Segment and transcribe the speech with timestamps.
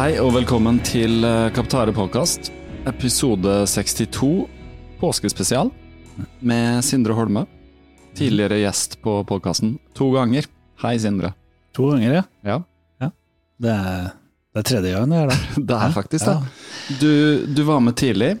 [0.00, 2.46] Hei og velkommen til eh, Kaptare podkast,
[2.88, 4.46] episode 62,
[4.96, 5.68] påskespesial,
[6.40, 7.42] med Sindre Holme.
[8.16, 10.48] Tidligere gjest på podkasten to ganger.
[10.80, 11.34] Hei, Sindre.
[11.76, 12.24] To ganger, ja.
[12.48, 13.10] Ja,
[13.60, 14.08] Det er,
[14.56, 15.38] det er tredje gangen jeg er det.
[15.68, 16.38] det er faktisk det.
[17.04, 17.12] Du,
[17.60, 18.32] du var med tidlig,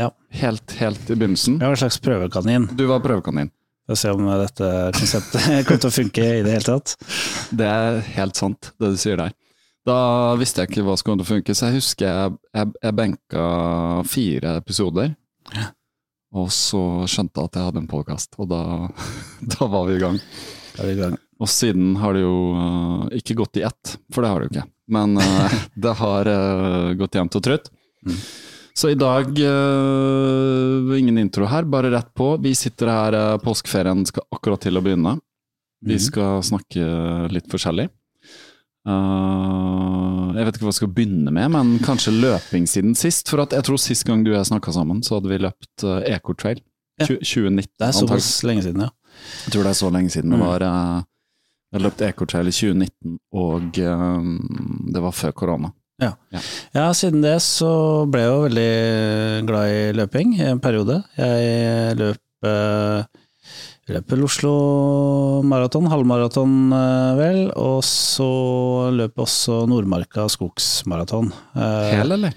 [0.00, 0.08] Ja.
[0.40, 1.60] helt, helt i begynnelsen.
[1.60, 2.70] Jeg var en slags prøvekanin.
[2.80, 3.52] Du var prøvekanin.
[3.84, 6.96] For å se om dette konseptet kommer til å funke i det hele tatt.
[7.52, 9.36] Det er helt sant, det du sier der.
[9.84, 12.72] Da visste jeg ikke hva som kom til å funke, så jeg husker jeg, jeg,
[12.86, 13.46] jeg benka
[14.08, 15.12] fire episoder.
[16.34, 18.62] Og så skjønte jeg at jeg hadde en podkast, og da,
[19.54, 20.16] da var vi i gang.
[20.80, 21.18] I gang.
[21.42, 24.54] Og siden har det jo uh, ikke gått i ett, for det har det jo
[24.54, 24.66] ikke.
[24.96, 27.70] Men uh, det har uh, gått jevnt og trutt.
[28.74, 32.32] Så i dag ingen intro her, bare rett på.
[32.42, 35.12] Vi sitter her, påskeferien skal akkurat til å begynne.
[35.86, 36.82] Vi skal snakke
[37.30, 37.86] litt forskjellig.
[38.86, 43.30] Øh, jeg vet ikke hva jeg skal begynne med, men kanskje løping siden sist.
[43.30, 46.00] For jeg tror sist gang du og jeg snakka sammen, så hadde vi løpt uh,
[46.08, 46.60] Ecotrail.
[47.00, 47.06] Ja.
[47.08, 47.70] Tju- 2019.
[47.80, 48.90] Det er såpass lenge siden, ja.
[49.46, 50.30] Jeg tror det er så lenge siden.
[50.34, 50.46] Det Mm.
[50.46, 51.02] var uh,
[51.74, 55.72] Jeg løpt Ecotrail i 2019, og uh, det var før korona.
[56.74, 60.96] Ja, siden det så ble jeg jo veldig glad i løping i en periode.
[61.16, 62.18] Jeg løp
[63.86, 64.54] eh, løp Oslo
[65.44, 68.28] maraton, halvmaraton eh, vel, og så
[68.94, 71.30] løper også Nordmarka skogsmaraton.
[71.54, 72.34] Eh, Hel, eller?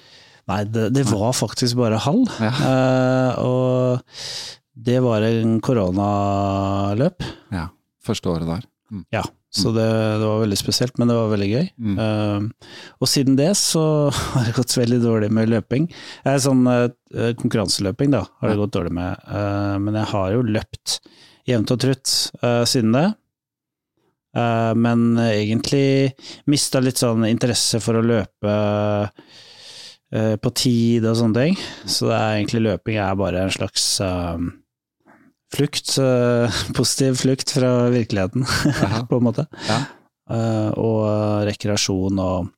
[0.47, 2.30] Nei, det, det var faktisk bare halv.
[2.40, 2.53] Ja.
[2.72, 7.25] Eh, og det var en koronaløp.
[7.52, 7.69] ja.
[8.08, 8.62] Første året der.
[9.12, 9.19] Ja,
[9.52, 11.66] så det, det var veldig spesielt, men det var veldig gøy.
[11.75, 11.97] Mm.
[12.00, 12.72] Uh,
[13.02, 13.84] og siden det så
[14.34, 15.90] har det gått veldig dårlig med løping.
[16.24, 16.88] Eh, sånn uh,
[17.41, 21.00] konkurranseløping da, har det gått dårlig med, uh, men jeg har jo løpt
[21.47, 22.13] jevnt og trutt
[22.44, 23.08] uh, siden det.
[24.38, 26.13] Uh, men egentlig
[26.50, 28.53] mista litt sånn interesse for å løpe
[30.13, 31.58] eh, på tid og sånne ting.
[31.90, 33.88] Så det er egentlig løping er bare en slags
[35.56, 35.96] flukt,
[36.78, 38.46] positiv flukt fra virkeligheten,
[39.09, 39.47] på en måte.
[39.68, 39.81] Ja.
[40.75, 42.50] Og rekreasjon og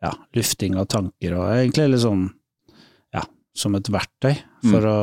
[0.00, 2.22] ja, lufting av tanker og egentlig litt sånn
[3.12, 4.32] ja, som et verktøy
[4.70, 4.98] for å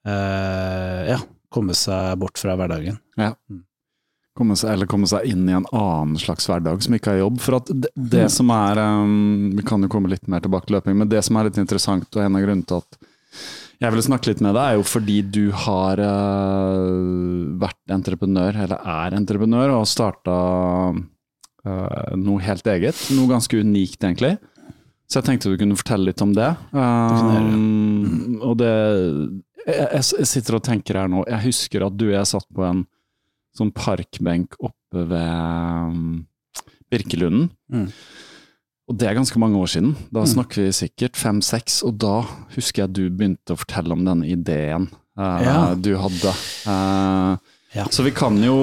[0.00, 1.18] Uh, ja,
[1.52, 2.98] komme seg bort fra hverdagen.
[4.38, 7.40] Komme seg, eller komme seg inn i en annen slags hverdag som ikke er jobb.
[7.42, 10.78] For at det, det som er um, Vi kan jo komme litt mer tilbake til
[10.78, 13.00] løping, men det som er litt interessant, og en av grunnene til at
[13.80, 18.82] jeg ville snakke litt med deg, er jo fordi du har uh, vært entreprenør, eller
[18.94, 20.36] er entreprenør, og starta
[20.92, 23.00] uh, noe helt eget.
[23.16, 24.34] Noe ganske unikt, egentlig.
[25.10, 26.52] Så jeg tenkte du kunne fortelle litt om det.
[26.70, 28.74] Um, og det
[29.66, 32.64] jeg, jeg sitter og tenker her nå, jeg husker at du og jeg satt på
[32.66, 32.84] en
[33.56, 36.26] sånn parkbenk oppe ved um,
[36.90, 37.50] Birkelunden.
[37.70, 37.88] Mm.
[38.90, 39.92] Og det er ganske mange år siden.
[40.10, 40.30] Da Mm.
[40.34, 42.22] snakker vi sikkert fem-seks, og da
[42.56, 45.74] husker jeg du begynte å fortelle om denne ideen uh, Ja.
[45.74, 46.32] du hadde.
[46.66, 47.36] Eh,
[47.72, 47.84] Ja.
[47.90, 48.54] Så vi kan jo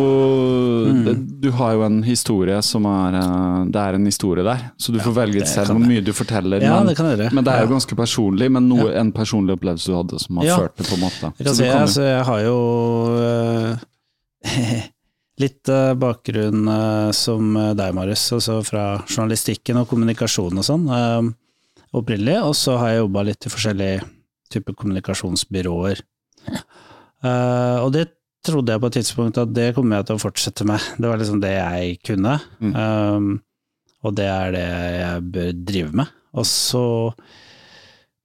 [0.88, 1.04] Mm.
[1.06, 4.92] det, Du har jo en historie som er eh, Det er en historie der, så
[4.92, 6.62] du får velge selv hvor mye du forteller.
[6.62, 9.88] Ja, men, det kan men det er jo ganske personlig, men noe, en personlig opplevelse
[9.88, 10.58] du hadde som har Ja.
[10.58, 11.34] ført det, på en måte.
[11.40, 12.58] Jeg jo- altså, jeg har jo
[13.16, 13.78] uh,
[15.40, 21.34] litt uh, bakgrunn uh, som deg, Marius, altså fra journalistikken og kommunikasjon og sånn.
[21.94, 24.04] Opprinnelig, og så har jeg jobba litt i forskjellige
[24.52, 26.02] typer kommunikasjonsbyråer.
[27.24, 28.10] Og det
[28.48, 30.84] trodde jeg på et tidspunkt at det kommer jeg til å fortsette med.
[30.98, 32.74] Det var liksom det jeg kunne, Mm.
[32.76, 33.28] um,
[34.06, 36.12] og det er det jeg bør drive med.
[36.38, 36.84] Og så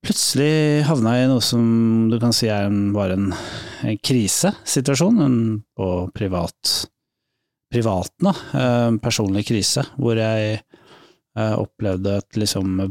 [0.02, 1.62] plutselig havna jeg i noe som
[2.10, 3.28] du kan si er en, var en,
[3.86, 5.36] en krisesituasjon, en,
[5.78, 6.72] på privat,
[7.72, 8.34] privaten, da.
[8.58, 12.82] Eh, En personlig krise, hvor jeg eh, opplevde at liksom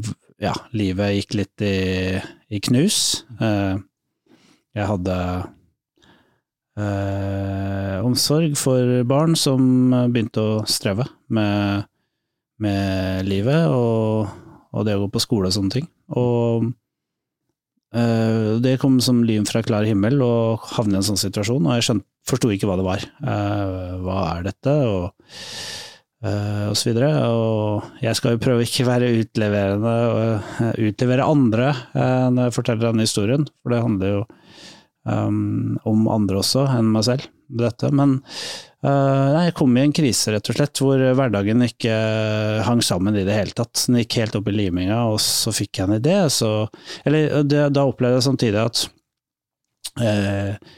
[0.42, 1.76] ja, livet gikk litt i,
[2.50, 2.98] i knus.
[3.38, 3.76] Eh,
[4.74, 5.16] jeg hadde
[6.78, 11.88] eh, omsorg for barn som begynte å streve med,
[12.62, 14.30] med livet og,
[14.72, 15.90] og det å gå på skole og sånne ting.
[16.16, 16.70] Og
[17.96, 20.32] eh, det kom som lyn fra klar himmel å
[20.76, 23.06] havne i en sånn situasjon, og jeg forsto ikke hva det var.
[23.22, 24.76] Eh, hva er dette?
[24.88, 25.32] Og,
[26.24, 27.10] eh, og så videre.
[27.28, 30.22] Og jeg skal jo prøve ikke være utleverende og
[30.68, 34.22] eh, utlevere andre eh, når jeg forteller denne historien, for det handler jo
[35.08, 37.90] um, om andre også enn meg selv, dette.
[37.92, 38.18] Men
[38.86, 41.96] uh, jeg kom i en krise, rett og slett, hvor hverdagen ikke
[42.66, 43.86] hang sammen i det hele tatt.
[43.86, 46.52] Den gikk helt opp i liminga, og så fikk jeg en idé, så
[47.04, 48.86] Eller det, da opplevde jeg samtidig at
[50.00, 50.72] uh,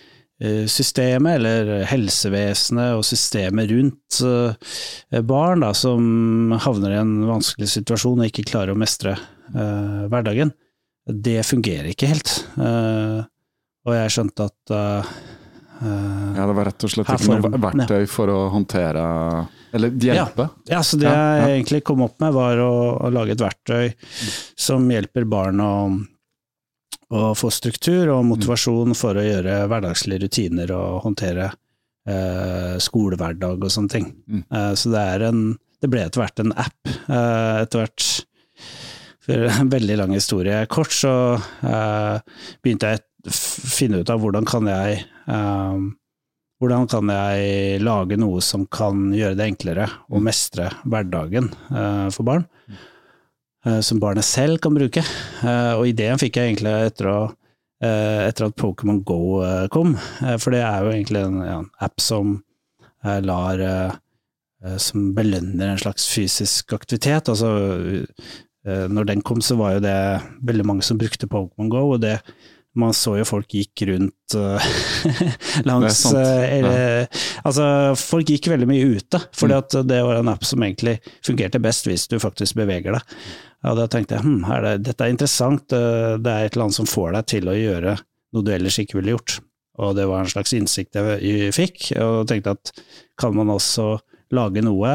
[0.68, 8.20] systemet, eller helsevesenet og systemet rundt eh, barn da, som havner i en vanskelig situasjon
[8.20, 10.52] og ikke klarer å mestre uh, hverdagen,
[11.04, 12.32] det fungerer ikke helt.
[12.58, 13.22] Eh,
[13.84, 15.14] og jeg skjønte at uh,
[16.36, 19.02] Ja, det var rett og slett ikke noe verktøy for å håndtere
[19.74, 20.46] Eller hjelpe.
[20.70, 21.48] Ja, så det Ja, ja.
[21.48, 22.70] jeg egentlig kom opp med, var å,
[23.04, 23.90] å lage et verktøy
[24.56, 25.72] som hjelper barn å,
[27.14, 31.50] å få struktur og motivasjon for å gjøre hverdagslige rutiner og håndtere
[32.08, 34.08] eh, skolehverdag og sånne ting.
[34.30, 34.44] Mm.
[34.48, 35.42] Eh, så det er en
[35.84, 36.80] Det ble etter hvert en app.
[36.88, 38.06] Eh, etter hvert
[39.24, 41.10] For en veldig lang historie kort, så
[41.40, 42.16] uh,
[42.64, 45.92] begynte jeg f- finne ut av hvordan kan jeg um,
[46.62, 52.26] hvordan kan jeg lage noe som kan gjøre det enklere å mestre hverdagen uh, for
[52.28, 52.48] barn,
[53.64, 55.00] Uh, som barnet selv kan bruke.
[55.40, 57.20] Uh, og ideen fikk jeg egentlig etter, å,
[57.80, 59.40] etter at Pokémon Go
[59.72, 59.94] kom,
[60.36, 62.34] for det er jo egentlig en, ja, en app som
[63.24, 63.62] lar
[64.76, 67.32] som belønner en slags fysisk aktivitet.
[67.32, 67.48] Altså,
[68.64, 69.96] når den kom, så var jo det
[70.44, 72.18] veldig mange som brukte Pokémon Go, og det
[72.78, 74.68] man så jo folk gikk rundt eh,
[75.68, 77.06] langs eh, eller,
[77.46, 77.66] Altså,
[77.98, 79.88] folk gikk veldig mye ute, fordi mm.
[79.90, 83.16] det var en app som egentlig fungerte best hvis du faktisk beveger deg.
[83.64, 86.68] Og da tenkte jeg hm, er det, dette er interessant, eh, det er et eller
[86.68, 87.98] annet som får deg til å gjøre
[88.34, 89.38] noe du ellers ikke ville gjort.
[89.84, 92.74] Og det var en slags innsikt jeg fikk, og tenkte at
[93.18, 93.96] kan man også
[94.34, 94.92] lage noe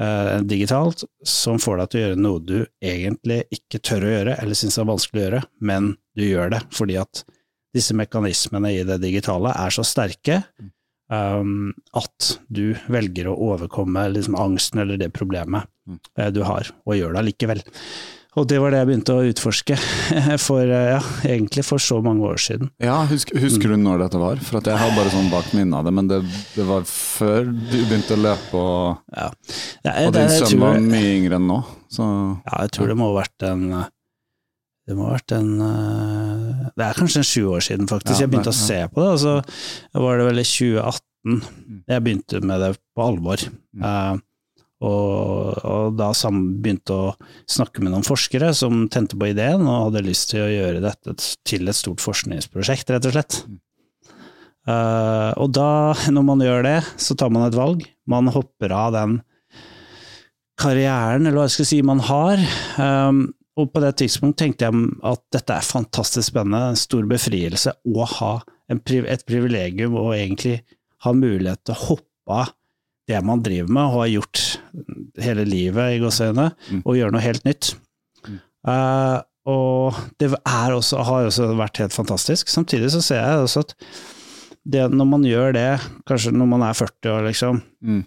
[0.00, 4.38] eh, digitalt som får deg til å gjøre noe du egentlig ikke tør å gjøre,
[4.42, 7.24] eller syns er vanskelig å gjøre, men du gjør det fordi at
[7.76, 10.40] disse mekanismene i det digitale er så sterke
[11.12, 15.68] um, at du velger å overkomme liksom, angsten eller det problemet
[16.18, 17.64] eh, du har, og gjør det allikevel.
[18.36, 19.76] Og det var det jeg begynte å utforske
[20.46, 22.68] for, eh, ja, egentlig for så mange år siden.
[22.84, 24.36] Ja, husk, Husker du når dette var?
[24.44, 26.20] For at Jeg har bare sånn bak minnet av det, men det,
[26.54, 29.30] det var før du begynte å løpe, og, Ja.
[29.82, 31.60] Det, og din jeg sønn var mye yngre enn nå.
[31.92, 33.66] Så Ja, jeg tror det må ha vært en
[34.86, 38.18] Det må ha vært en eh, Det er kanskje en sju år siden, faktisk.
[38.20, 41.02] Ja, jeg begynte det- å se på det, og så var det vel i 2018
[41.90, 43.40] jeg begynte med det på alvor.
[43.82, 44.16] Eh,
[44.84, 47.12] og, og da sammen begynte å
[47.48, 51.16] snakke med noen forskere som tente på ideen og hadde lyst til å gjøre dette
[51.48, 53.38] til et stort forskningsprosjekt, rett og slett.
[54.66, 57.86] Uh, og da, når man gjør det, så tar man et valg.
[58.10, 59.20] Man hopper av den
[60.60, 62.42] karrieren, eller hva jeg skal si, man har.
[62.80, 67.72] Um, og på det tidspunkt tenkte jeg at dette er fantastisk spennende, en stor befrielse
[67.88, 68.32] å ha
[68.68, 70.58] en, et privilegium og egentlig
[71.06, 72.52] ha mulighet til å hoppe av
[73.08, 74.40] det man driver med og har gjort
[75.22, 76.82] hele livet, i gåseøyne, Mm.
[76.84, 77.74] og gjøre noe helt nytt.
[78.66, 82.48] Eh, og det er også, har også vært helt fantastisk.
[82.50, 83.74] Samtidig så ser jeg også at
[84.66, 85.68] det, når man gjør det,
[86.08, 88.00] kanskje når man er 40 år, liksom, mm,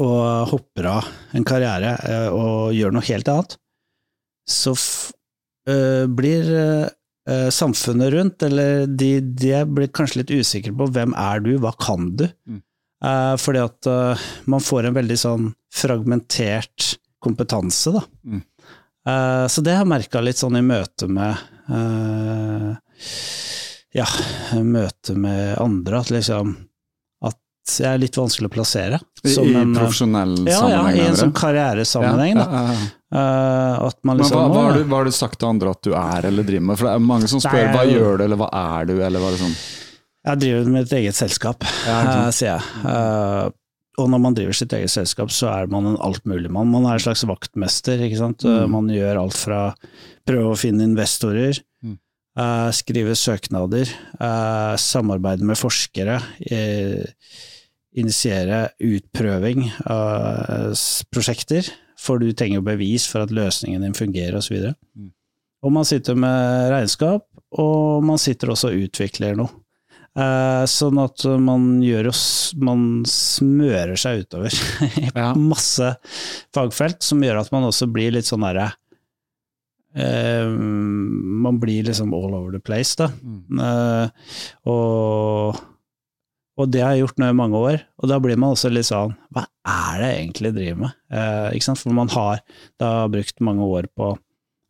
[0.00, 3.58] og hopper av en karriere eh, og gjør noe helt annet,
[4.48, 4.72] så
[5.68, 6.48] øh, blir
[7.28, 11.74] øh, samfunnet rundt, eller de, de blir kanskje litt usikre på hvem er du, hva
[11.76, 12.24] kan du?
[12.48, 12.62] Mm.
[13.04, 16.94] Eh, fordi at øh, man får en veldig sånn fragmentert
[17.24, 18.02] kompetanse, da.
[18.24, 18.42] Mm.
[19.08, 21.36] Eh, så det har jeg merka litt sånn i møte med
[23.94, 24.06] Ja,
[24.60, 26.54] møte med andre, at liksom
[27.64, 28.98] at jeg er litt vanskelig å plassere.
[29.24, 32.36] I, som i en, eh, profesjonell ja, ja, i en sånn karrieresammenheng.
[32.36, 32.60] Ja, da.
[32.60, 32.90] ja, ja.
[33.14, 35.72] Eh, at man Men liksom hva, hva, har du, hva har du sagt til andre
[35.72, 36.80] at du er eller driver med?
[36.80, 39.22] For det er mange som spør Nei, hva gjør du, eller hva er du, eller
[39.22, 39.56] hva er det sånn?
[40.24, 42.62] Jeg driver med et eget selskap, Ja, eh, sier jeg.
[42.88, 43.50] Eh,
[44.00, 46.66] og når man driver sitt eget selskap, så er man en altmuligmann.
[46.72, 48.42] Man er en slags vaktmester, ikke sant.
[48.42, 48.54] Mm.
[48.62, 49.60] Eh, Man gjør alt fra
[50.26, 51.98] prøve å finne investorer, Mm.
[52.74, 53.86] skrive søknader,
[54.80, 56.16] samarbeide med forskere,
[57.94, 60.74] initiere utprøving av
[61.14, 64.72] prosjekter, for du trenger jo bevis for at løsningen din fungerer, osv.
[64.98, 65.12] Mm.
[65.64, 69.48] Og man sitter med regnskap, og man sitter også og utvikler noe.
[70.14, 74.54] Eh, sånn at man gjør oss Man smører seg utover
[75.02, 75.32] i Ja.
[75.34, 75.88] masse
[76.54, 78.68] fagfelt, som gjør at man også blir litt sånn derre
[79.98, 83.08] eh, Man blir liksom all over the place, da.
[83.26, 83.58] Mm.
[83.58, 84.38] Eh,
[84.70, 85.58] og,
[86.62, 88.86] og det har jeg gjort nå i mange år, og da blir man også litt
[88.86, 91.00] sånn Hva er det jeg egentlig driver med?
[91.10, 91.58] Eh?
[91.74, 92.38] For man har
[92.78, 94.14] da brukt mange år på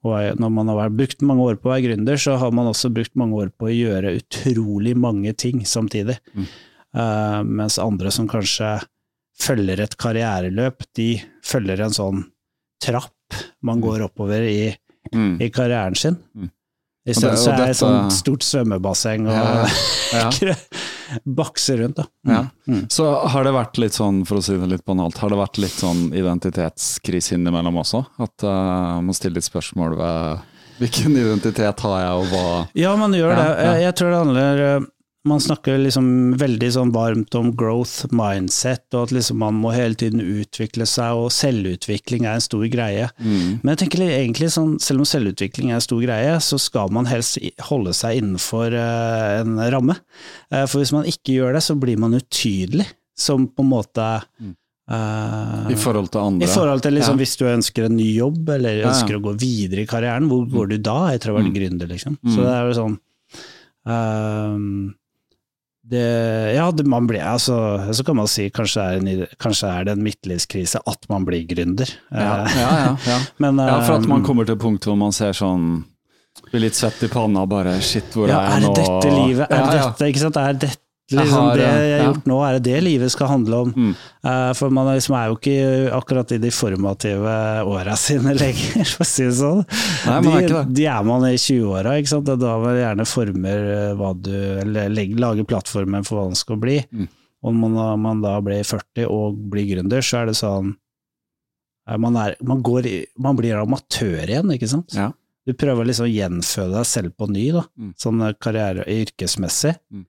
[0.05, 2.91] og når man har brukt mange år på å være gründer, så har man også
[2.93, 6.19] brukt mange år på å gjøre utrolig mange ting samtidig.
[6.37, 6.49] Mm.
[6.95, 8.77] Uh, mens andre som kanskje
[9.41, 11.09] følger et karriereløp, de
[11.43, 12.21] følger en sånn
[12.85, 14.75] trapp man går oppover i,
[15.13, 15.35] Mm.
[15.43, 16.15] i karrieren sin.
[16.35, 16.49] Mm.
[17.05, 20.55] I Og stedet så er det et sånt stort svømmebasseng og Ja, ja.
[21.41, 22.07] bakse rundt, da.
[22.25, 22.39] Ja.
[22.67, 22.87] Mm.
[22.89, 25.61] Så har det vært litt sånn, for å si det litt banalt, har det vært
[25.61, 28.01] litt sånn identitetskrise innimellom også?
[28.25, 33.13] At uh, man stiller litt spørsmål ved hvilken identitet har jeg, og hva Ja, man
[33.15, 33.51] gjør Ja, det.
[33.69, 34.89] Jeg, jeg tror det handler eh,
[35.27, 39.97] Man snakker liksom veldig sånn varmt om growth mindset, og at liksom man må hele
[39.97, 43.07] tiden utvikle seg, og selvutvikling er en stor greie.
[43.19, 43.61] mm.
[43.63, 47.09] Men jeg tenker egentlig sånn, selv om selvutvikling er en stor greie, så skal man
[47.09, 47.39] helst
[47.71, 49.97] holde seg innenfor uh, en ramme.
[50.53, 52.85] Uh, for hvis man ikke gjør det, så blir man utydelig,
[53.17, 54.09] som på en måte
[54.91, 56.45] uh, I forhold til andre?
[56.45, 57.23] i forhold til liksom, Ja.
[57.25, 58.91] hvis du ønsker en ny jobb, eller Ja, ja.
[58.93, 61.57] ønsker å gå videre i karrieren, hvor går du da etter å ha vært Mm.
[61.57, 62.19] gründer, liksom?
[62.21, 62.35] Mm.
[62.37, 62.99] Så det er jo sånn
[63.87, 64.95] ehm,
[65.91, 66.05] det,
[66.57, 67.57] ja, det, man blir, altså,
[67.93, 71.45] så kan man si kanskje er, en, kanskje er det en midtlivskrise at man blir
[71.49, 71.91] gründer.
[72.09, 72.71] Ja, Eh, ja,
[73.07, 73.19] ja.
[73.43, 75.85] Men, ja, for at man ehm, kommer til punktet punkt hvor man ser sånn
[76.51, 78.73] Blir litt svett i panna bare Shit, hvor er jeg nå?
[78.73, 80.41] Er dette livet, er dette, ikke sant?
[80.41, 80.81] Er dette
[81.13, 82.05] liksom har, det jeg har ja.
[82.09, 83.73] gjort nå, er det det livet skal handle om?
[83.77, 83.91] Mm.
[84.31, 85.57] Eh, for man er liksom er jo ikke
[85.99, 87.35] akkurat i de formative
[87.69, 89.61] åra sine lenger, for å si det sånn.
[90.07, 92.29] Nei, man er de, de er man i 20-åra, ikke sant.
[92.29, 94.33] Det er da man gjerne former eh, hva du
[94.63, 96.79] Eller legger, lager plattformen for hva den skal bli.
[96.89, 97.11] Mm.
[97.45, 102.01] Og når man, man da blir 40 og blir gründer, så er det sånn eh,
[102.01, 102.89] man, er, man, går,
[103.21, 104.97] man blir amatør igjen, ikke sant.
[104.97, 105.11] Ja.
[105.45, 107.67] Du prøver liksom å gjenføde deg selv på ny, da.
[107.77, 107.93] Mm.
[108.01, 109.77] Sånn eh, karriere yrkesmessig.
[109.93, 110.07] Mm.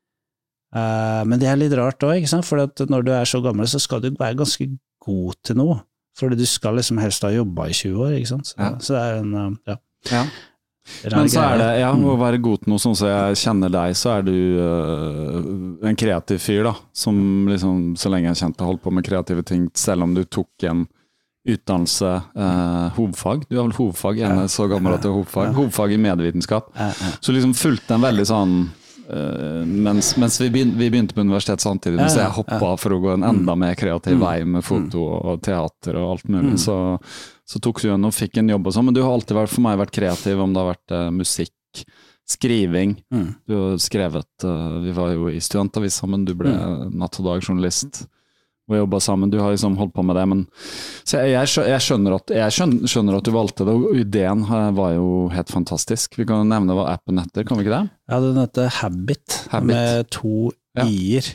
[0.75, 2.25] Eh, men det er litt rart òg.
[2.43, 4.67] For at når du er så gammel, så skal du være ganske
[5.05, 5.79] god til noe.
[6.15, 8.47] For du skal liksom helst ha jobba i 20 år, ikke sant.
[8.51, 8.69] Så, Ja.
[8.79, 9.77] så det er en eh, ja,
[10.11, 10.25] Ja.
[11.09, 12.03] Men så er det, ja, Mm.
[12.05, 15.95] å være god til noe, sånn som jeg kjenner deg, så er du øh, en
[15.97, 16.73] kreativ fyr, da.
[16.93, 20.13] Som liksom, så lenge jeg har kjent deg, holdt på med kreative ting, selv om
[20.13, 20.85] du tok en
[21.47, 23.47] utdannelse, øh, hovedfag.
[23.49, 25.53] Du har vel hovedfag, en er så gammel at du har hovedfag.
[25.57, 26.69] Hovedfag i medievitenskap.
[26.75, 26.91] Eh.
[27.21, 28.55] Så liksom fulgte en veldig sånn
[29.09, 32.71] øh, mens, mens vi, begynte, vi begynte på universitet samtidig, Ja, så ja, jeg hoppa
[32.81, 34.23] for å gå en enda mer kreativ Mm.
[34.25, 36.55] vei med foto og teater og alt mulig.
[36.55, 36.57] Mm.
[36.57, 36.99] Så,
[37.45, 38.85] så tok du igjen og fikk en jobb og sånn.
[38.85, 41.85] Men du har alltid vært, for meg vært kreativ, om det har vært uh, musikk,
[42.25, 42.95] skriving.
[43.13, 43.27] Mm.
[43.45, 46.49] Du har skrevet uh, Vi var jo i studentavis sammen, du ble
[46.95, 48.07] Natt og Dag-journalist.
[48.67, 49.29] Og jobba sammen.
[49.29, 50.23] Du har liksom holdt på med det.
[50.31, 50.39] Men,
[51.05, 54.41] så jeg, jeg, jeg, skjønner at, jeg skjønner, skjønner at du valgte det, og ideen
[54.75, 56.17] var jo helt fantastisk.
[56.17, 57.89] Vi kan nevne hva appen heter, kan vi ikke det?
[58.09, 59.67] Ja, den heter Habit, Habit.
[59.69, 60.85] med to Ja.
[60.89, 61.29] i-er.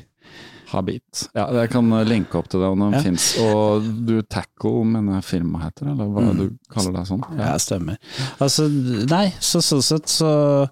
[0.71, 1.25] Habit.
[1.35, 3.45] Ja, jeg kan linke opp til det om den Ja.
[3.47, 6.37] Og du Tackle, mener firmaet heter, eller hva Mm.
[6.39, 7.25] du kaller det sånn?
[7.39, 7.97] Ja, stemmer.
[8.41, 8.69] Altså,
[9.11, 10.69] nei, så sånn sett så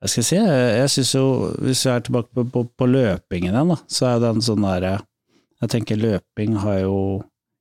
[0.00, 0.46] Jeg skal si, jeg,
[0.78, 1.22] jeg syns jo,
[1.58, 5.00] hvis vi er tilbake på, på, på løpingen igjen, da, så er den sånn derre
[5.62, 6.96] Jeg tenker løping har jo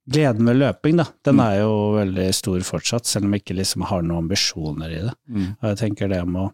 [0.10, 1.40] Gleden med løping, da, den Mm.
[1.44, 5.12] er jo veldig stor fortsatt, selv om jeg ikke liksom har noen ambisjoner i det.
[5.30, 5.48] Mm.
[5.62, 6.52] Og jeg tenker det med å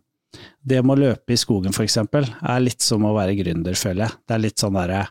[0.65, 4.07] det med å løpe i skogen, for eksempel, er litt som å være gründer, føler
[4.07, 4.12] jeg.
[4.27, 5.03] Det er litt sånn derre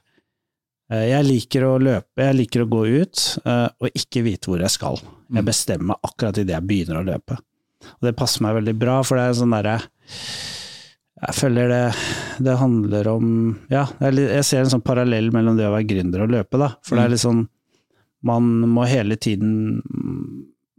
[0.91, 4.59] eh, Jeg liker å løpe, jeg liker å gå ut eh, og ikke vite hvor
[4.59, 4.97] jeg skal.
[5.31, 5.47] Jeg Mm.
[5.47, 7.39] bestemmer meg akkurat idet jeg begynner å løpe.
[7.39, 9.79] Og det passer meg veldig bra, for det er en sånn derre
[11.23, 11.83] Jeg føler det
[12.43, 13.27] Det handler om
[13.71, 16.73] Ja, jeg ser en sånn parallell mellom det å være gründer og løpe, da.
[16.83, 17.45] For det er litt sånn
[18.27, 19.53] Man må hele tiden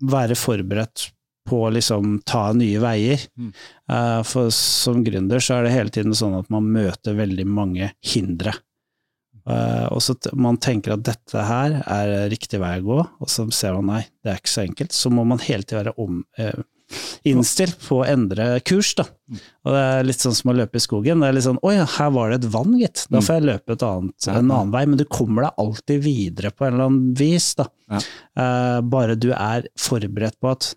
[0.03, 1.09] være forberedt
[1.47, 3.19] på å liksom ta nye veier.
[3.35, 3.49] Mm.
[3.91, 7.89] Eh, For som gründer så er det hele tiden sånn at man møter veldig mange
[8.13, 8.53] hindre.
[9.43, 13.43] Eh, og så man tenker at dette her er riktig vei å gå, og så
[13.51, 14.95] ser man nei, det er ikke så enkelt.
[14.95, 16.63] Så må man hele tiden være om, eh,
[17.29, 19.05] innstilt på å endre kurs, da.
[19.63, 21.23] Og det er litt sånn som å løpe i skogen.
[21.23, 23.05] Det er litt sånn Oi, her var det et vann, gitt.
[23.13, 24.83] Da får jeg løpe et annet, en annen vei.
[24.91, 27.67] Men du kommer deg alltid videre på en eller annen vis, da.
[27.89, 28.03] Ja.
[28.43, 30.73] Eh, bare du er forberedt på at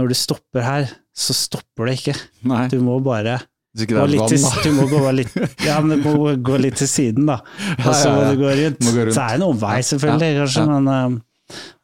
[0.00, 2.14] når du stopper her, så stopper det ikke.
[2.48, 3.40] Nei, Du må bare
[3.76, 5.34] gå litt til, du må gå litt,
[5.68, 7.38] ja, men du må gå litt til siden, da.
[7.78, 8.82] Og så må du gå rundt.
[8.84, 11.14] Så er det en omvei, selvfølgelig, kanskje, men er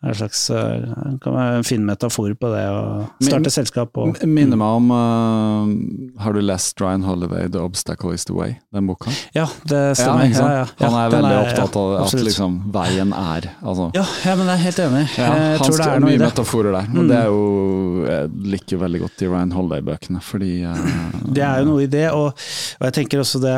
[0.06, 0.82] en slags eh,
[1.22, 2.80] kan være en fin metafor på det å
[3.18, 8.12] starte starte selskap og Minner meg om uh, Har du lest Ryan Holiday, 'The Obstacle
[8.14, 8.56] Is The Way'?
[8.74, 9.10] Den boka?
[9.34, 10.28] Ja, det stemmer.
[10.30, 10.66] Ja, ja, ja.
[10.86, 14.04] Han er veldig er, opptatt av at liksom, veien er altså, Ja,
[14.38, 15.04] men jeg er helt enig.
[15.18, 16.20] Jeg tror det er noe i det.
[16.20, 16.86] mye metaforer der.
[16.92, 17.08] Men Mm.
[17.10, 20.76] det er jo Jeg liker veldig godt de Ryan Holiday-bøkene, fordi uh,
[21.36, 22.30] Det er jo noe i det, og,
[22.78, 23.56] og jeg tenker også det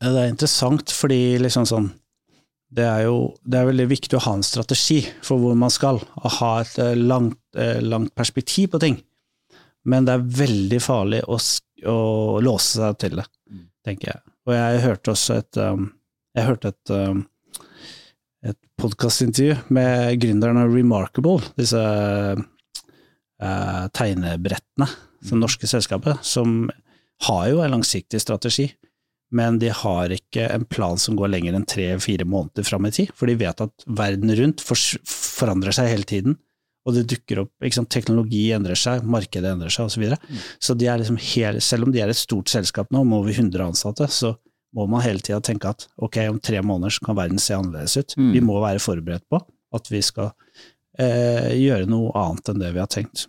[0.00, 1.90] Det er interessant fordi liksom sånn
[2.70, 5.98] det er jo det er veldig viktig å ha en strategi for hvor man skal,
[5.98, 9.00] og ha et eh, langt, eh, langt perspektiv på ting.
[9.90, 11.38] Men det er veldig farlig å,
[11.90, 11.98] å
[12.44, 13.26] låse seg til det,
[13.86, 14.22] tenker jeg.
[14.46, 15.90] Og jeg hørte også et um,
[16.36, 17.24] Jeg hørte et, um,
[18.46, 21.80] et podkastintervju med gründeren av Remarkable, disse
[23.40, 24.86] eh, tegnebrettene,
[25.26, 26.70] det norske selskapet, som
[27.26, 28.68] har jo en langsiktig strategi,
[29.30, 33.12] men de har ikke en plan som går lenger enn tre-fire måneder fram i tid,
[33.14, 36.38] for de vet at verden rundt forandrer seg hele tiden,
[36.88, 39.94] og det dukker opp, sant, teknologi endrer seg, markedet endrer seg osv.
[39.94, 40.44] Så, videre.
[40.58, 43.34] så de er liksom hele, selv om de er et stort selskap nå, med over
[43.34, 44.34] 100 ansatte, så
[44.76, 47.96] må man hele tida tenke at ok, om tre måneder så kan verden se annerledes
[47.98, 48.14] ut.
[48.16, 48.30] Mm.
[48.36, 49.42] Vi må være forberedt på
[49.76, 50.30] at vi skal
[50.98, 53.26] eh, gjøre noe annet enn det vi har tenkt.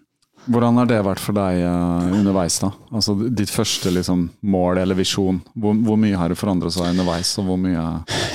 [0.49, 2.71] Hvordan har det vært for deg uh, underveis, da?
[2.89, 5.37] Altså ditt første liksom, mål eller visjon.
[5.53, 7.83] Hvor, hvor mye har det forandret seg underveis, og hvor mye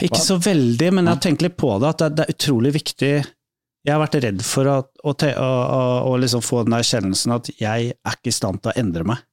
[0.06, 2.72] Ikke så veldig, men jeg har tenkt litt på det, at det, det er utrolig
[2.76, 5.80] viktig Jeg har vært redd for å, å, å, å,
[6.12, 9.26] å liksom få den erkjennelsen at jeg er ikke i stand til å endre meg.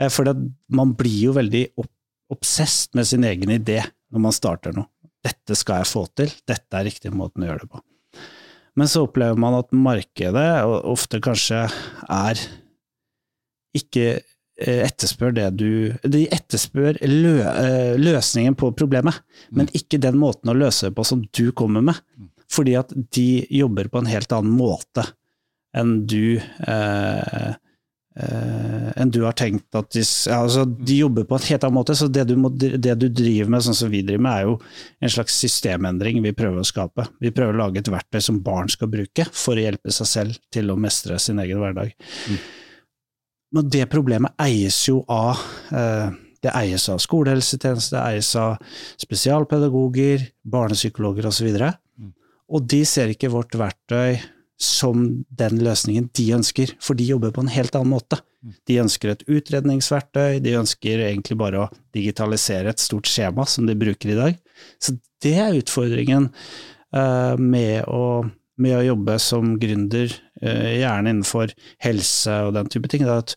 [0.00, 0.36] Eh, For det,
[0.72, 1.92] man blir jo veldig opp,
[2.32, 4.88] obsesst med sin egen idé når man starter noe.
[5.26, 7.80] Dette skal jeg få til, dette er riktig måten å gjøre det på.
[8.76, 10.46] Men så opplever man at markedet
[10.84, 11.64] ofte kanskje
[12.12, 12.40] er
[13.76, 15.70] ikke eh, etterspør det du
[16.04, 21.06] De etterspør lø, eh, løsningen på problemet, men ikke den måten å løse det på
[21.08, 22.00] som du kommer med.
[22.52, 25.06] Fordi at de jobber på en helt annen måte
[25.76, 27.56] enn du eh,
[28.16, 30.02] enn du har tenkt at de,
[30.32, 31.96] altså, de jobber på en helt annen måte.
[31.98, 34.54] Så det du, må, det du driver med, sånn som vi driver med, er jo
[35.04, 37.08] en slags systemendring vi prøver å skape.
[37.20, 40.38] Vi prøver å lage et verktøy som barn skal bruke for å hjelpe seg selv
[40.54, 41.92] til å mestre sin egen hverdag.
[43.56, 45.42] Men det problemet eies jo av
[45.76, 46.08] eh,
[46.44, 48.56] det eies av skolehelsetjeneste, det eies av
[49.02, 51.52] spesialpedagoger, barnepsykologer osv.
[51.52, 52.06] Og, så
[52.46, 54.20] og de ser ikke vårt verktøy
[54.56, 58.20] som den løsningen de ønsker, for de jobber på en helt annen måte.
[58.68, 63.76] De ønsker et utredningsverktøy, de ønsker egentlig bare å digitalisere et stort skjema som de
[63.78, 64.40] bruker i dag.
[64.80, 68.24] Så det er utfordringen eh, med, å,
[68.62, 71.52] med å jobbe som gründer, eh, gjerne innenfor
[71.84, 73.04] helse og den type ting.
[73.04, 73.36] Det er at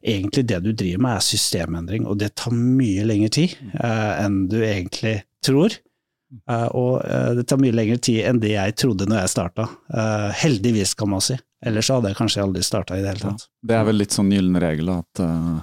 [0.00, 4.44] egentlig det du driver med er systemendring, og det tar mye lengre tid eh, enn
[4.52, 5.74] du egentlig tror.
[6.50, 9.66] Eh, og eh, det tar mye lengre tid enn det jeg trodde når jeg starta.
[9.90, 11.36] Uh, heldigvis, kan man si.
[11.66, 13.48] Ellers hadde jeg kanskje aldri starta i det hele tatt.
[13.66, 15.58] Det er vel litt sånn gyllen regel at uh,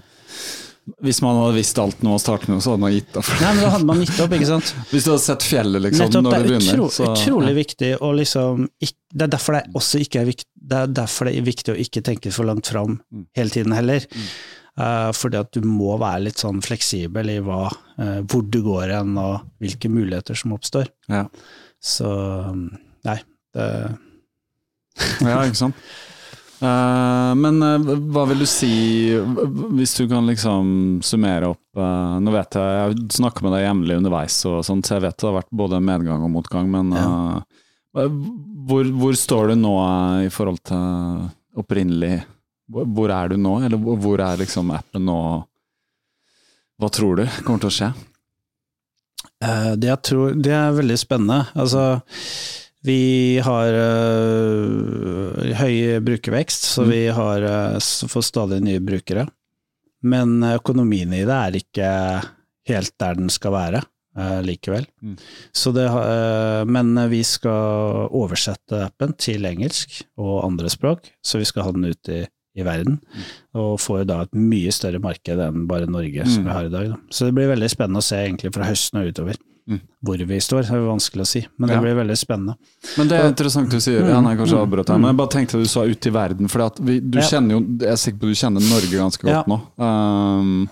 [1.03, 3.27] hvis man hadde visst alt nå å starte med, så hadde man gitt opp.
[3.41, 4.69] Nei, men da hadde man gitt opp, ikke sant.
[4.91, 7.55] Hvis du hadde sett fjellet liksom, Nettopp, når det du er begynner, utro, så utrolig
[7.57, 11.33] viktig å liksom Det er derfor det også ikke er viktig Det er derfor det
[11.41, 13.25] er viktig å ikke tenke for langt fram Mm.
[13.35, 14.07] hele tiden heller.
[14.07, 14.31] Eh,
[14.77, 17.63] fordi at du må være litt sånn fleksibel i hva,
[17.97, 20.91] eh, hvor du går hen og hvilke muligheter som oppstår.
[21.09, 21.23] Ja.
[21.81, 22.11] Så
[23.07, 23.17] nei,
[23.57, 23.69] det
[25.25, 25.87] Ja, ikke sant.
[26.57, 28.71] Eh, men eh, hva vil du si,
[29.77, 30.69] hvis du kan liksom
[31.05, 34.97] summere opp eh, Nå vet jeg, jeg snakker med deg jevnlig underveis, og sånt, så
[34.97, 37.11] jeg vet det har vært både medgang og motgang, men ja.
[37.93, 42.15] hvor, hvor står du nå eh, i forhold til opprinnelig
[42.69, 45.17] hvor, er du nå, eller hvor, er liksom appen nå?
[46.77, 47.89] Hva tror du kommer til å skje?
[49.43, 51.39] Eh, Det, tror, det er veldig spennende.
[51.57, 52.01] Altså,
[52.85, 56.89] vi har øh, høy brukervekst, så Mm.
[56.91, 59.27] vi har, øh, får stadig nye brukere.
[60.03, 61.91] Men økonomien i det er ikke
[62.69, 63.81] helt der den skal være
[64.17, 64.85] uh, likevel.
[65.01, 65.17] Mm.
[65.53, 71.45] Så det, øh, men vi skal oversette appen til engelsk og andre språk, så vi
[71.45, 72.99] skal ha den ut i, i verden.
[73.55, 76.47] Og får jo da et mye større marked enn bare Norge, som Mm.
[76.49, 76.89] vi har i dag.
[76.89, 76.97] Da.
[77.11, 79.37] Så det blir veldig spennende å se egentlig fra høsten og utover.
[80.01, 81.81] Hvor vi står, er vanskelig å si, men det Ja.
[81.81, 82.55] blir veldig spennende.
[82.97, 83.99] Men det er interessant du sier.
[84.07, 86.47] Ja, nei, kanskje jeg avbrøt deg, men jeg bare tenkte du sa ute i verden.
[86.47, 87.21] For at du Ja.
[87.21, 89.59] kjenner jo, jeg er sikker på du kjenner Norge ganske godt nå.
[89.77, 90.69] Um,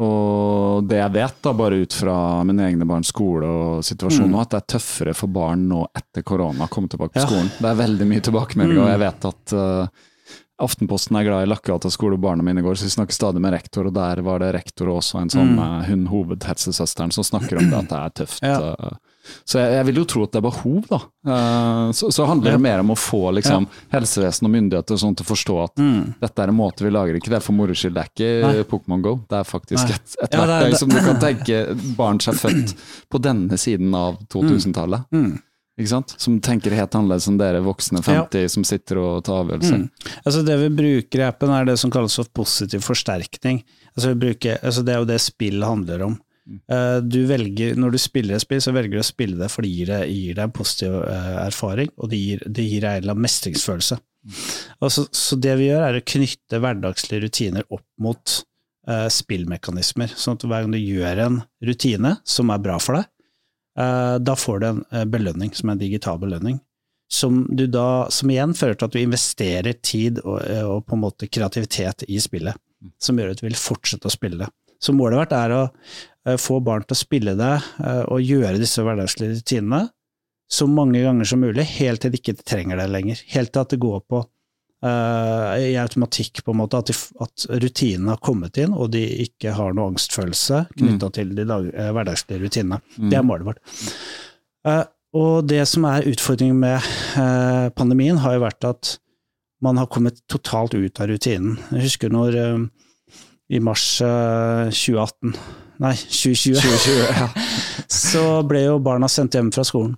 [0.00, 2.14] og det jeg vet, da, bare ut fra
[2.48, 4.38] mine egne barns skole og situasjon, mm.
[4.40, 7.24] at det er tøffere for barn nå etter korona å komme tilbake på Mm.
[7.24, 7.28] Mm.
[7.28, 7.50] skolen.
[7.60, 9.86] Det er veldig mye tilbakemeldinger, og jeg vet at uh,
[10.60, 13.54] Aftenposten er glad i Lakkegata skole, og barna mine går, så vi snakker stadig med
[13.56, 15.62] rektor, og der var det rektor og også en sånn mm.
[15.88, 18.42] hun hovedhelsesøsteren som snakker om det, at det er tøft.
[18.44, 18.50] Mm.
[18.50, 18.74] Ja.
[18.76, 18.98] uh,
[19.44, 20.98] så jeg, jeg vil jo tro at det er behov, da.
[21.28, 25.26] Eh, så, så handler det mer om å få liksom, helsevesen og myndigheter sånn til
[25.26, 25.82] å forstå at
[26.22, 27.94] dette er en måte vi lager ikke det er for moro skyld.
[27.98, 28.64] Det er ikke Mm.
[28.70, 29.12] Pokémon Go.
[29.28, 29.98] Det er faktisk Nei.
[29.98, 31.60] et, et Ja, er- verktøy som du kan tenke
[31.98, 32.74] barn seg født
[33.12, 35.06] på denne siden av 2000-tallet.
[35.14, 35.30] Mm.
[36.20, 39.86] Som tenker helt annerledes enn dere voksne 50 som sitter og tar avgjørelser.
[40.24, 43.62] Altså Det vi bruker i appen er det som kalles for positiv forsterkning.
[43.96, 46.18] Altså vi bruker, altså Det er jo det spill handler om.
[46.70, 49.84] Eh, Du velger, når du spiller et spill, så velger du å spille det fordi
[49.88, 53.14] det gir deg, en positiv eh, erfaring, og det gir, det gir deg en eller
[53.14, 54.00] annen mestringsfølelse.
[54.84, 58.34] Og så, det vi gjør, er å knytte hverdagslige rutiner opp mot
[58.88, 60.12] uh, spillmekanismer.
[60.12, 63.08] Sånn at hver gang du gjør en rutine som er bra for deg,
[63.76, 66.58] da får du en eh, belønning, som er en digital belønning
[67.12, 71.02] som, da, som igjen fører til at du investerer tid og, eh, og på en
[71.02, 72.54] måte kreativitet i spillet,
[73.02, 74.46] som gjør at du vil fortsette å spille.
[74.80, 78.60] Så målet vårt er å eh, få barn til å spille det eh, og gjøre
[78.62, 79.88] disse hverdagslige rutinene
[80.50, 83.20] så mange ganger som mulig, helt til de ikke trenger det lenger.
[83.34, 84.30] Helt til at det går på eh,
[84.80, 86.90] i automatikk, på en måte, at,
[87.20, 91.66] at rutinene har kommet inn, og de ikke har noe angstfølelse knytta til de dag,
[91.74, 92.78] eh, hverdagslige rutinene.
[92.96, 93.60] Det er målet vårt.
[94.64, 94.84] Eh,
[95.20, 98.94] og det som er utfordringen med eh, pandemien, har jo vært at
[99.60, 101.58] man har kommet totalt ut av rutinen.
[101.74, 102.60] Jeg husker når eh,
[103.50, 105.34] i mars eh, 2018,
[105.82, 107.34] nei 2020,
[108.10, 109.96] så ble jo barna sendt hjem fra skolen.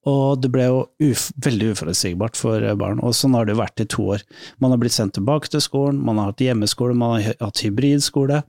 [0.00, 0.10] Mm.
[0.10, 0.78] Og det ble jo
[1.10, 4.24] uf veldig uforutsigbart for eh, barn, og sånn har det vært i to år.
[4.62, 8.42] Man har blitt sendt tilbake til skolen, man har hatt hjemmeskole, man har hatt hybridskole.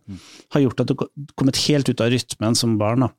[0.56, 3.08] Har gjort at du har kommet helt ut av rytmen som barn.
[3.08, 3.12] da.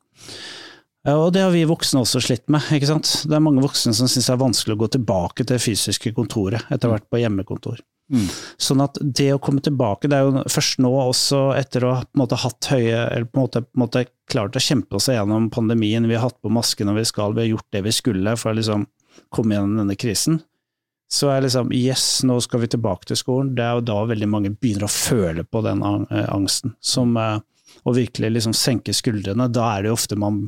[1.13, 2.63] Og det har vi voksne også slitt med.
[2.71, 3.09] ikke sant?
[3.27, 6.13] Det er mange voksne som syns det er vanskelig å gå tilbake til det fysiske
[6.15, 7.81] kontoret, etter hvert på hjemmekontor.
[8.61, 12.03] Sånn at det å komme tilbake, det er jo først nå også etter å ha
[12.05, 14.97] på en måte hatt høye, eller på en måte, på en måte klart å kjempe
[14.99, 17.83] oss gjennom pandemien, vi har hatt på maske når vi skal, vi har gjort det
[17.85, 18.87] vi skulle for å liksom
[19.33, 20.41] komme gjennom denne krisen.
[21.13, 23.51] Så er liksom yes, nå skal vi tilbake til skolen.
[23.53, 27.37] Det er jo da veldig mange begynner å føle på den eh, angsten, som, eh,
[27.85, 29.45] og virkelig liksom senke skuldrene.
[29.53, 30.39] Da er det jo ofte man,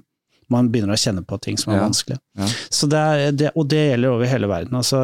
[0.49, 1.85] man begynner å kjenne på ting som er Ja.
[1.85, 2.17] vanskelig.
[2.41, 2.49] Ja.
[2.73, 4.73] Så det er, det, og det gjelder over hele verden.
[4.81, 5.03] altså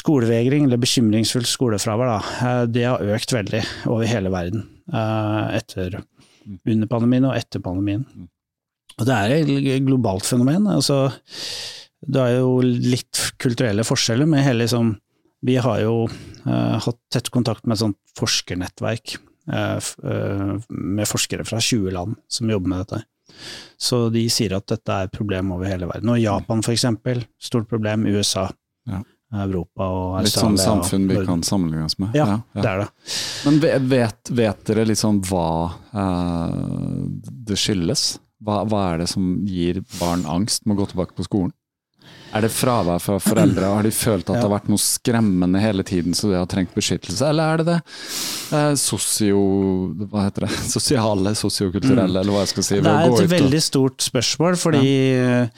[0.00, 4.60] Skolevegring, eller bekymringsfullt skolefravær, da, eh, det har økt veldig over hele verden
[4.92, 5.96] eh, etter,
[6.48, 8.04] under pandemien og etter pandemien.
[8.98, 10.66] Og det er et globalt fenomen.
[10.68, 11.08] altså
[12.00, 14.98] Det er jo litt kulturelle forskjeller, men hele liksom
[15.42, 19.14] Vi har jo uh, hatt tett kontakt med et sånt forskernettverk
[19.48, 22.98] uh, eh, med forskere fra 20 land som jobber med dette.
[23.80, 26.12] Så de sier at dette er et problem over hele verden.
[26.12, 28.04] Og Japan eksempel, stort problem.
[28.04, 28.50] USA,
[28.86, 29.00] Ja.
[29.30, 32.16] Europa og Litt sånn samfunn vi kan sammenligne oss med.
[32.18, 32.88] Ja, det er det.
[33.46, 35.46] Men vet, vet dere liksom hva
[35.94, 37.06] uh,
[37.46, 38.18] det skyldes?
[38.42, 41.54] Hva, hva er det som gir barn angst med å gå tilbake på skolen?
[42.30, 43.66] Er det fravær fra foreldre?
[43.74, 46.74] Har de følt at det har vært noe skremmende hele tiden, så de har trengt
[46.76, 47.26] beskyttelse?
[47.26, 47.78] Eller er det det
[48.54, 49.40] eh, sosio...
[50.12, 50.52] Hva heter det?
[50.76, 52.78] Sosiale, sosiokulturelle, eller hva jeg skal si?
[52.78, 54.86] Det er et og- veldig stort spørsmål, fordi
[55.18, 55.50] ja.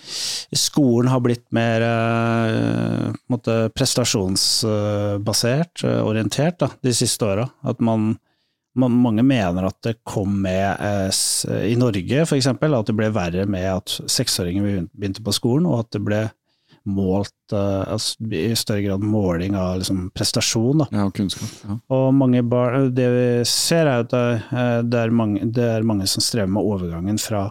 [0.57, 7.45] skolen har blitt mer eh, måtte, prestasjonsbasert, eh, orientert, da, de siste åra.
[7.69, 8.17] At man,
[8.73, 11.13] man Mange mener at det kom med eh,
[11.69, 15.93] I Norge, eksempel, at det ble verre med at seksåringer begynte på skolen, og at
[15.93, 16.31] det ble
[16.89, 20.83] målt eh, altså, i større grad måling av liksom, prestasjon.
[20.85, 20.89] da.
[20.93, 21.53] Ja, og kunnskap.
[21.67, 21.79] Ja.
[21.95, 26.09] Og mange barn, det vi ser er at det, eh, er mange, det er mange
[26.11, 27.47] som strever med overgangen fra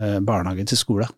[0.00, 1.10] eh, barnehage til skole.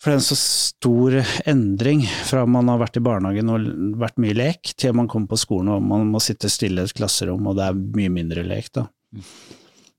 [0.00, 1.16] For det er en så stor
[1.50, 3.66] endring fra man har vært i barnehagen og
[4.00, 6.96] vært mye lek, til man kommer på skolen og man må sitte stille i et
[6.96, 8.70] klasserom og det er mye mindre lek.
[8.78, 8.86] da.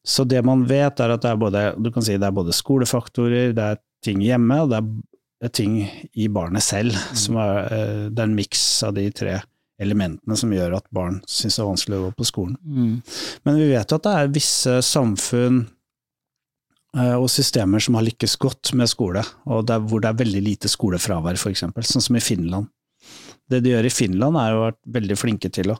[0.01, 2.55] Så det man vet er at det er både, du kan si det er både
[2.55, 4.89] skolefaktorer, det er ting hjemme, og det er
[5.49, 5.81] ting
[6.13, 6.95] i barnet selv.
[7.17, 9.39] Som er, eh, det er en miks av de tre
[9.81, 12.57] elementene som gjør at barn syns det er vanskelig å gå på skolen.
[13.43, 15.63] Men vi vet jo at det er visse samfunn
[16.97, 20.43] eh, og systemer som har lykkes godt med skole, og der, hvor det er veldig
[20.45, 22.69] lite skolefravær, f.eks., sånn som i Finland.
[23.49, 25.79] Det de gjør i Finland, er jo vært veldig flinke til å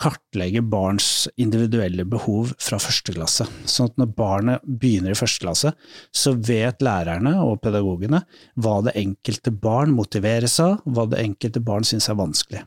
[0.00, 3.46] kartlegge barns individuelle behov fra første klasse.
[3.68, 5.72] Sånn at når barnet begynner i første klasse,
[6.12, 8.22] så vet lærerne og pedagogene
[8.56, 12.64] hva det enkelte barn motiveres av, hva det enkelte barn syns er vanskelig.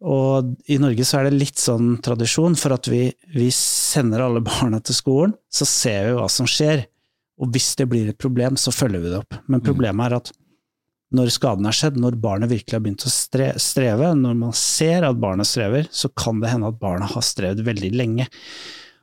[0.00, 4.40] Og i Norge så er det litt sånn tradisjon for at vi, vi sender alle
[4.44, 6.86] barna til skolen, så ser vi hva som skjer.
[7.40, 9.36] Og hvis det blir et problem, så følger vi det opp.
[9.48, 10.32] Men problemet er at
[11.12, 15.18] når skaden er skjedd, når barnet virkelig har begynt å streve, når man ser at
[15.18, 18.28] barnet strever, så kan det hende at barnet har strevd veldig lenge.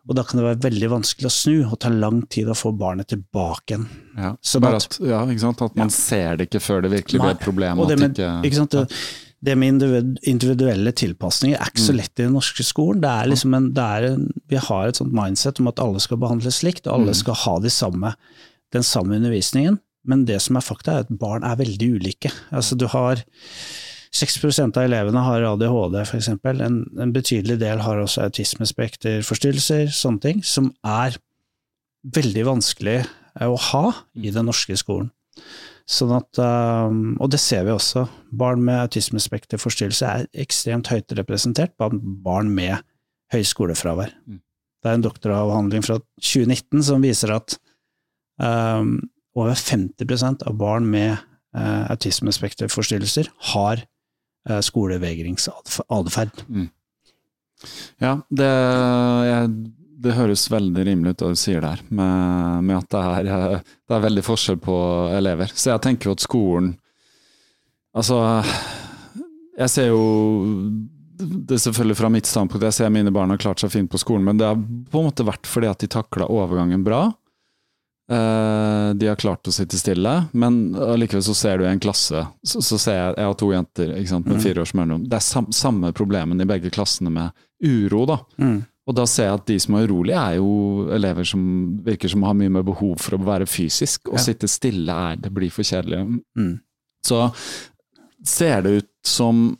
[0.08, 2.72] Og da kan det være veldig vanskelig å snu, og ta lang tid å få
[2.80, 3.88] barnet tilbake igjen.
[4.15, 5.20] Ja, Sånn bare at- at, ja,
[5.52, 7.80] at man ser det ikke før det virkelig blir et problem.
[7.80, 8.88] Og det med, ikke, det,
[9.43, 9.84] det med
[10.24, 11.88] individuelle tilpasninger er ikke Mm.
[11.89, 13.02] så lett i den norske skolen.
[13.02, 16.00] Det er liksom en, det er en, vi har et sånt mindset om at alle
[16.00, 17.04] skal behandles likt, og Mm.
[17.04, 18.15] alle skal ha de samme,
[18.72, 19.78] den samme undervisningen.
[20.08, 22.32] Men det som er fakta, er at barn er veldig ulike.
[22.56, 23.22] Altså du har
[24.15, 26.30] 6% av elevene har ADHD f.eks.
[26.32, 31.20] En, en betydelig del har også autismespekterforstyrrelser, sånne ting, som er
[32.15, 35.12] veldig vanskelig eh, å ha i den norske skolen.
[35.88, 38.04] Sånn at, um, og det ser vi også.
[38.36, 42.84] Barn med autismespekterforstyrrelse er ekstremt høyt representert blant barn med
[43.32, 44.12] høyskolefravær.
[44.28, 44.41] Mm.
[44.84, 47.56] Det er en doktoravhandling fra 2019 som viser at
[48.36, 48.98] um,
[49.38, 53.84] over 50% av barn med eh, autismespekterforstyrrelser har
[54.50, 56.43] eh, skolevegringsatferd.
[58.02, 58.50] Ja, det,
[59.30, 59.54] jeg,
[60.04, 63.71] det høres veldig rimelig ut det du sier der, med, med at det er, eh,
[63.88, 64.78] det er veldig forskjell på
[65.17, 65.54] elever.
[65.54, 66.76] Så jeg tenker jo at skolen
[67.97, 68.17] Altså,
[69.58, 70.02] jeg ser jo
[71.17, 73.97] det er selvfølgelig fra mitt standpunkt, jeg ser mine barn har klart seg fint på
[73.97, 77.08] skolen, men det har på en måte vært fordi at de takla overgangen bra.
[78.10, 82.22] Eh, de har klart å sitte stille, men allikevel så ser du i en klasse
[82.39, 85.04] så, så ser jeg, jeg har to jenter sant, med fire års mellomrom.
[85.12, 87.36] Det er sam, samme problemen i begge klassene med
[87.67, 88.17] uro, da.
[88.39, 88.62] Mm.
[88.88, 91.43] Og da ser jeg at de som er urolige, er jo elever som
[91.84, 94.08] virker som har mye mer behov for å være fysisk.
[94.08, 94.24] Å Ja.
[94.24, 96.00] sitte stille er det blir for kjedelig.
[96.39, 96.54] Mm.
[97.04, 97.26] Så
[98.24, 99.58] ser det ut som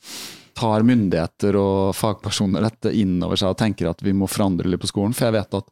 [0.58, 4.82] tar myndigheter og fagpersoner dette inn over seg og tenker at vi må forandre litt
[4.82, 5.14] på skolen.
[5.14, 5.68] For jeg vet at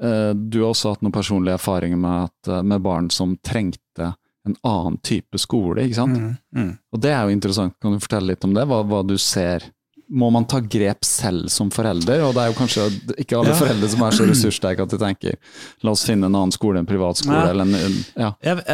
[0.00, 4.14] du har også hatt noen personlige erfaringer med, at, eh, med barn som trengte
[4.48, 6.16] en annen type skole, ikke sant?
[6.16, 6.30] Mm.
[6.56, 6.70] Mm.
[6.96, 7.74] Og det er jo interessant.
[7.82, 8.64] Kan du fortelle litt om det?
[8.70, 9.66] Hva, hva du ser?
[10.10, 12.22] Må man ta grep selv som forelder?
[12.26, 12.86] Og det er jo kanskje
[13.20, 13.58] ikke alle Ja.
[13.60, 15.36] foreldre som er så ressurssterke at de tenker
[15.84, 17.50] la oss finne en annen skole, en privat skole, Ja.
[17.52, 18.32] eller en ja.
[18.42, 18.64] Jeg,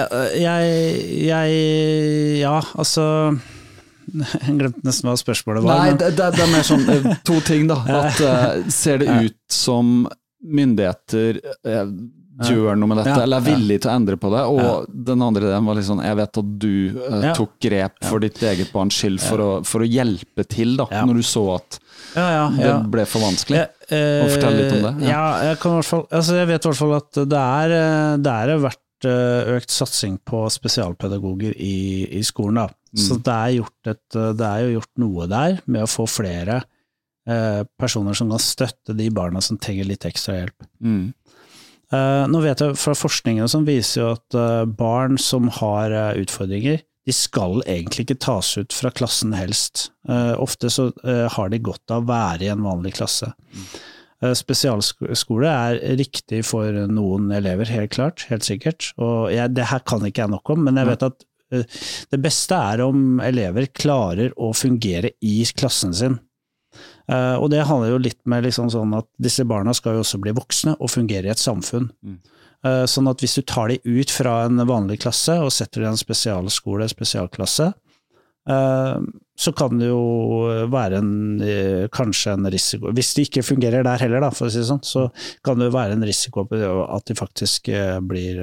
[0.41, 3.09] jeg, jeg Ja, altså
[4.47, 5.81] Jeg glemte nesten hva spørsmålet var.
[5.83, 7.81] Nei, det, det, det er mer sånn eh, to ting, da.
[8.07, 10.07] At eh, Ser det ut som
[10.43, 11.91] myndigheter eh,
[12.47, 13.55] gjør noe med dette, Ja, eller er ja.
[13.57, 14.43] villige til å endre på det?
[14.53, 16.73] Og den andre delen var litt sånn Jeg vet at du
[17.07, 20.89] eh, tok grep for ditt eget barns skyld for, å, for å hjelpe til, da,
[20.93, 21.05] Ja.
[21.09, 21.79] når du så at
[22.17, 23.65] ja, ja, det ble for vanskelig.
[23.93, 25.09] Eh, Og fortell litt om det, ja.
[25.11, 28.13] Ja, jeg, kan hvert fall, altså jeg vet i hvert fall at det er, eh,
[28.25, 31.75] det er vært eh, økt satsing på spesialpedagoger i,
[32.17, 32.63] i skolen.
[32.63, 32.69] Da.
[32.97, 33.03] Mm.
[33.05, 36.07] Så det er, gjort et, eh, det er jo gjort noe der med å få
[36.09, 36.73] flere eh,
[37.27, 40.67] personer som kan støtte de barna som trenger litt ekstra hjelp.
[40.79, 41.09] Mm.
[41.95, 46.23] Eh, nå vet jeg fra forskningen som viser jo at eh, barn som har eh,
[46.25, 49.91] utfordringer, de skal egentlig ikke tas ut fra klassen helst.
[50.11, 53.31] Eh, ofte så eh, har de godt av å være i en vanlig klasse.
[54.25, 58.91] Eh, spesialskole er riktig for noen elever, helt klart, helt sikkert.
[58.99, 62.23] Og jeg, det her kan ikke jeg nok om, men jeg vet at eh, det
[62.25, 66.19] beste er om elever klarer å fungere i klassen sin.
[67.07, 70.19] Eh, og det handler jo litt med liksom sånn at disse barna skal jo også
[70.23, 71.89] bli voksne og fungere i et samfunn.
[72.03, 72.17] Mm.
[72.67, 75.93] Eh, sånn at hvis du tar de ut fra en vanlig klasse og setter dem
[75.93, 77.71] i en spesialskole, spesialklasse,
[78.51, 80.03] eh, så kan det jo
[80.73, 81.09] være en,
[81.93, 84.81] kanskje en risiko Hvis de ikke fungerer der heller, da, for å si det sånn,
[84.81, 85.11] så
[85.45, 87.69] kan det jo være en risiko at de faktisk
[88.09, 88.41] blir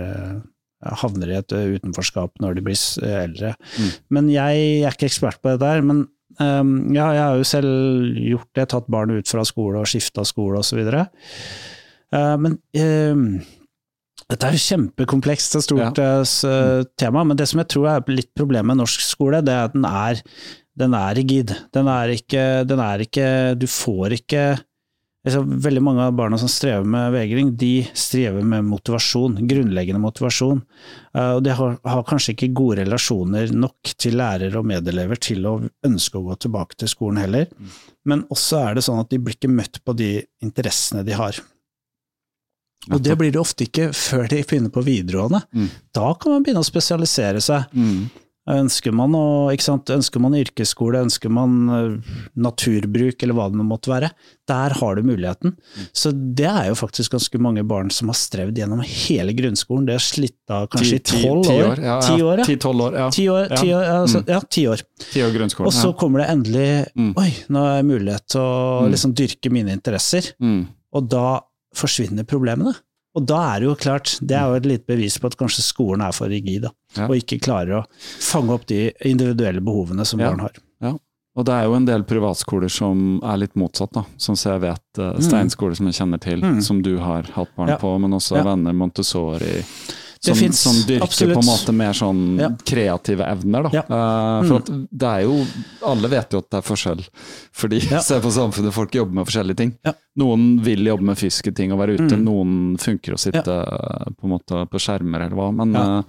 [1.01, 3.55] havner i et utenforskap når de blir eldre.
[3.73, 3.89] Mm.
[4.13, 5.81] Men jeg er ikke ekspert på det der.
[5.81, 6.05] Men
[6.39, 10.25] um, ja, jeg har jo selv gjort det, tatt barn ut fra skole og skifta
[10.27, 10.81] skole osv.
[12.13, 13.23] Uh, men um,
[14.29, 16.19] dette er jo kjempekomplekst og stort Ja.
[16.23, 19.69] uh, tema, men det som jeg tror er litt problemet med norsk skole, det er
[19.69, 20.21] at den er,
[20.79, 21.55] den er rigid.
[21.75, 23.27] Den er ikke, den er ikke
[23.59, 24.45] Du får ikke
[25.23, 30.59] Veldig mange av barna som strever med vegring, de strever med motivasjon, grunnleggende motivasjon.
[31.15, 35.47] Eh, og de har, har kanskje ikke gode relasjoner nok til lærere og medelever til
[35.47, 35.55] å
[35.87, 37.47] ønske å gå tilbake til skolen heller.
[38.03, 40.11] Men også er det sånn at de blir ikke møtt på de
[40.43, 41.39] interessene de har.
[42.91, 45.39] Og det blir det ofte ikke før de begynner på videregående.
[45.55, 45.71] Mm.
[45.95, 47.71] Da kan man begynne å spesialisere seg.
[47.71, 48.09] Mm.
[48.43, 54.09] Ønsker man, å, ønsker man yrkesskole, ønsker man eh, naturbruk eller hva det måtte være,
[54.51, 55.53] der har du muligheten.
[55.95, 59.87] Så det er jo faktisk ganske mange barn som har strevd gjennom hele grunnskolen.
[59.87, 61.79] Det har slitt av kanskje i tolv år.
[62.03, 62.45] Ti år, ja.
[62.49, 63.07] Ti-tolv år, ja.
[63.15, 64.27] Ti år, ti år, altså, Mm.
[64.35, 64.83] ja, ti år.
[65.13, 65.67] Ti år grunnskolen.
[65.71, 67.13] Og så kommer det endelig Mm.
[67.17, 68.91] Oi, nå har jeg mulighet til å Mm.
[68.91, 70.33] liksom dyrke mine interesser.
[70.41, 70.67] Mm.
[70.93, 71.39] Og da
[71.73, 72.75] forsvinner problemene.
[73.15, 75.61] Og da er det jo klart, det er jo et lite bevis på at kanskje
[75.61, 77.07] skolen er for rigid, da, Ja.
[77.07, 77.85] og ikke klarer å
[78.21, 80.29] fange opp de individuelle behovene som Ja.
[80.29, 80.51] barn har.
[80.81, 80.93] Ja.
[81.35, 84.03] Og det er jo en del privatskoler som er litt motsatt, da.
[84.17, 86.61] Som jeg vet uh, Steinskole som jeg kjenner til, Mm.
[86.61, 87.77] som du har hatt barn Ja.
[87.77, 88.43] på, men også Ja.
[88.43, 89.63] venner Montessori.
[90.23, 91.35] Som, finnes, som dyrker absolutt.
[91.35, 92.49] på en måte mer sånn Ja.
[92.63, 93.69] kreative evner, da.
[93.73, 93.81] Ja.
[93.81, 95.45] Eh, for at det er jo
[95.85, 97.01] Alle vet jo at det er forskjell.
[97.51, 97.99] Fordi Ja.
[98.07, 99.77] se på samfunnet, folk jobber med forskjellige ting.
[100.15, 102.23] Noen vil jobbe med fysiske ting og være ute, Mm.
[102.23, 104.05] noen funker å sitte ja.
[104.13, 105.47] på måte på skjermer eller hva.
[105.51, 105.97] Men, Ja.
[105.99, 106.03] eh,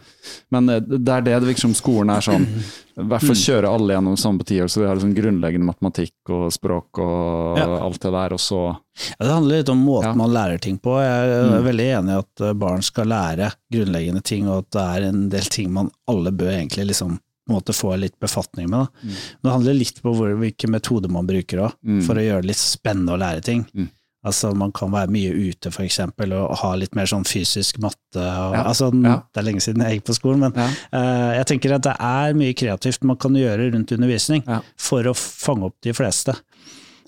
[0.53, 2.45] men eh, det er det det virker som skolen er sånn.
[2.45, 3.45] I hvert fall Mm.
[3.47, 7.81] kjøre alle gjennom samme på så vi har liksom grunnleggende matematikk og språk og Ja.
[7.81, 8.77] alt det der, og så
[9.19, 11.01] det handler litt om måten man lærer ting på.
[11.01, 11.64] Jeg er Mm.
[11.64, 12.19] veldig enig i
[12.51, 16.31] at barn skal lære grunnleggende ting, og at det er en del ting man alle
[16.31, 17.19] bør egentlig liksom
[17.51, 18.87] måte få litt befatning med.
[18.87, 19.03] Da.
[19.03, 19.11] Mm.
[19.43, 22.01] Men det handler litt på hvor, hvilke metoder man bruker også, Mm.
[22.07, 23.67] for å gjøre det litt spennende å lære ting.
[23.75, 23.91] Mm.
[24.25, 28.17] Altså Man kan være mye ute for eksempel, og ha litt mer sånn fysisk matte.
[28.17, 28.63] Og, Ja.
[28.65, 29.17] altså, Ja.
[29.35, 30.69] Det er lenge siden jeg gikk på skolen, men ja.
[30.95, 34.43] uh, jeg tenker at det er mye kreativt man kan gjøre rundt undervisning
[34.79, 36.35] for å fange opp de fleste.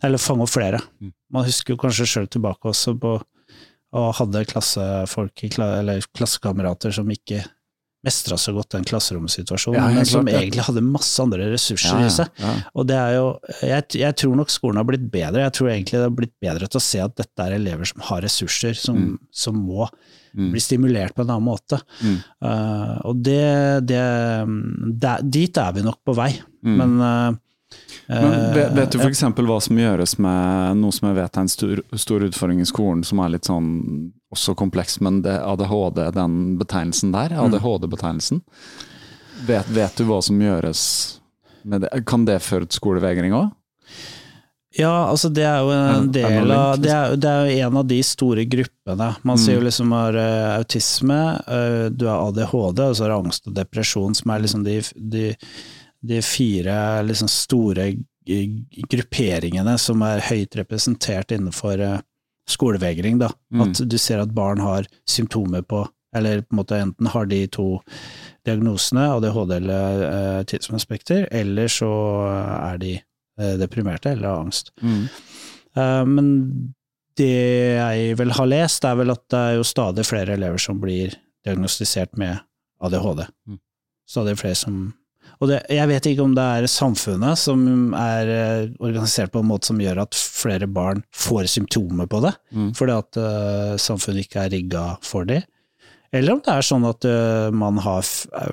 [0.03, 0.83] Eller fange opp flere.
[1.01, 1.13] Mm.
[1.33, 3.23] Man husker jo kanskje sjøl tilbake også på
[3.97, 7.47] og hadde klassefolk, eller klassekamerater som ikke
[8.07, 12.07] mestra så godt den klasseromsituasjonen, Ja, men som klart, egentlig hadde masse andre ressurser Ja,
[12.07, 12.31] i seg.
[12.41, 12.53] ja.
[12.79, 13.25] Og det er jo,
[13.67, 15.43] jeg, jeg tror nok skolen har blitt bedre.
[15.49, 18.01] Jeg tror egentlig det har blitt bedre til å se at dette er elever som
[18.09, 19.19] har ressurser, som, Mm.
[19.35, 19.89] som må
[20.37, 20.51] Mm.
[20.53, 21.79] bli stimulert på en annen måte.
[22.05, 22.17] Mm.
[22.45, 24.03] Uh, og det, det,
[25.01, 26.31] der- Dit er vi nok på vei.
[26.65, 26.77] Mm.
[26.77, 27.35] Men, uh,
[28.09, 29.23] Men vet, vet du eh, f.eks.
[29.35, 33.03] hva som gjøres med noe som jeg vet er en stor, stor utfordring i skolen,
[33.05, 37.55] som er litt sånn også kompleks, men det ADHD, den betegnelsen der, Mm.
[37.55, 38.41] ADHD-betegnelsen,
[39.47, 41.21] vet, vet du hva som gjøres
[41.65, 42.05] med det?
[42.07, 43.53] Kan det føre til skolevegring òg?
[44.77, 47.87] Ja, altså det er jo en del av Det er, det er jo en av
[47.89, 49.07] de store gruppene.
[49.25, 49.69] Man sier jo Mm.
[49.71, 54.15] liksom har eh, autisme, eh, du har ADHD, og så har du angst og depresjon,
[54.15, 55.37] som er liksom de, de,
[56.05, 57.95] de fire liksom store
[58.91, 61.99] grupperingene som er høyt representert innenfor eh,
[62.49, 63.19] skolevegring.
[63.23, 63.31] Da.
[63.53, 63.67] Mm.
[63.67, 67.43] At du ser at barn har symptomer på eller på en måte enten har de
[67.53, 67.67] to
[68.47, 71.91] diagnosene, ADHD eller eh, autismespekter, eller så
[72.31, 74.73] er de eh, deprimerte eller har angst.
[74.81, 75.03] Mm.
[75.77, 76.31] Eh, Men
[77.17, 77.33] det
[77.77, 81.17] jeg vel har lest, er vel at det er jo stadig flere elever som blir
[81.47, 82.39] diagnostisert med
[82.81, 83.27] ADHD.
[83.49, 83.61] Mm.
[84.09, 84.81] Stadig flere som
[85.41, 89.51] Og det, jeg vet ikke om det er samfunnet som er eh, organisert på en
[89.51, 92.71] måte som gjør at flere barn får symptomer på det, Mm.
[92.79, 95.43] fordi at uh, samfunnet ikke er rigga for det.
[96.15, 98.07] Eller om det er sånn at uh, man har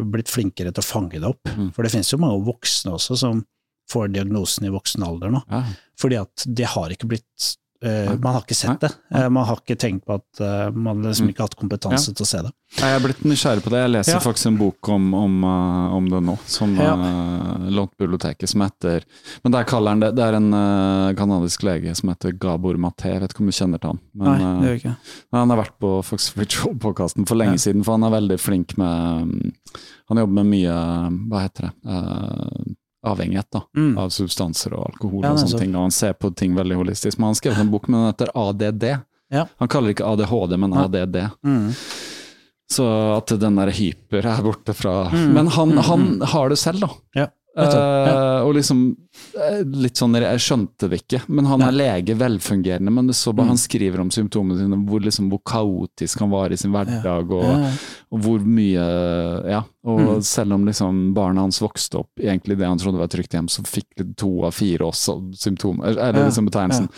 [0.03, 1.47] blitt flinkere til å fange det opp.
[1.55, 1.69] Mm.
[1.71, 3.43] For det finnes jo mange voksne også som
[3.91, 5.41] får diagnosen i voksen alder nå.
[5.51, 5.63] Ja.
[5.99, 7.53] Fordi at det har ikke blitt.
[7.83, 8.89] Man har ikke sett det.
[9.13, 12.23] Eh, man har ikke tenkt på at eh, Man liksom ikke har hatt kompetanse til
[12.23, 12.51] å se det.
[12.79, 13.81] Jeg er blitt nysgjerrig på det.
[13.83, 14.19] Jeg leser Ja.
[14.23, 16.93] faktisk en bok om, om, eh, om det nå, som Ja.
[16.95, 19.03] uh, lånt biblioteket, som heter
[19.43, 23.11] Men der kaller han det Det er en uh, kanadisk lege som heter Gabor Maté,
[23.13, 23.99] jeg vet ikke om du kjenner til han?
[24.15, 24.95] Men, Nei, det eh, gjør ikke.
[25.37, 27.63] han har vært på Fox Show-podkasten for lenge Ja.
[27.67, 29.51] siden, for han er veldig flink med um,
[30.09, 30.77] Han jobber med mye
[31.29, 31.73] Hva heter det?
[31.85, 33.97] eh, avhengighet da, Mm.
[33.97, 35.75] av substanser og alkohol Ja, og sånne sånne ting.
[35.75, 37.17] Og han ser på ting veldig holistisk.
[37.19, 38.99] Men han skrev en bok, med den heter ADD.
[39.31, 39.45] Ja.
[39.59, 40.73] Han kaller det ikke ADHD, men.
[40.73, 41.29] ADD.
[41.45, 41.73] Mm.
[42.71, 42.85] Så
[43.17, 45.33] at den der hyper er borte fra Mm.
[45.33, 46.89] Men han, Mm, han har det selv, da.
[47.15, 48.79] Ja, Eh, og liksom
[49.37, 51.67] eh, Litt sånn, Jeg skjønte det ikke, men han Ja.
[51.67, 52.89] er lege, velfungerende.
[52.91, 53.49] Men det så bare Mm.
[53.49, 57.29] han skriver om symptomene sine, hvor, liksom, hvor kaotisk han var i sin hverdag.
[57.31, 57.69] Og, Ja.
[58.11, 59.63] og hvor mye Ja.
[59.85, 60.21] Og Mm.
[60.23, 63.61] selv om liksom barna hans vokste opp egentlig det han trodde var trygt hjem, så
[63.61, 65.95] fikk to av fire også symptomer.
[65.97, 66.89] Er det liksom betegnelsen?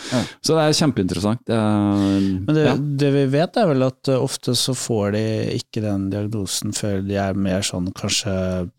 [0.42, 1.50] Så det er kjempeinteressant.
[1.50, 5.82] Eh, Men det, det vi vet er vel at eh, ofte så får de ikke
[5.82, 8.70] den diagnosen før de er mer sånn kanskje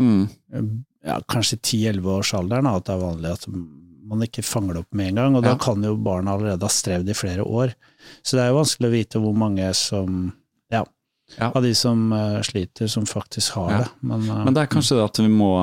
[0.00, 0.28] Mm.
[1.04, 3.46] ja, kanskje 10-11 års alder da, at det er vanlig at
[4.04, 5.36] man ikke fanger det opp med en gang.
[5.36, 5.50] Og Ja.
[5.54, 7.74] da kan jo barna allerede ha strevd i flere år.
[8.22, 10.32] Så det er jo vanskelig å vite hvor mange som
[10.70, 10.84] ja,
[11.38, 11.50] Ja.
[11.54, 13.88] av de som uh, sliter, som faktisk har det.
[14.02, 15.54] Men, uh, Men det er kanskje det at vi må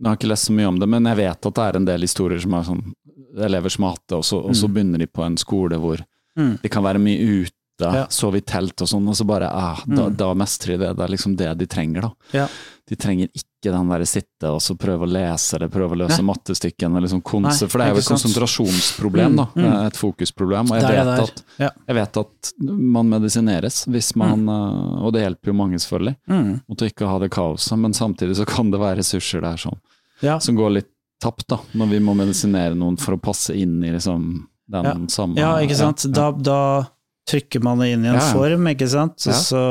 [0.00, 1.84] Jeg har ikke lest så mye om det, men jeg vet at det er en
[1.84, 2.92] del historier som er sånn
[3.36, 4.74] elever som har hatt det, og så, og så Mm.
[4.74, 5.98] begynner de på en skole hvor
[6.38, 6.60] Mm.
[6.62, 9.78] de kan være mye ute ute, sov i telt og sånn, og så bare ah,
[9.86, 10.96] da, da mestrer de det.
[10.96, 12.10] Det er liksom det de trenger, da.
[12.32, 12.48] Ja.
[12.88, 16.22] De trenger ikke den der sitte og så prøve å lese det, prøve å løse
[16.22, 16.28] Nei.
[16.30, 18.22] mattestykkene, liksom konse, for det er jo et sant.
[18.22, 19.46] konsentrasjonsproblem, da.
[19.86, 20.70] Et fokusproblem.
[20.72, 21.22] Og jeg vet, der.
[21.22, 21.70] at, Ja.
[21.86, 26.60] jeg vet at man medisineres hvis man eh, Og det hjelper jo mange, selvfølgelig, Mm.
[26.68, 29.76] mot å ikke ha det kaoset, men samtidig så kan det være ressurser der som,
[30.22, 30.38] Ja.
[30.38, 30.88] som går litt
[31.20, 34.94] tapt, da, når vi må medisinere noen for å passe inn i liksom den Ja.
[35.08, 36.04] samme Ja, ikke sant.
[36.04, 36.86] Ja, Da, da
[37.28, 39.26] trykker man det inn i en Ja, form, ikke sant.
[39.28, 39.36] Ja.
[39.36, 39.62] Så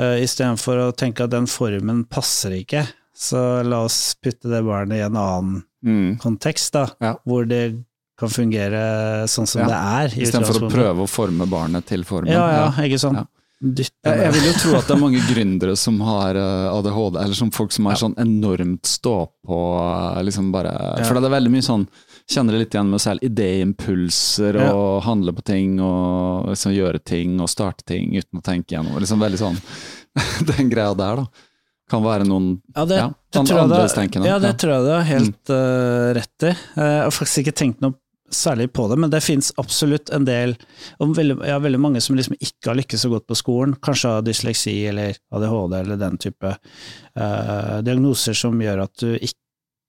[0.00, 5.00] uh, istedenfor å tenke at den formen passer ikke, så la oss putte det barnet
[5.02, 6.18] i en annen Mm.
[6.20, 7.14] kontekst, da, Ja.
[7.24, 7.74] hvor det
[8.20, 10.08] kan fungere sånn som det er.
[10.12, 12.28] Istedenfor å prøve å forme barnet til formen.
[12.28, 13.26] Ja, ja, ikke sant.
[13.64, 17.34] Jeg, jeg vil jo tro at det er mange gründere som har eh, ADHD, eller
[17.36, 19.14] som folk som har sånn enormt stå
[19.48, 20.72] på, eh, liksom bare
[21.08, 21.88] For det er veldig mye sånn
[22.28, 23.20] Kjenner det litt igjen med selv.
[23.26, 24.72] Idéimpulser Ja.
[24.74, 28.98] og handle på ting og liksom gjøre ting og starte ting uten å tenke gjennom.
[29.00, 29.60] Liksom veldig sånn
[30.56, 31.26] Den greia der, da.
[31.90, 34.26] Kan være noen Ja, det, ja, det sånn jeg annerledestenkende.
[34.30, 34.52] Ja, det Ja.
[34.54, 34.60] Mm.
[34.62, 36.52] tror jeg du har helt eh, rett i.
[36.76, 37.94] Eh, Jeg har faktisk ikke tenkt noe
[38.30, 40.52] særlig på det, men det finnes absolutt en del
[41.00, 44.22] veldig, ja, veldig mange som liksom ikke har lykkes så godt på skolen, kanskje har
[44.22, 46.52] dysleksi eller ADHD eller den type
[47.18, 49.34] uh, diagnoser som gjør at du ikke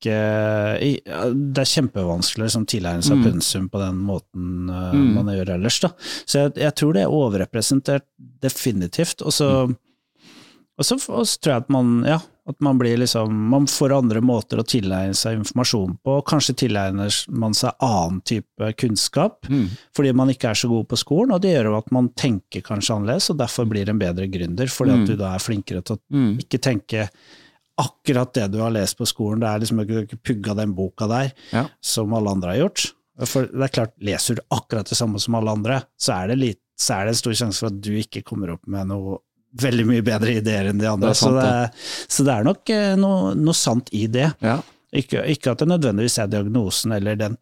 [0.10, 3.24] i, ja, Det er kjempevanskelig å liksom, tilegne seg Mm.
[3.32, 5.14] pensum på den måten uh, Mm.
[5.14, 5.80] man gjør ellers.
[5.82, 5.90] Da.
[6.26, 8.04] Så jeg, jeg tror det er overrepresentert
[8.42, 9.22] definitivt.
[9.22, 9.78] Og så Mm.
[10.80, 13.92] og så, og så tror jeg at man, ja, at man blir liksom Man får
[14.00, 19.68] andre måter å tilegne seg informasjon på, kanskje tilegner man seg annen type kunnskap Mm.
[19.96, 22.62] fordi man ikke er så god på skolen, og det gjør jo at man tenker
[22.64, 25.02] kanskje annerledes, og derfor blir en bedre gründer, fordi Mm.
[25.04, 26.38] at du da er flinkere til å Mm.
[26.40, 27.10] ikke tenke
[27.80, 31.08] akkurat det du har lest på skolen, det er liksom ikke ikke pugga den boka
[31.08, 31.66] der, Ja.
[31.82, 32.92] som alle andre har gjort.
[33.26, 36.38] For det er klart, leser du akkurat det samme som alle andre, så er det,
[36.42, 39.20] litt, så er det en stor sjanse for at du ikke kommer opp med noe
[39.62, 41.10] veldig mye bedre ideer enn de andre.
[41.12, 44.30] Det er sant, så, det, så det er nok eh, noe, noe sant i det.
[44.42, 44.60] Ja.
[44.96, 47.36] Ikke, ikke at det nødvendigvis er diagnosen eller den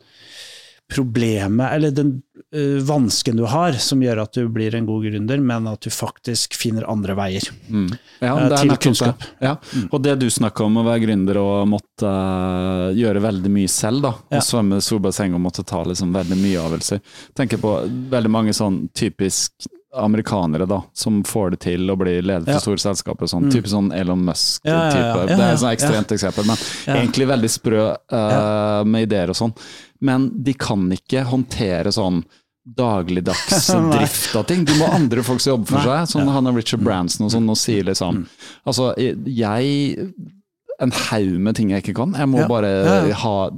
[0.90, 2.22] problemet eller den
[2.56, 5.92] uh, vansken du har som gjør at du blir en god gründer, men at du
[5.94, 7.46] faktisk finner andre veier.
[7.70, 7.90] Mm.
[8.20, 9.26] Ja, det er til kunnskap.
[9.44, 9.56] Ja.
[9.92, 14.04] Og det du snakker om å være gründer og måtte uh, gjøre veldig mye selv,
[14.08, 14.14] da.
[14.30, 14.42] Ja.
[14.42, 17.04] Og svømme i solbasseng og måtte ta liksom veldig mye avgjørelser.
[17.38, 17.76] Tenker på
[18.16, 22.60] veldig mange sånn typisk amerikanere da, som får det til å bli leder for Ja.
[22.60, 23.48] store selskaper sånn.
[23.50, 23.52] Mm.
[23.56, 24.70] Typisk sånn Elon Musk-type.
[24.70, 26.58] Ja, ja, Det er et sånn ekstremt eksempel, men
[26.96, 29.56] egentlig veldig sprø eh, med ideer og sånn.
[30.02, 32.24] Men de kan ikke håndtere sånn
[32.70, 34.64] dagligdags drift av ting.
[34.66, 36.06] Du må ha andre folk som jobber for Nei.
[36.06, 36.20] seg.
[36.20, 38.28] Sånn han og Richard Branson og sånn og sier liksom
[38.68, 38.92] Altså,
[39.26, 40.14] jeg
[40.80, 42.14] En haug med ting jeg ikke kan.
[42.16, 43.50] Jeg må bare ha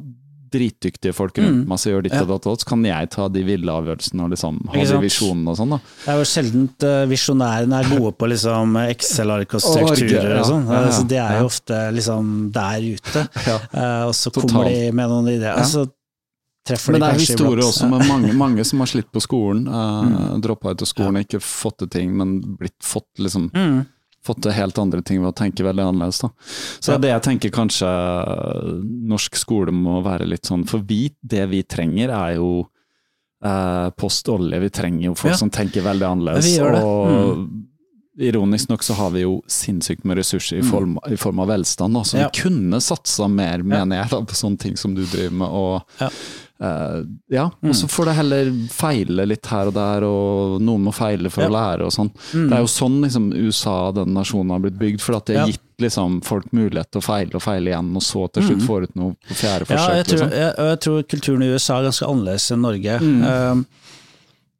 [0.51, 1.67] dritdyktige folk rundt Mm.
[1.69, 4.59] meg som gjør ditt og datt, så kan jeg ta de ville avgjørelsene og liksom
[4.73, 5.79] ha de visjonene og sånn, da.
[6.05, 10.67] Det er jo sjelden uh, visjonærene er gode på liksom Excel-ark og strukturer og sånn.
[10.67, 13.27] Altså, de er jo ofte liksom der ute.
[13.71, 15.55] Eh, og så kommer de med noen ideer.
[15.57, 15.85] Altså,
[16.67, 19.63] treffer Men de det er historier også med mange, mange som har slitt på skolen.
[19.67, 20.41] Uh, Mm.
[20.43, 23.85] Droppa ut av skolen, ikke fått til ting, men blitt fått liksom Mm.
[24.25, 26.19] Fått til helt andre ting ved å tenke veldig annerledes.
[26.21, 26.29] Da.
[26.79, 26.97] Så Ja.
[26.97, 27.89] det jeg tenker kanskje
[29.09, 32.67] norsk skole må være litt sånn For vi, det vi trenger er jo
[33.43, 34.59] eh, post olje.
[34.61, 35.37] Vi trenger jo folk Ja.
[35.37, 36.45] som tenker veldig annerledes.
[36.45, 36.81] Vi det.
[36.83, 37.67] Mm.
[38.21, 41.93] Ironisk nok så har vi jo sinnssykt med ressurser i form, i form av velstand.
[41.95, 42.01] Da.
[42.03, 42.21] Så Mm.
[42.21, 42.29] Ja.
[42.33, 45.47] vi kunne satsa mer, mener jeg, da, på sånne ting som du driver med.
[45.49, 45.81] Og,
[46.61, 47.03] Eh,
[47.33, 47.69] ja, Mm.
[47.71, 51.41] og så får det heller feile litt her og der, og noen må feile for
[51.41, 51.49] Ja.
[51.49, 52.11] å lære og sånn.
[52.35, 52.49] Mm.
[52.49, 55.01] Det er jo sånn liksom, USA, den nasjonen, har blitt bygd.
[55.01, 55.51] For at det har Ja.
[55.53, 58.83] gitt liksom, folk mulighet til å feile og feile igjen, og så til slutt får
[58.83, 59.89] ut noe på fjerde forsøk.
[59.89, 60.31] Ja, jeg tror, liksom.
[60.37, 62.99] jeg, jeg tror kulturen i USA er ganske annerledes enn Norge.
[63.01, 63.65] Mm.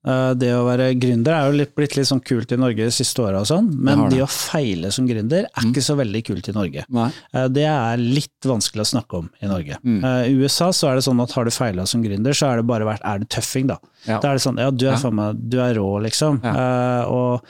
[0.02, 2.94] Eh, det å være gründer er jo litt, blitt litt sånn kult i Norge de
[2.96, 4.16] siste åra og sånn, men det.
[4.16, 6.86] det å feile som gründer er ikke så veldig kult i Norge.
[6.90, 7.10] Nei.
[7.34, 9.78] Eh, Det er litt vanskelig å snakke om i Norge.
[9.86, 10.00] Mm.
[10.04, 12.62] Eh, I USA så er det sånn at har du feila som gründer, så er
[12.62, 13.78] det bare vært er det tøffing, da.
[14.08, 14.18] Ja.
[14.18, 15.10] Da er det sånn ja, du er, Ja.
[15.12, 16.42] meg, du er rå, liksom.
[16.44, 16.56] Ja.
[16.56, 17.46] Uh, og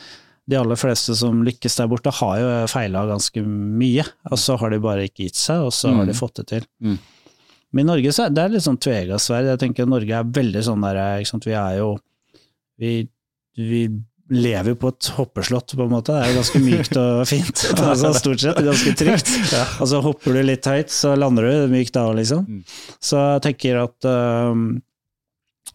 [0.52, 4.74] de aller fleste som lykkes der borte, har jo feila ganske mye, og så har
[4.74, 6.66] de bare ikke gitt seg, og så har de fått det til.
[6.84, 6.97] Mm.
[7.72, 9.47] Men i Norge så er det litt sånn tvega sverd.
[9.47, 11.93] Jeg tenker Norge er veldig sånn der, vi er jo
[12.82, 12.94] vi,
[13.58, 13.82] vi
[14.32, 16.16] lever jo på et hoppeslott, på en måte.
[16.16, 17.66] Det er jo ganske mykt og fint.
[17.92, 19.34] altså Stort sett ganske trygt.
[19.82, 22.48] Og så hopper du litt høyt, så lander du mykt da, liksom.
[22.48, 22.64] Mm.
[23.04, 24.66] Så jeg tenker at, øhm,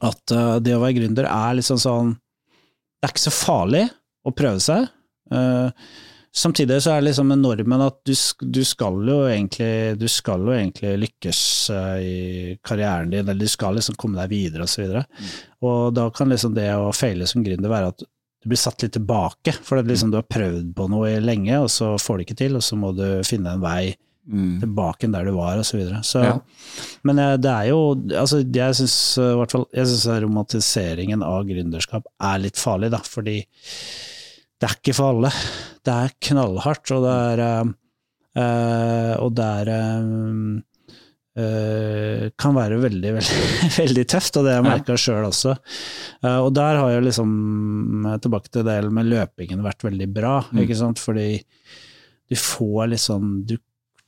[0.09, 3.87] at øh, det å være gründer er liksom sånn Det er ikke så farlig
[4.27, 4.89] å prøve seg.
[6.37, 10.45] Eh, samtidig så er det liksom normen at du, du, skal jo egentlig, du skal
[10.45, 14.69] jo egentlig lykkes eh, i karrieren din, eller du skal liksom komme deg videre og
[14.73, 15.07] så videre.
[15.65, 18.95] Og da kan liksom det å feile som gründer være at du blir satt litt
[18.95, 22.43] tilbake, for det liksom, du har prøvd på noe lenge, og så får du ikke
[22.45, 24.57] til, og så må du finne en vei Mm.
[24.59, 26.01] tilbake der du var, og så videre.
[26.03, 26.41] Så, Ja.
[27.07, 32.91] Men eh, det er jo altså, Jeg syns synes romantiseringen av gründerskap er litt farlig,
[32.91, 33.45] da, fordi
[34.57, 35.31] det er ikke for alle.
[35.85, 39.71] Det er knallhardt, og det er eh, Og det er
[41.37, 45.53] eh, kan være veldig, veldig, veldig tøft, og det har jeg merka sjøl også.
[46.25, 47.31] Og der har jo liksom,
[48.25, 51.29] tilbake til det med løpingen, vært veldig bra, ikke sant, fordi
[52.27, 53.59] du får sånn du,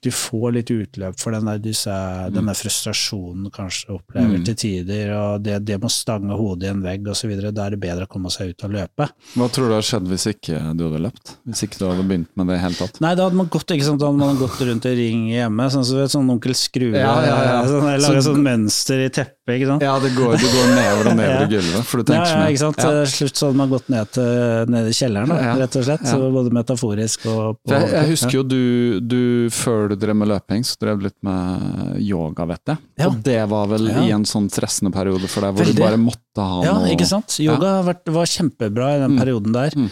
[0.05, 2.33] du får litt utløp for den der, disse, mm.
[2.37, 4.45] denne frustrasjonen kanskje opplever Mm.
[4.47, 7.33] til tider, og det, det med å stange hodet i en vegg osv.
[7.51, 9.09] Da er det bedre å komme seg ut og løpe.
[9.35, 11.35] Hva tror du hadde skjedd hvis ikke du hadde løpt?
[11.49, 13.01] Hvis ikke du hadde begynt med det i hele tatt?
[13.03, 15.99] Nei, da hadde man gått, sant, hadde man gått rundt i ring hjemme, sånn som
[15.99, 17.59] så, sånn onkel Skrue, Ja, ja, ja.
[17.67, 19.83] sånn, Så- sånn mønster i teppet, ikke sant.
[19.83, 22.35] Ja, det går, du går nedover og nedover i gulvet, for du Ja, tenker ja,
[22.35, 22.51] sånn.
[22.53, 22.77] ikke sant.
[22.85, 22.91] Ja.
[22.93, 25.55] Til slutt så hadde man gått ned, til, ned i kjelleren, da, Ja.
[25.63, 26.05] rett og slett.
[26.11, 29.21] Så både metaforisk og på, Jeg, jeg husker jo du, du,
[29.51, 32.79] før du drev med løping, så drev du litt med yoga, vet jeg.
[32.99, 33.09] Ja.
[33.09, 34.03] Og det var vel Ja.
[34.05, 35.77] i en sånn stressende periode for deg, hvor Veldig.
[35.77, 37.39] du bare måtte ha Ja, noe ikke sant.
[37.41, 39.19] Yoga har var kjempebra i den Mm.
[39.19, 39.71] perioden der.
[39.77, 39.91] Mm.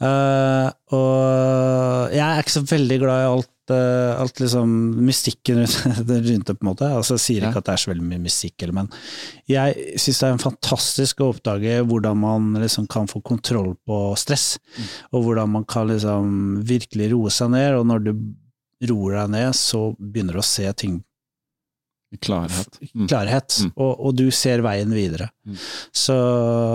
[0.00, 4.70] Uh, og jeg er ikke så veldig glad i alt, eh, alt liksom
[5.06, 6.88] mystikken rundt det på en måte.
[6.88, 7.50] Altså, jeg sier Ja.
[7.50, 8.90] ikke at det er så veldig mye mystikk, eller, men
[9.48, 14.58] jeg syns det er fantastisk å oppdage hvordan man liksom kan få kontroll på stress,
[14.78, 14.88] Mm.
[15.12, 18.12] og hvordan man kan liksom virkelig roe seg ned, og når du
[18.92, 21.02] roer deg ned, så begynner du å se ting
[22.24, 22.78] klarhet.
[22.94, 23.06] Mm.
[23.08, 23.72] klarhet, Mm.
[23.76, 25.28] og, og du ser veien videre.
[25.48, 25.56] Mm.
[25.96, 26.14] Så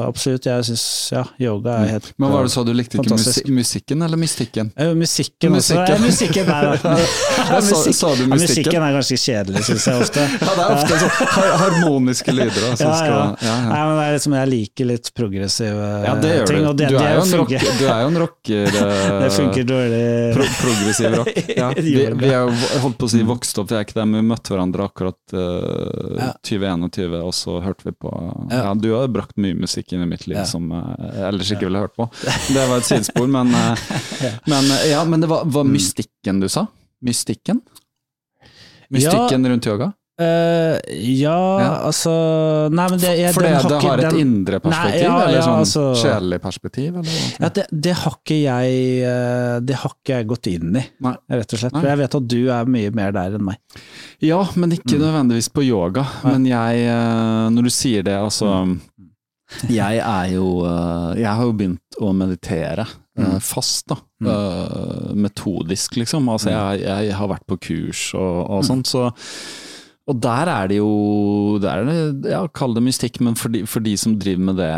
[0.07, 3.13] absolutt, jeg syns ja, yoga er helt Men hva var det sa, du likte ikke
[3.13, 4.71] musik musikken eller mystikken?
[4.75, 5.53] Eh, Musikken.
[5.53, 5.93] Musikken.
[5.93, 6.73] Også, musikken er,
[7.53, 8.39] Ja, sa- sa du ja, musikken?
[8.39, 10.25] musikken er ganske kjedelig, syns jeg ofte.
[10.43, 11.13] Ja, det er ofte sånn
[11.63, 12.65] harmoniske lyder.
[12.77, 13.19] som Ja, ja.
[13.43, 13.55] ja.
[13.69, 16.63] Nei, men det er liksom, jeg liker litt progressive ja, det gjør ting.
[16.63, 16.73] du.
[16.81, 18.77] det, Du er jo en, rock, du er jo en rocker.
[18.83, 20.03] eh, Det funker dårlig.
[20.37, 21.31] Pro progressiv rock.
[21.57, 24.07] Ja, vi, vi er jo holdt på å si vokst opp, vi er ikke der,
[24.09, 26.31] men vi møtte hverandre akkurat uh, Ja.
[26.45, 28.11] 2021, og så hørte vi på
[28.53, 28.62] Ja.
[28.63, 31.67] Ja, du har brakt mye musikk inn i mitt liv som eh, jeg ellers ikke
[31.67, 32.07] ville hørt på.
[32.23, 33.83] Det var et sidespor, men, eh,
[34.53, 36.65] men, eh, ja, men det var, var mystikken du sa?
[37.03, 37.59] Mystikken?
[38.93, 39.91] Mystikken rundt yoga?
[40.21, 40.77] Eh,
[41.17, 41.69] ja, Ja.
[41.87, 42.11] altså
[42.69, 45.37] Nei, men det, jeg, For det, ikke- har et den- indre perspektiv, Nei, ja, eller
[45.39, 46.97] ja, sånn altså- sjelelig perspektiv?
[46.99, 47.15] Eller?
[47.39, 51.15] Ja, det, det har ikke jeg eh, Det har ikke jeg gått inn i, Nei.
[51.31, 51.71] rett og slett.
[51.73, 53.57] For jeg vet at du er mye mer der enn meg.
[54.21, 54.77] Ja, men Mm.
[54.77, 56.05] ikke nødvendigvis på yoga.
[56.23, 58.79] Men jeg, eh, når du sier det, altså Mm.
[59.69, 60.63] Jeg er jo
[61.15, 62.87] Jeg har jo begynt å meditere
[63.17, 63.39] Mm.
[63.41, 63.95] fast, da.
[64.23, 66.27] Eh, Metodisk, liksom.
[66.29, 69.11] Altså, jeg, jeg har vært på kurs og, og sånt, så
[70.03, 73.61] og der er det jo der er det, ja, Kall det mystikk, men for de,
[73.69, 74.71] for de som driver med det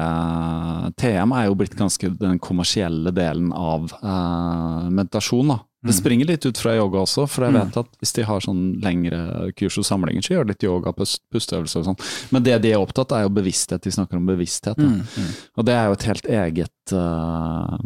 [1.02, 5.56] TM er jo blitt ganske den kommersielle delen av eh, meditasjon.
[5.56, 5.60] da.
[5.86, 8.62] Det springer litt ut fra yoga også, for jeg vet at hvis de har sånn
[8.82, 12.00] lengre kurs og samlinger, så gjør de litt yoga, pust, pusteøvelser og sånn.
[12.34, 13.84] Men det de er opptatt av, er jo bevissthet.
[13.86, 14.82] De snakker om bevissthet.
[14.82, 15.28] Da.
[15.60, 17.78] Og det er jo et helt eget uh,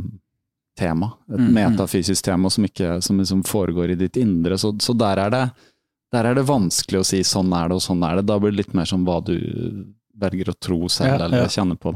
[0.80, 1.12] tema.
[1.28, 1.58] Et Mm, mm.
[1.60, 4.58] metafysisk tema som, ikke, som liksom foregår i ditt indre.
[4.58, 5.44] Så, så der, er det,
[6.12, 8.26] der er det vanskelig å si 'sånn er det', og 'sånn er det'.
[8.26, 9.86] Da blir det litt mer som hva du
[10.20, 11.46] velger å tro selv, Ja, eller ja.
[11.48, 11.94] kjenne på.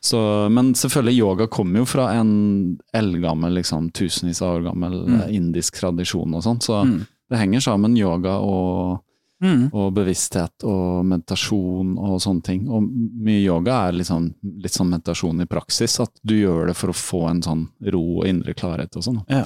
[0.00, 5.20] Så, men selvfølgelig, yoga kommer jo fra en eldgammel, liksom, tusenvis av år gammel Mm.
[5.20, 7.06] eh, indisk tradisjon og sånn, så Mm.
[7.30, 9.00] det henger sammen, yoga og
[9.42, 9.70] Mm.
[9.74, 12.68] og bevissthet og meditasjon og sånne ting.
[12.68, 16.88] Og mye yoga er liksom, litt sånn meditasjon i praksis, at du gjør det for
[16.88, 19.24] å få en sånn ro og indre klarhet og sånn.
[19.30, 19.44] Ja.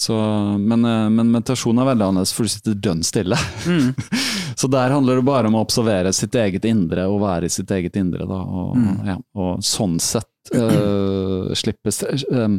[0.00, 0.16] Så,
[0.56, 3.36] men, eh, men meditasjon er veldig annerledes, for du sitter dønn stille.
[3.68, 3.90] Mm.
[4.60, 7.70] Så der handler det bare om å observere sitt eget indre og være i sitt
[7.76, 8.24] eget indre.
[8.28, 8.96] Da, og, Mm.
[9.06, 12.56] ja, og sånn sett øh, slippe stress øh,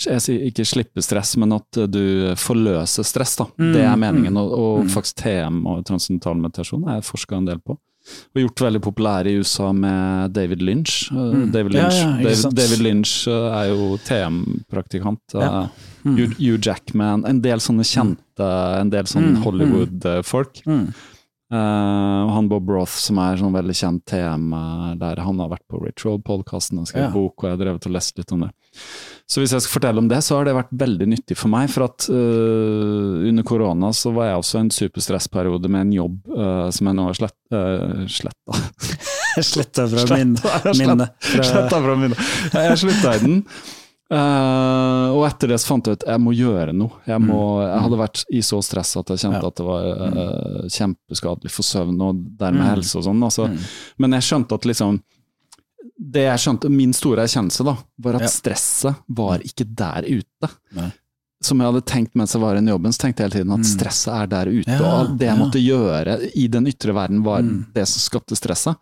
[0.00, 3.34] jeg sier ikke slippe stress, men at du forløser stress.
[3.36, 3.44] da.
[3.60, 4.32] Mm, Det er meningen.
[4.32, 4.92] mm, Og, og mm.
[4.94, 7.76] faktisk TM og transcendental meditasjon har jeg forska en del på.
[8.32, 11.10] Og gjort veldig populær i USA med David Lynch.
[11.12, 11.50] Mm.
[11.52, 12.56] David Lynch, ja, ja, David.
[12.62, 15.36] David Lynch er jo TM-praktikant.
[15.36, 15.66] Ja.
[16.04, 16.16] Mm.
[16.38, 20.62] Hugh, Jackman, en del sånne kjente, en del sånne Mm, Hollywood-folk.
[20.66, 20.84] Mm.
[21.50, 25.64] Uh, og han Bob Roth, som er sånn veldig kjent tema der han har vært
[25.66, 27.10] på Ritual-podkasten og skrevet Ja.
[27.10, 28.50] bok, og jeg har drevet og lest litt om det.
[29.26, 31.68] Så hvis jeg skal fortelle om det, så har det vært veldig nyttig for meg.
[31.74, 36.20] For at uh, under korona så var jeg også i en superstressperiode med en jobb
[36.30, 37.36] uh, som jeg nå har slett,
[38.06, 38.62] sletta.
[39.42, 41.10] Sletta fra minnet.
[41.34, 42.18] Sletta fra minnet.
[42.54, 43.36] Jeg slutta i den.
[44.10, 46.96] Eh, og etter det så fant jeg ut jeg må gjøre noe.
[47.06, 49.42] Jeg, må, jeg hadde vært i så stress at jeg kjente Mm.
[49.44, 49.48] Ja.
[49.52, 52.70] at det var uh, kjempeskadelig for søvn og dermed Mm.
[52.74, 53.22] helse og sånn.
[53.22, 53.46] Altså.
[53.46, 53.58] Mm.
[54.02, 55.00] Men jeg skjønte at liksom
[56.00, 58.28] det jeg skjønte, min store erkjennelse da, var at Ja.
[58.32, 60.50] stresset var ikke der ute.
[60.74, 60.90] Nei.
[61.42, 63.66] Som jeg hadde tenkt mens jeg var i jobben, så tenkte jeg hele tiden at
[63.68, 64.68] stresset er der ute.
[64.80, 67.66] Ja, og det jeg måtte gjøre i den ytre verden, var Mm.
[67.72, 68.76] det som skapte stresset.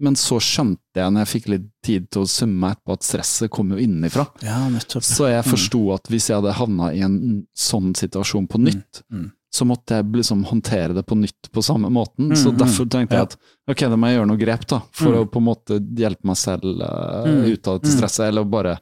[0.00, 3.02] Men så skjønte jeg, når jeg fikk litt tid til å summe meg etterpå, at
[3.08, 4.26] stresset kom jo innenfra.
[4.46, 4.60] Ja.
[5.02, 7.18] Så jeg forsto at hvis jeg hadde havna i en
[7.58, 9.26] sånn situasjon på nytt, mm.
[9.50, 12.30] så måtte jeg liksom håndtere det på nytt på samme måten.
[12.36, 13.36] Så Mm, derfor tenkte jeg at
[13.68, 15.18] ok, da må jeg gjøre noe grep, da, for Mm.
[15.18, 17.96] å på en måte hjelpe meg selv Mm, ut av dette mm.
[17.98, 18.78] stresset, eller bare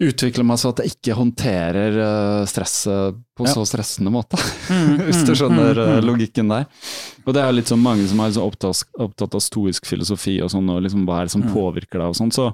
[0.00, 3.52] utvikle meg så at jeg ikke håndterer eh, stresset på Ja.
[3.54, 4.38] så stressende måte.
[4.70, 6.06] Mm, hvis du mm, skjønner mm, eh, mm.
[6.06, 6.66] logikken der.
[7.26, 10.50] Og det er litt sånn mange som er liksom opptatt, opptatt av stoisk filosofi og
[10.54, 11.52] sånn, og liksom hva er det som Mm.
[11.54, 12.48] påvirker deg og sånn, så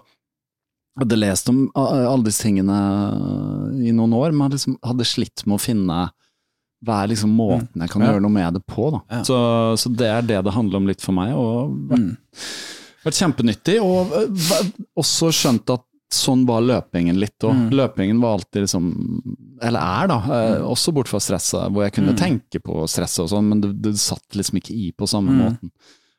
[0.94, 2.74] jeg hadde lest om uh, alle disse tingene
[3.82, 5.96] i noen år, men liksom hadde slitt med å finne
[6.84, 8.04] hva er liksom måten jeg kan Mm.
[8.06, 8.12] Ja.
[8.12, 9.02] gjøre noe med det på.
[9.10, 9.22] Ja.
[9.26, 9.36] Så,
[9.80, 12.14] så det er det det handler om litt for meg, og vært,
[13.04, 13.10] Mm.
[13.10, 13.80] kjempenyttig.
[13.82, 14.12] Og
[14.96, 15.82] også skjønt at
[16.14, 17.54] sånn var løpingen litt òg.
[17.54, 17.70] Mm.
[17.74, 18.86] Løpingen var alltid liksom
[19.62, 20.18] Eller er, da.
[20.36, 22.18] eh, Også bort fra stresset, hvor jeg kunne Mm.
[22.20, 25.38] tenke på stresset og sånn, men det, det satt liksom ikke i på samme Mm.
[25.44, 25.70] måten.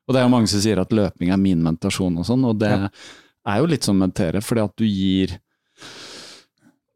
[0.08, 2.60] Og det er jo mange som sier at løping er min meditasjon og sånn, og
[2.60, 2.90] det Ja.
[3.48, 5.40] er jo litt som å meditere, fordi at du gir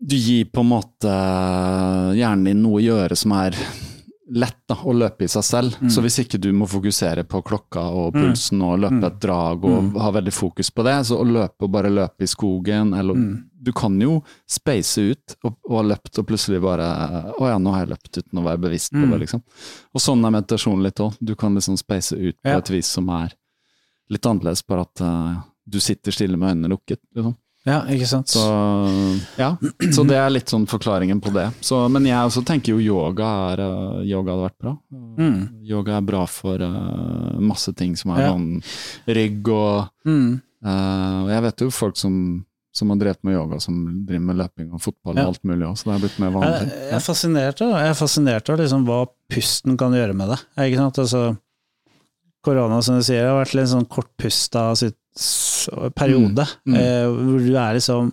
[0.01, 1.11] Du gir på en måte
[2.15, 3.51] hjernen din noe å gjøre som er
[4.31, 5.75] lett da, å løpe i seg selv.
[5.81, 5.89] Mm.
[5.89, 8.21] Så hvis ikke du må fokusere på klokka og Mm.
[8.21, 9.05] pulsen og løpe Mm.
[9.07, 9.99] et drag og Mm.
[9.99, 13.43] ha veldig fokus på det, så å løpe og bare løpe i skogen, eller Mm.
[13.61, 17.71] du kan jo space ut og, og ha løpt og plutselig bare Å ja, nå
[17.73, 19.11] har jeg løpt uten å være bevisst på Mm.
[19.11, 19.41] det, liksom.
[19.95, 21.17] Og sånn er meditasjon litt òg.
[21.23, 22.57] Du kan liksom space ut på Ja.
[22.57, 23.33] et vis som er
[24.09, 27.35] litt annerledes, bare at uh, du sitter stille med øynene lukket, liksom.
[27.67, 28.31] Ja, ikke sant.
[28.31, 28.39] Så
[29.37, 29.49] ja,
[29.91, 31.49] så det er litt sånn forklaringen på det.
[31.65, 34.73] Så, men jeg også tenker jo yoga er eh, Yoga hadde vært bra.
[35.19, 35.39] Mm.
[35.67, 38.29] Yoga er bra for uh, masse ting som er Ja.
[38.31, 38.63] sånn
[39.07, 40.39] rygg og Mm.
[40.65, 42.15] uh, jeg vet jo folk som,
[42.73, 43.75] som har drevet med yoga, som
[44.07, 45.27] driver med løping og fotball Ja.
[45.27, 46.71] og alt mulig òg, så det er blitt mer vanlig.
[46.71, 50.39] jeg er fascinert av, jeg er fascinert av liksom hva pusten kan gjøre med det.
[50.63, 50.97] Ikke sant?
[51.03, 51.37] Altså,
[52.41, 54.95] korona, som du sier, har vært litt sånn kortpusta sitt
[55.95, 56.79] periode, Mm, mm.
[56.79, 58.11] Eh, hvor du er liksom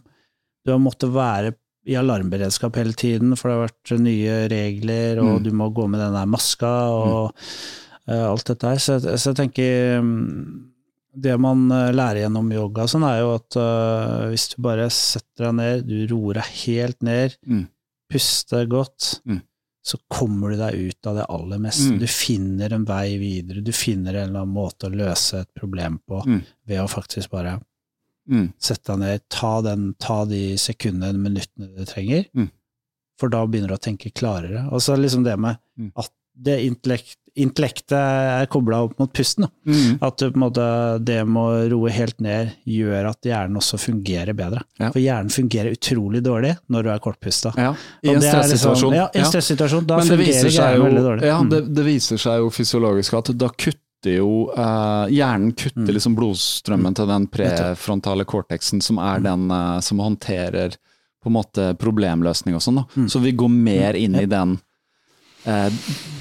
[0.67, 1.53] Du har måttet være
[1.87, 5.43] i alarmberedskap hele tiden, for det har vært nye regler, og Mm.
[5.45, 7.33] du må gå med den der maska og
[8.09, 8.77] eh, alt dette her.
[8.83, 10.65] Så, så jeg tenker mm,
[11.23, 15.47] det man eh, lærer gjennom yoga sånn, er jo at uh, hvis du bare setter
[15.47, 17.69] deg ned, du roer deg helt ned, Mm.
[18.11, 19.41] puster godt, Mm.
[19.87, 21.93] Så kommer du deg ut av det aller meste.
[21.95, 21.99] Mm.
[22.03, 26.01] Du finner en vei videre, du finner en eller annen måte å løse et problem
[26.09, 26.41] på Mm.
[26.67, 27.61] ved å faktisk bare
[28.29, 28.49] Mm.
[28.59, 32.51] sette deg ned, ta, den, ta de sekundene, minuttene du trenger, Mm.
[33.17, 34.67] for da begynner du å tenke klarere.
[34.73, 35.93] Og så liksom det med Mm.
[35.97, 39.47] at det intellekt, intellektet er kobla opp mot pusten.
[39.67, 39.99] Mm.
[40.03, 40.65] At måte,
[41.05, 44.63] det med å roe helt ned gjør at hjernen også fungerer bedre.
[44.81, 44.91] Ja.
[44.91, 47.53] For hjernen fungerer utrolig dårlig når du er kortpusta.
[47.57, 48.93] Ja, I en stressituasjon.
[48.93, 49.87] liksom- Ja, i en stressituasjon.
[49.87, 51.23] Da fungerer hjernen veldig dårlig.
[51.25, 51.51] ja, Mm.
[51.51, 55.95] det, det viser seg jo fysiologisk at da kutter jo eh, Hjernen kutter Mm.
[55.95, 60.77] liksom blodstrømmen til den prefrontale cortexen, som er den eh, som håndterer
[61.25, 62.85] på en måte problemløsning og sånn.
[62.97, 63.09] Mm.
[63.11, 64.61] Så vi går mer inn i den
[65.47, 65.71] eh,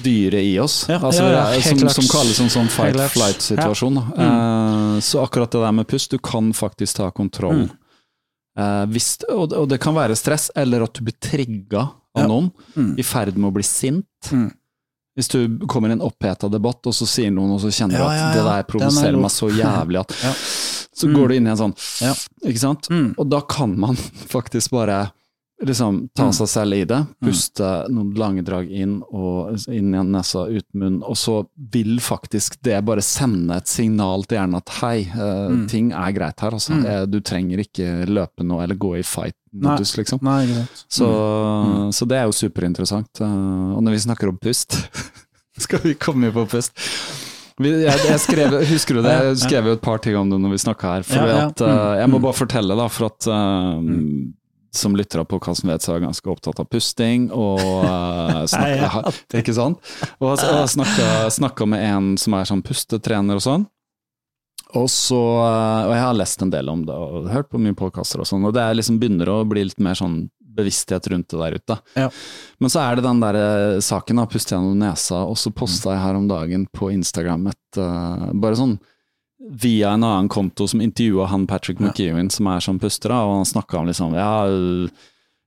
[0.02, 1.94] dyret i oss, Ja, altså, ja, ja, som, klart.
[1.98, 3.98] som kalles en sånn fight-flight-situasjon.
[4.16, 4.26] Ja.
[4.26, 7.66] Eh, så akkurat det der med pust, du kan faktisk ta kontroll.
[7.66, 7.70] Mm.
[8.58, 12.26] Eh, hvis, og, og det kan være stress, eller at du blir trigga av Ja.
[12.30, 12.94] noen, Mm.
[12.98, 14.06] i ferd med å bli sint.
[14.32, 14.50] Mm.
[15.16, 18.02] Hvis du kommer i en oppheta debatt, og så sier noen, og så kjenner du
[18.04, 20.32] Ja, at ja, at det der er provoserer meg så jævlig at Ja.
[20.96, 21.14] Så Mm.
[21.16, 22.14] går du inn i en sånn Ja.
[22.48, 22.88] Ikke sant?
[22.88, 23.14] Mm.
[23.18, 23.96] Og da kan man
[24.36, 25.10] faktisk bare
[25.64, 26.32] liksom ta Mm.
[26.36, 31.02] seg selv i det, puste noen lange drag inn og inn i nesa, ut munn.
[31.02, 35.66] og så vil faktisk det bare sende et signal til hjernen at hei, uh, Mm.
[35.68, 36.72] ting er greit her, altså.
[36.74, 36.84] Mm.
[36.86, 40.18] Eh, Du trenger ikke løpe nå eller gå i fight-modus, liksom.
[40.22, 40.84] Nei, ikke sant.
[40.90, 41.88] Så, Mm.
[41.92, 43.20] så det er jo superinteressant.
[43.20, 44.70] Uh, Og når vi snakker om pust
[45.58, 46.72] Skal vi komme på pust?
[47.58, 49.12] Jeg, jeg skrev, husker du det?
[49.24, 51.02] Jeg skrev jo et par ting om det når vi snakka her.
[51.02, 51.46] For Ja, ja.
[51.48, 52.22] at, uh, jeg må Mm.
[52.22, 53.26] bare fortelle, da, for at
[54.78, 57.28] som lytter av podkasten vet, så er jeg ganske opptatt av pusting.
[57.34, 59.22] Og uh, snakker.
[59.42, 59.94] Ikke sant?
[60.20, 63.66] Og jeg snakka med en som er sånn pustetrener og sånn.
[64.74, 67.76] Og så, eh, og jeg har lest en del om det og hørt på mye
[67.78, 70.24] podkaster og sånn, og det liksom begynner å bli litt mer sånn
[70.56, 71.76] bevissthet rundt det der ute.
[71.94, 72.08] Ja.
[72.62, 75.94] Men så er det den der eh, saken, da, puste gjennom nesa, og så posta
[75.94, 78.78] jeg her om dagen på Instagram et uh, Bare sånn
[79.38, 81.90] via en annen konto som intervjua han Patrick Ja.
[81.90, 84.46] McEwen, som er sånn puster, da, og han snakka om liksom Ja,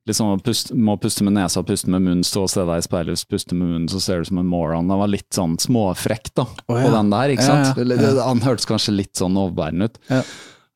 [0.08, 3.26] liksom pust, må puste med nesa, puste med munnen, stå og se deg i speilet,
[3.30, 4.90] puste med munnen, så ser du som en moron.
[4.90, 6.86] Han var litt sånn småfrekk da, oh, ja.
[6.86, 7.82] på den der, ikke Ja, sant?
[7.84, 8.24] ja, ja.
[8.30, 10.00] Han hørtes kanskje litt sånn overbærende ut.
[10.10, 10.24] Ja.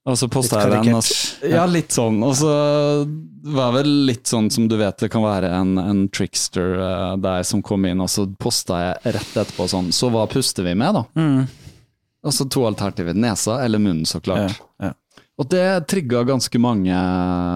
[0.03, 0.95] Og så posta jeg den.
[0.97, 2.17] Og ja, litt sånn.
[2.27, 2.49] Og så
[3.43, 7.13] var det vel litt sånn som du vet det kan være en, en trickster uh,
[7.23, 10.75] der som kom inn, og så posta jeg rett etterpå sånn Så hva puster vi
[10.75, 11.05] med, da?
[11.15, 11.47] Mm.
[12.23, 13.13] Og så to alternativer.
[13.19, 14.59] Nesa eller munnen, så klart.
[14.79, 14.93] Ja, ja.
[15.41, 16.93] Og det trigga ganske mange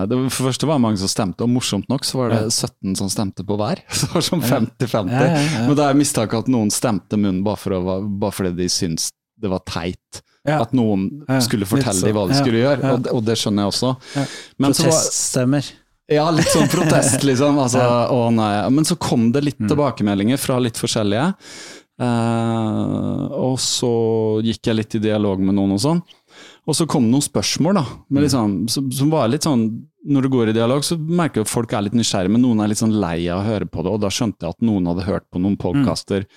[0.10, 2.32] det var, For det første var det mange som stemte, og morsomt nok så var
[2.34, 3.84] det 17 som stemte på hver.
[3.94, 5.14] Så det var sånn 50-50.
[5.14, 5.66] Ja, ja, ja.
[5.70, 9.12] Men da er mistanken at noen stemte munnen bare, for å, bare fordi de syntes
[9.38, 10.24] det var teit.
[10.48, 10.62] Ja.
[10.64, 12.94] At noen Ja, skulle fortelle dem hva de Ja, skulle gjøre, ja.
[12.96, 13.94] og, det, og det skjønner jeg også.
[14.18, 14.26] Ja.
[14.64, 15.70] Men så var,
[16.18, 17.58] ja, litt sånn protest, liksom.
[17.62, 17.84] Altså,
[18.16, 18.52] å nei.
[18.74, 19.48] Men så kom det Mm.
[19.52, 21.30] litt tilbakemeldinger fra litt forskjellige.
[21.98, 23.92] Eh, og så
[24.46, 26.02] gikk jeg litt i dialog med noen og sånn.
[26.68, 27.86] Og så kom det noen spørsmål, da.
[28.22, 29.64] Litt sånn, som, var litt sånn
[30.08, 32.62] Når du går i dialog, så merker du at folk er litt nysgjerrige, men noen
[32.64, 33.92] er litt sånn lei av å høre på det.
[33.96, 36.28] Og da skjønte jeg at noen hadde hørt på noen podkaster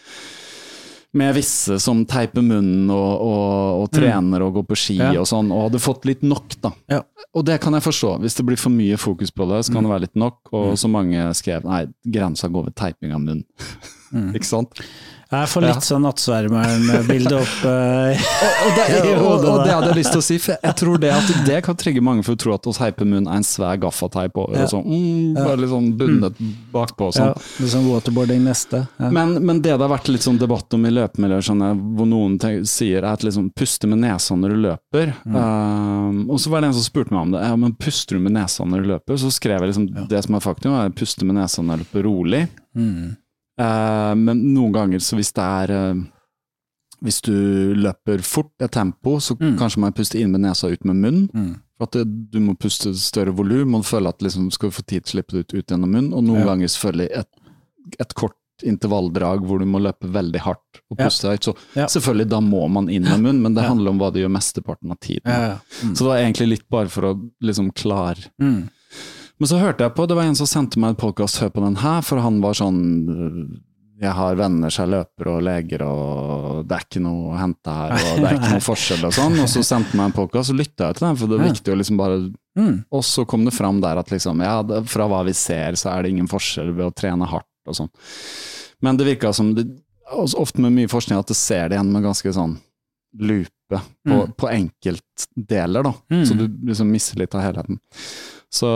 [1.13, 5.09] med visse som teiper munnen og, og, og trener og går på ski Ja.
[5.19, 6.71] og sånn, og hadde fått litt nok, da.
[6.91, 7.01] Ja.
[7.35, 8.13] Og det kan jeg forstå.
[8.23, 10.39] Hvis det blir for mye fokus på det, så kan det være litt nok.
[10.55, 13.43] Og så mange skrev nei, grensa går ved teiping av munnen.
[14.39, 14.83] Ikke sant?
[15.31, 18.23] Jeg får litt sånn nattsvermeren-bilde opp uh,
[18.67, 20.99] Og det, og, hodet og det hadde jeg lyst til å si, for jeg tror
[21.05, 23.47] det at det kan trigge mange for å tro at hos heiper munn er en
[23.47, 24.65] svær gaffateip over, Ja.
[24.67, 26.41] og sånn, mm, bare litt sånn bundet
[26.75, 27.47] bakpå og Ja, sånn.
[27.63, 28.83] litt sånn waterboarding neste.
[28.99, 29.11] Ja.
[29.15, 31.63] Men, men det det har vært litt sånn debatt om i løpemiljøer, sånn,
[31.95, 32.35] hvor noen
[32.67, 35.15] sier er at liksom puste med nesa når du løper.
[35.25, 37.45] Um, og så var det en som spurte meg om det.
[37.47, 39.21] Ja, men puster du med nesa når du løper?
[39.23, 42.07] Så skrev jeg liksom det som er faktum, er puste med nesa når du løper
[42.11, 42.43] rolig.
[42.75, 43.17] Mm.
[43.61, 46.01] Eh, men noen ganger, så hvis det er uh,
[47.01, 47.33] Hvis du
[47.81, 49.55] løper fort, et tempo, så Mm.
[49.57, 51.31] kanskje man puster inn med nesa og ut med munnen.
[51.33, 51.55] Mm.
[51.79, 54.85] For at det, du må puste større volum, og føle at liksom, skal du få
[54.85, 56.13] tid til å slippe det ut, ut gjennom munnen.
[56.13, 56.45] Og noen Ja.
[56.51, 57.29] ganger selvfølgelig et,
[58.01, 61.07] et kort intervalldrag hvor du må løpe veldig hardt og Ja.
[61.07, 61.41] puste høyt.
[61.49, 61.87] Så Ja.
[61.87, 63.69] selvfølgelig, da må man inn med munnen, men det Ja.
[63.71, 65.23] handler om hva du gjør mesteparten av tiden.
[65.25, 65.59] Ja, ja.
[65.83, 65.95] Mm.
[65.97, 68.69] Så det var egentlig litt bare for å liksom klare Mm.
[69.41, 71.65] Men så hørte jeg på, det var en som sendte meg en podkast, hør på
[71.65, 73.41] den her, for han var sånn øh,
[74.01, 77.75] Jeg har venner som er løpere og leger, og det er ikke noe å hente
[77.77, 79.35] her, og det er ikke noe forskjell og sånn.
[79.43, 81.75] Og så sendte meg en podkast, så lytta jeg til den, for det er viktig
[81.75, 82.21] å liksom bare
[82.59, 82.81] Mm.
[82.91, 84.57] Og så kom det fram der at liksom, ja,
[84.91, 87.91] fra hva vi ser, så er det ingen forskjell ved å trene hardt og sånn.
[88.83, 89.69] Men det virka som, det,
[90.19, 92.57] ofte med mye forskning, at det ser det igjen med ganske sånn
[93.23, 93.79] lupe på,
[94.11, 94.33] Mm.
[94.35, 95.93] på enkeltdeler, da.
[96.11, 96.25] Mm.
[96.27, 97.79] Så du liksom mister litt av helheten.
[98.53, 98.67] Så,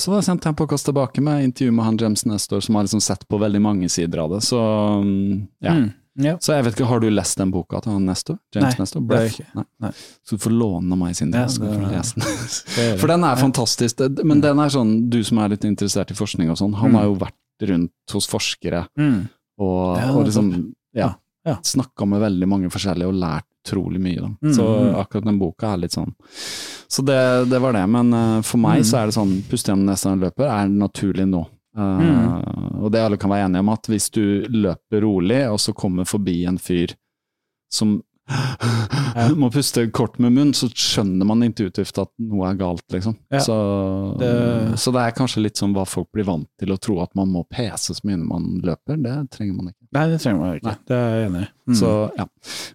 [0.00, 3.00] så sendte jeg en podkast tilbake med intervju med han James Nestor, som har liksom
[3.04, 4.40] sett på veldig mange sider av det.
[4.46, 4.56] Så
[5.02, 5.74] mm, ja.
[5.76, 5.90] Mm.
[6.24, 6.32] ja.
[6.40, 8.38] Så jeg vet ikke, Har du lest den boka til han Nestor?
[8.54, 9.04] James Nei, Nestor?
[9.04, 9.66] det har jeg ikke.
[9.84, 9.90] Nei.
[10.24, 12.48] Så du får låne meg sin Ja, del, så skal du lese den.
[12.56, 12.98] Skal jeg gjøre.
[13.04, 14.00] For den er fantastisk.
[14.08, 16.90] Men Men den er sånn, du som er litt interessert i forskning og sånn, han
[16.90, 16.96] Mm.
[16.96, 19.28] har jo vært rundt hos forskere Mm.
[19.60, 21.56] og, Ja, og liksom ja, Ja.
[21.60, 24.20] snakka med veldig mange forskjellige og lært utrolig mye.
[24.20, 24.30] Da.
[24.42, 24.94] Mm, Så mm.
[25.00, 26.12] akkurat den boka er litt sånn
[26.92, 27.86] Så det, det var det.
[27.88, 28.84] Men uh, for meg Mm.
[28.84, 31.46] så er det sånn puste gjennom nesa når du løper, er naturlig nå.
[31.78, 32.82] Uh.
[32.84, 36.04] Og det alle kan være enige om, at hvis du løper rolig, og så kommer
[36.04, 36.92] forbi en fyr
[37.72, 38.02] som
[39.40, 43.16] må puste kort med munn, så skjønner man intuitivt at noe er galt, liksom.
[43.32, 43.40] Ja.
[43.40, 43.56] Så,
[44.18, 47.14] Det- så det er kanskje litt sånn hva folk blir vant til å tro at
[47.18, 49.00] man må pese så mye når man løper.
[49.02, 49.81] Det trenger man ikke.
[49.92, 50.64] Nei, det trenger man ikke.
[50.70, 50.76] Nei.
[50.88, 51.48] Det er jeg enig i.
[51.68, 51.74] Mm.
[51.76, 52.24] Så, ja.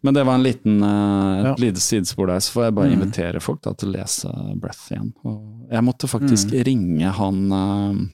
[0.03, 1.55] Men det var en liten, uh, et Ja.
[1.57, 3.01] lite sidespor der, så får jeg bare Mm.
[3.01, 4.29] invitere folk da, til å lese
[4.61, 5.13] Breath igjen.
[5.25, 6.63] Og jeg måtte faktisk Mm.
[6.63, 8.05] ringe han uh,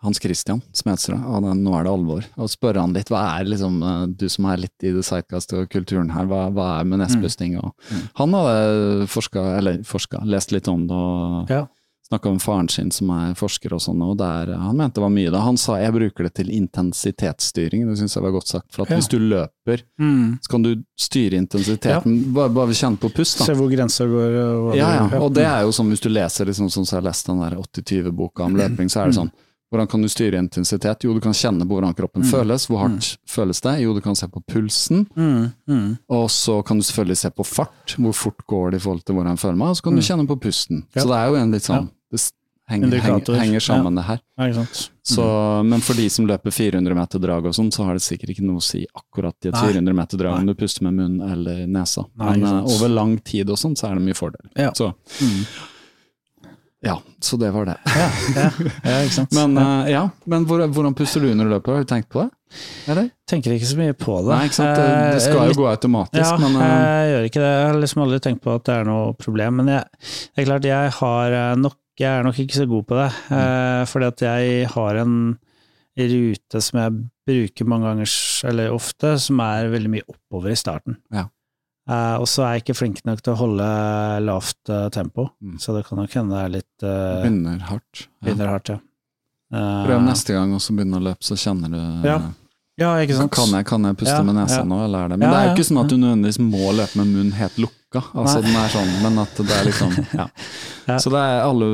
[0.00, 3.48] Hans Christian Smedsrud, og den, nå er det alvor, og spørre han litt hva er
[3.50, 6.84] liksom, eh, du som er litt i det sightcast og kulturen her, hva, hva er
[6.86, 7.56] med nespusting?
[7.58, 8.04] Og Mm.
[8.20, 11.66] Han hadde forska, eller forska, lest litt om det og Ja.
[12.08, 15.10] Snakka med faren sin som er forsker og sånn, og der, han mente det var
[15.12, 15.40] mye da.
[15.44, 18.68] Han sa jeg bruker det til intensitetsstyring, det syns jeg var godt sagt.
[18.72, 18.96] For at Ja.
[18.96, 20.38] hvis du løper, Mm.
[20.42, 23.38] så kan du styre intensiteten, bare, bare kjenne på pust.
[23.38, 23.44] Da.
[23.44, 24.70] Se hvor grensa går.
[24.70, 27.02] og Ja, ja, og det er jo sånn hvis du leser liksom, sånn som jeg
[27.04, 29.30] har lest den der 80-20-boka om løping, så er det sånn
[29.70, 31.04] hvordan kan du styre intensitet?
[31.04, 32.66] Jo, du kan kjenne på hvordan kroppen føles.
[32.68, 33.82] Hvor hardt føles det?
[33.82, 35.06] Jo, du kan se på pulsen.
[35.14, 35.52] Mm.
[35.68, 35.98] Mm.
[36.08, 37.94] Og så kan du selvfølgelig se på fart.
[37.98, 39.68] Hvor fort går det i forhold til hvordan jeg føler meg?
[39.68, 40.84] Og så kan du kjenne på pusten.
[40.96, 41.02] Ja.
[41.02, 41.88] Så det er jo en litt sånn Ja.
[42.12, 44.18] Det henger, henger, henger sammen, det her.
[44.36, 44.64] Ja.
[45.08, 45.24] Så,
[45.64, 48.44] Men for de som løper 400 meter drag og sånn, så har det sikkert ikke
[48.44, 51.62] noe å si akkurat i et 400 meter drag om du puster med munnen eller
[51.66, 52.04] nesa.
[52.20, 54.50] Nei, Men eh, over lang tid og sånn, så er det mye fordel.
[54.60, 54.72] Ja.
[54.76, 54.92] Så,
[55.22, 55.46] Mm.
[56.80, 57.78] ja, så det var det.
[57.86, 58.50] Ja, ja,
[58.84, 59.32] ja, ikke sant.
[59.38, 59.64] Men, ja.
[59.86, 61.72] eh, ja, men hvor, hvordan puster du du løper?
[61.74, 62.30] Har du tenkt på det?
[62.88, 63.08] Eller?
[63.28, 64.30] Tenker ikke så mye på det.
[64.36, 64.76] Nei, ikke sant.
[64.78, 64.86] Det,
[65.16, 67.50] det skal Eh, jo gå automatisk, Ja, men uh, jeg gjør ikke det.
[67.56, 69.58] Jeg har liksom aldri tenkt på at det er noe problem.
[69.62, 69.84] Men jeg,
[70.36, 73.08] det er klart, jeg har eh, nok Jeg er nok ikke så god på det.
[73.30, 73.86] Mm.
[73.90, 75.16] Fordi at jeg har en
[75.98, 78.12] rute som jeg bruker mange ganger,
[78.48, 80.96] eller ofte, som er veldig mye oppover i starten.
[81.14, 81.24] Ja.
[81.88, 83.66] Uh, og så er jeg ikke flink nok til å holde
[84.26, 85.54] lavt uh, tempo, Mm.
[85.58, 88.02] så det kan nok hende det er litt uh, Begynner hardt.
[88.04, 88.26] Ja.
[88.26, 88.78] begynner hardt, ja.
[89.88, 92.18] Prøv neste gang, og så begynne å løpe, så kjenner du Ja,
[92.78, 93.32] Ja, ikke sant?
[93.32, 95.54] Kan jeg, kan jeg puste med nesa nå, eller er det Men det er jo
[95.56, 97.56] ikke sånn at du nødvendigvis må løpe med munnen helt
[97.88, 98.02] lukka.
[98.14, 98.46] Altså Nei.
[98.50, 100.28] den er sånn, men at det er liksom ja.
[100.88, 100.98] Ja.
[100.98, 101.68] Så det er alle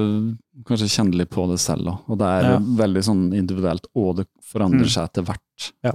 [0.67, 2.59] kanskje kjenner litt på det selv òg, og det er Ja.
[2.59, 4.91] veldig sånn individuelt, og det forandrer Mm.
[4.95, 5.73] seg etter hvert.
[5.85, 5.93] Ja.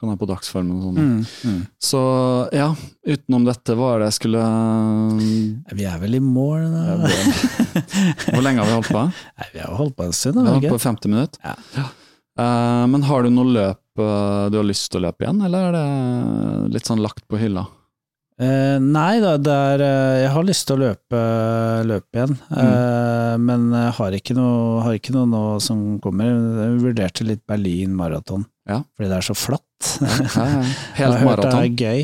[0.00, 0.96] Kan være på dagsformen og sånn.
[0.96, 1.66] Mm, mm.
[1.78, 1.98] Så
[2.56, 2.70] ja,
[3.04, 4.44] utenom dette, hva er det jeg skulle
[5.76, 7.10] Vi er vel i mål nå?
[8.32, 9.02] Hvor lenge har vi holdt på?
[9.12, 10.86] Nei, vi har holdt på en stund, Vi har holdt på ikke?
[10.86, 11.40] 50 minutter.
[11.44, 11.84] Ja.
[12.40, 15.68] Uh, men har du noe løp eh, du har lyst til å løpe igjen, eller
[15.68, 17.66] er det litt sånn lagt på hylla?
[18.40, 21.18] Eh, nei da, det er, uh, jeg har lyst til å løpe,
[21.84, 26.30] løpe igjen, eh, men jeg har ikke, noe, har ikke noe nå som kommer.
[26.30, 28.80] Jeg vurderte litt Berlin maraton, Ja.
[28.96, 29.66] fordi det er så flatt.
[30.00, 30.64] Ja, ja, ja.
[30.96, 32.00] Jeg Helt har hørt Det er gøy.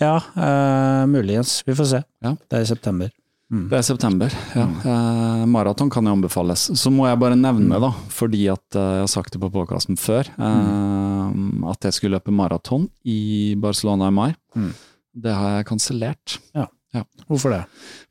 [0.00, 0.14] Ja.
[0.48, 1.58] eh, muligens.
[1.66, 2.02] Vi får se.
[2.24, 2.32] Ja.
[2.48, 3.12] Det er i september.
[3.52, 3.68] Mm.
[3.70, 4.64] Det er september, ja.
[4.82, 6.64] Eh, maraton kan jo anbefales.
[6.74, 10.26] Så må jeg bare nevne, da, fordi at jeg har sagt det på podkasten før,
[10.34, 14.30] eh, at jeg skulle løpe maraton i Barcelona i mai.
[14.56, 14.72] Mm.
[15.16, 16.38] Det har jeg kansellert.
[17.28, 17.62] Hvorfor det?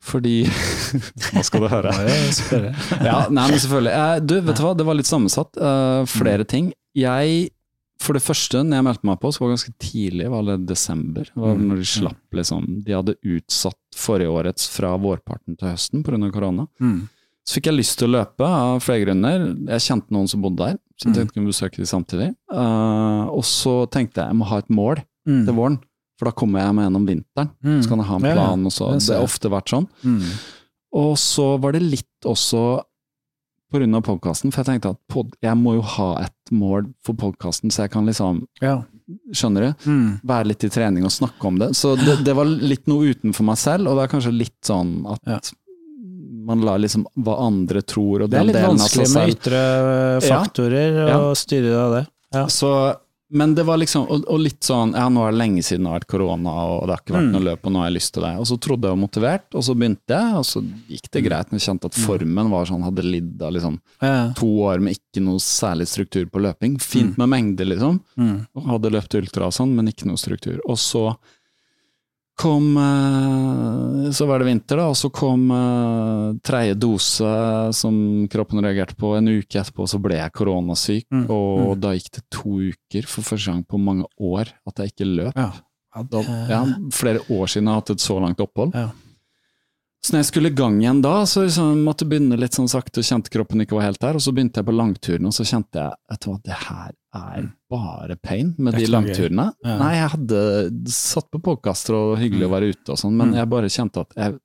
[0.04, 0.44] Fordi
[1.34, 1.90] Nå skal du høre.
[2.06, 3.92] Jeg ja, nei, men selvfølgelig.
[3.98, 5.56] Eh, du, vet du hva, det var litt sammensatt.
[5.58, 6.68] Uh, flere ting.
[6.96, 7.48] Jeg,
[8.02, 10.58] for det første, når jeg meldte meg på, så var det ganske tidlig, var det
[10.70, 11.26] desember?
[11.32, 11.64] Det var Mm.
[11.72, 12.68] når de slapp, liksom.
[12.86, 16.30] De hadde utsatt forrige årets fra vårparten til høsten pga.
[16.32, 16.68] korona.
[16.80, 17.08] Mm.
[17.46, 19.48] Så fikk jeg lyst til å løpe av flere grunner.
[19.70, 21.14] Jeg kjente noen som bodde der, så jeg Mm.
[21.18, 22.30] tenkte jeg kunne besøke de samtidig.
[22.52, 25.44] Uh, og så tenkte jeg jeg må ha et mål Mm.
[25.44, 25.80] til våren,
[26.18, 27.50] for da kommer jeg meg gjennom vinteren.
[27.64, 27.80] Mm.
[27.82, 28.34] Så kan jeg ha en Ja, ja.
[28.34, 28.90] plan, og så.
[28.98, 29.88] Det har ofte vært sånn.
[30.04, 30.22] Mm.
[30.96, 32.62] Og så var det litt også
[33.72, 36.86] på grunn av podkasten, for jeg tenkte at pod, jeg må jo ha et mål
[37.04, 38.84] for podkasten, så jeg kan liksom, Ja.
[39.34, 40.20] skjønner du, Mm.
[40.24, 41.70] være litt i trening og snakke om det.
[41.74, 45.04] Så det, det var litt noe utenfor meg selv, og det er kanskje litt sånn
[45.12, 45.40] at Ja.
[46.46, 51.18] man lar liksom hva andre tror, og Det er litt vanskelig med ytre faktorer Ja.
[51.18, 52.08] å styre av det.
[52.32, 52.46] Ja.
[52.46, 52.96] Så,
[53.32, 55.90] men det var liksom, og, og litt sånn, ja nå er det lenge siden det
[55.90, 57.32] har vært korona, og det har ikke vært Mm.
[57.32, 58.30] noe løp, og nå har jeg lyst til det.
[58.38, 61.50] Og så trodde jeg var motivert, og så begynte jeg, og så gikk det greit,
[61.50, 64.32] men jeg kjente at formen var sånn, hadde lidd av liksom Ja.
[64.38, 66.78] to år med ikke noe særlig struktur på løping.
[66.80, 68.00] Fint med mengde, liksom.
[68.16, 68.46] Mm.
[68.66, 70.60] Hadde løpt ultra og sånn, men ikke noe struktur.
[70.68, 71.16] Og så
[72.36, 77.30] kom eh, Så var det vinter, da, og så kom eh, tredje dose
[77.76, 77.96] som
[78.32, 79.14] kroppen reagerte på.
[79.18, 83.22] En uke etterpå så ble jeg koronasyk, Mm, og da gikk det to uker for
[83.26, 85.36] første gang på mange år at jeg ikke løp.
[85.38, 85.50] Ja.
[86.12, 86.20] Da,
[86.50, 86.60] ja,
[86.92, 88.74] flere år siden jeg har hatt et så langt opphold.
[88.76, 88.90] Ja.
[90.06, 92.68] Så når jeg skulle i gang igjen da, så liksom måtte jeg begynne litt sånn
[92.70, 94.14] sakte, og kjente kroppen ikke var helt der.
[94.14, 98.16] Og så begynte jeg på langturene, og så kjente jeg at det her er bare
[98.22, 99.48] pain med de langturene.
[99.66, 99.76] Ja.
[99.80, 100.42] Nei, jeg hadde
[100.94, 103.38] satt på podkaster og hyggelig å være ute og sånn, men Mm.
[103.40, 104.38] jeg bare kjente at jeg,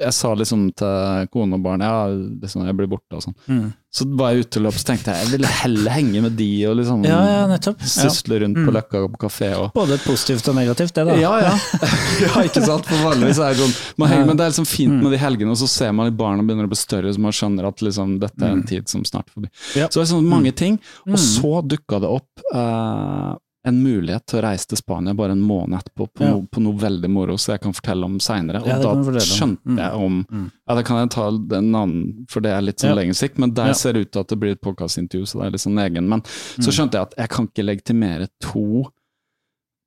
[0.00, 3.34] jeg sa liksom til kone og barn ja, liksom, jeg blir borte og sånn.
[3.46, 3.72] Mm.
[3.94, 6.48] Så var jeg ute og løp, så tenkte jeg jeg ville heller henge med de
[6.66, 7.78] og liksom ja, ja, nettopp.
[7.86, 8.72] Sysle rundt på Mm.
[8.74, 11.14] Løkka på kafé og Både positivt og negativt, det da.
[11.20, 11.52] ja, ja.
[12.24, 12.88] ja, ikke sant?
[12.90, 15.02] For vanligvis er det sånn man henger, Men det er liksom fint Mm.
[15.06, 17.32] med de helgene, og så ser man at barna begynner å bli større, så man
[17.38, 19.46] skjønner at liksom, dette er en tid som snart forbi.
[19.46, 19.78] Mm.
[19.78, 19.86] Ja.
[19.88, 20.80] Så det er sånn mange ting.
[21.06, 21.22] Og Mm.
[21.22, 23.34] så dukka det opp eh,
[23.66, 26.30] en mulighet til å reise til Spania bare en måned etterpå, på, Ja.
[26.34, 28.60] noe, på noe veldig moro, så jeg kan fortelle om seinere.
[28.60, 28.94] Og Ja, da
[29.24, 29.76] skjønte Mm.
[29.78, 30.50] jeg om Mm.
[30.68, 32.94] Ja, da kan jeg ta en annen, for det er litt sånn Ja.
[32.96, 33.72] lengre sikt, men der Ja.
[33.72, 36.08] ser det ut til at det blir et podkastintervju, så det er litt sånn egen.
[36.08, 36.72] Men så Mm.
[36.72, 38.92] skjønte jeg at jeg kan ikke legitimere to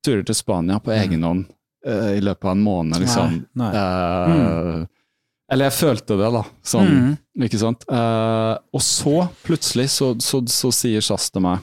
[0.04, 1.46] turer til Spania på egen hånd
[1.86, 3.28] uh, i løpet av en måned, liksom.
[3.30, 3.46] Mm.
[3.54, 4.80] Nei, nei.
[4.82, 4.86] Eh,
[5.50, 6.42] Eller jeg følte det, da.
[6.62, 7.18] Sånn, Mm.
[7.40, 7.84] ikke sant.
[7.88, 11.60] Uh, og så, plutselig, så, så, så sier SAS til meg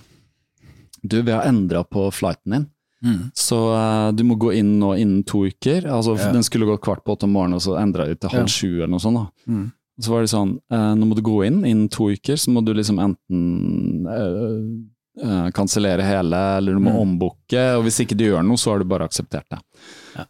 [1.08, 2.66] Du, vi har endra på flighten din.
[3.06, 3.30] Mm.
[3.38, 5.86] Så uh, du må gå inn nå innen to uker.
[5.92, 6.32] Altså, Ja.
[6.34, 8.54] Den skulle gå kvart på åtte om morgenen, og så endra de til halv Ja.
[8.56, 9.20] sju eller noe sånt.
[9.20, 9.52] da.
[9.52, 9.72] Mm.
[10.02, 12.64] Så var det sånn, uh, nå må du gå inn innen to uker, så må
[12.66, 14.92] du liksom enten uh,
[15.24, 17.00] eh, kansellere hele, eller du må Mm.
[17.04, 19.60] ombooke, og hvis ikke du gjør noe, så har du bare akseptert det.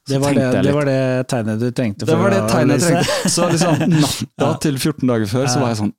[0.07, 2.91] Det, var det, det var det tegnet du trengte Det for var det tegnet jeg
[2.93, 3.30] trengte.
[3.30, 4.53] Så liksom natta Ja.
[4.61, 5.93] til 14 dager før, så var jeg sånn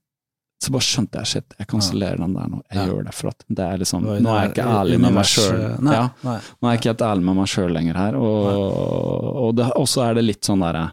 [0.63, 2.63] Så bare skjønte jeg shit, jeg kansellerer den der nå.
[2.73, 2.87] Jeg Ja.
[2.89, 5.59] gjør det for at det er liksom Nå er jeg ikke ærlig med meg sjøl.
[5.93, 8.15] Ja, nå er jeg ikke helt ærlig med meg sjøl lenger her.
[8.17, 10.91] Og, og så er det litt sånn derre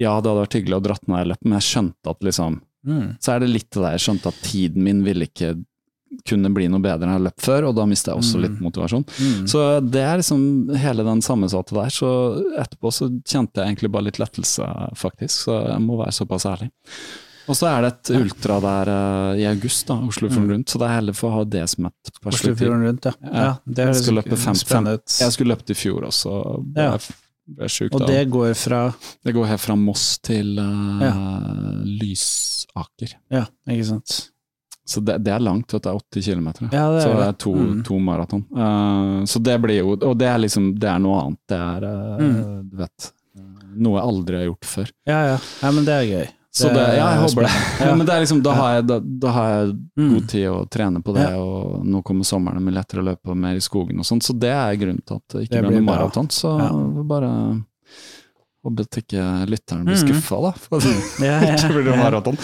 [0.00, 3.18] Ja, det hadde vært hyggelig å dratt ned løpet, men jeg skjønte at liksom Mm.
[3.20, 5.50] Så er det litt det der, jeg skjønte at tiden min ville ikke
[6.26, 8.40] kunne bli noe bedre enn jeg har løpt før, og da mistet jeg også Mm.
[8.40, 9.04] litt motivasjon.
[9.20, 9.46] Mm.
[9.46, 11.90] Så det er liksom hele den sammensatte der.
[11.92, 12.08] Så
[12.56, 14.64] etterpå så kjente jeg egentlig bare litt lettelse,
[14.96, 15.44] faktisk.
[15.44, 16.70] Så jeg må være såpass ærlig.
[17.48, 20.86] Og så er det et ultra der uh, i august, da, Oslofjorden rundt, så det
[20.86, 22.52] er heller for å ha det som et perspektiv.
[22.52, 23.12] Oslofjorden rundt, ja.
[23.32, 23.48] Ja.
[23.66, 26.34] det Jeg skulle løpe fem, fem, jeg skulle løpt i fjor også,
[26.74, 26.98] ble Ja.
[27.50, 28.06] ble sjuk Og da.
[28.12, 28.80] det går fra
[29.24, 31.14] Det går helt fra Moss til uh, Ja.
[32.04, 33.16] Lysaker.
[33.32, 34.18] Ja, ikke sant.
[34.90, 36.48] Så det, det er langt, vet du, det er 80 km.
[36.72, 37.28] Ja, det så er det det.
[37.28, 37.82] er to, Mm.
[37.86, 38.42] to maraton.
[38.54, 41.38] Uh, så det blir jo Og det er liksom Det er noe annet.
[41.48, 42.70] Det er uh, Mm.
[42.70, 43.12] Du vet
[43.80, 44.88] Noe jeg aldri har gjort før.
[45.06, 45.36] Ja, ja.
[45.62, 46.28] ja men det er gøy.
[46.52, 47.50] Så det, ja, jeg er håper det.
[47.80, 47.94] Ja.
[47.94, 50.08] Men det er liksom, da har jeg, da, da har jeg Mm.
[50.14, 53.36] god tid å trene på det, og nå kommer sommeren, det blir lettere å løpe
[53.36, 54.20] mer i skogen og sånn.
[54.24, 56.26] Så det er grunnen til at det ikke Det blir noe maraton.
[56.28, 56.70] Så Ja.
[57.06, 57.30] bare
[58.64, 60.08] håper at ikke lytteren blir Mm.
[60.08, 60.50] skuffa, da.
[60.52, 60.90] For det
[61.54, 62.36] ikke blir noe maraton.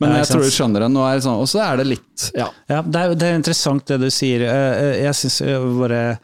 [0.00, 0.90] Men jeg tror du skjønner det.
[0.92, 2.48] Nå er det sånn, og så er det litt Ja.
[2.68, 4.42] Det er, det er interessant det du sier.
[4.42, 5.40] Eh, eh, Jeg syns
[5.78, 6.18] bare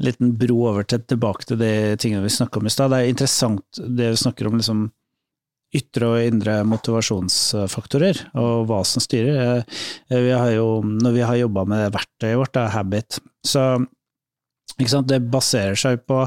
[0.00, 2.90] liten bro over til tilbake til de tingene vi snakka om i stad.
[2.90, 4.90] Det er interessant det vi snakker om liksom
[5.72, 9.62] ytre og indre motivasjonsfaktorer, og hva som styrer.
[9.62, 13.66] Eh, Vi har jo, når vi har jobba med verktøyet vårt, det er Habit, så?
[14.82, 16.24] Det baserer seg på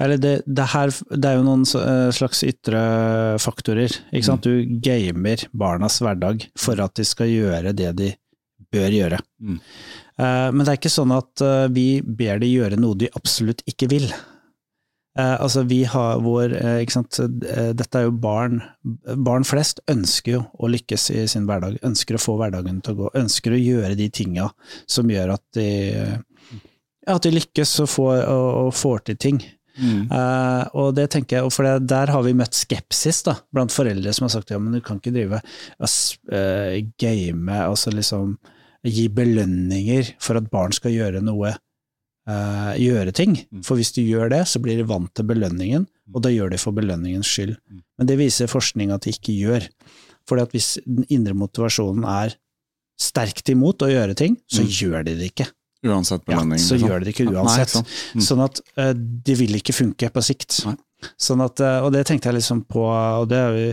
[0.00, 2.80] Eller det, det, her, det er jo noen eh, slags ytre
[3.38, 3.92] faktorer.
[4.10, 4.42] Ikke sant?
[4.42, 8.08] Du gamer barnas hverdag for at de skal gjøre det de
[8.72, 9.20] bør gjøre.
[9.38, 9.60] Mm.
[10.18, 11.44] Eh, Men det er ikke sånn at
[11.76, 14.08] vi ber de gjøre noe de absolutt ikke vil.
[15.18, 18.56] Eh, altså vi har vår, eh, ikke sant, eh, Dette er jo barn
[19.22, 22.98] Barn flest ønsker jo å lykkes i sin hverdag, ønsker å få hverdagen til å
[23.04, 24.48] gå, ønsker å gjøre de tinga
[24.90, 25.68] som gjør at de,
[27.06, 29.38] ja, at de lykkes og får, og, og får til ting.
[29.74, 30.06] Mm.
[30.06, 34.12] Uh, og det tenker jeg, for det, der har vi møtt skepsis da, blant foreldre
[34.14, 38.36] som har sagt ja, men du kan ikke drive uh, game, altså liksom
[38.84, 41.54] gi belønninger for at barn skal gjøre noe,
[42.28, 43.34] eh, gjøre ting.
[43.52, 43.62] Mm.
[43.66, 46.58] For hvis du gjør det, så blir de vant til belønningen, og da gjør de
[46.62, 47.56] for belønningens skyld.
[47.70, 47.82] Mm.
[47.98, 49.68] Men det viser forskning at de ikke gjør.
[50.28, 52.36] For at hvis den indre motivasjonen er
[53.00, 54.68] sterkt imot å gjøre ting, så Mm.
[54.70, 55.48] gjør de det ikke.
[55.84, 56.78] Uansett Ja, så liksom.
[56.88, 57.74] gjør de det ikke uansett.
[57.74, 57.88] nei, sant.
[58.14, 58.20] Mm.
[58.22, 60.64] Sånn at eh, de vil ikke funke på sikt.
[60.64, 60.76] Nei.
[61.20, 63.66] Sånn at, eh, og det tenkte jeg liksom på, og det er vi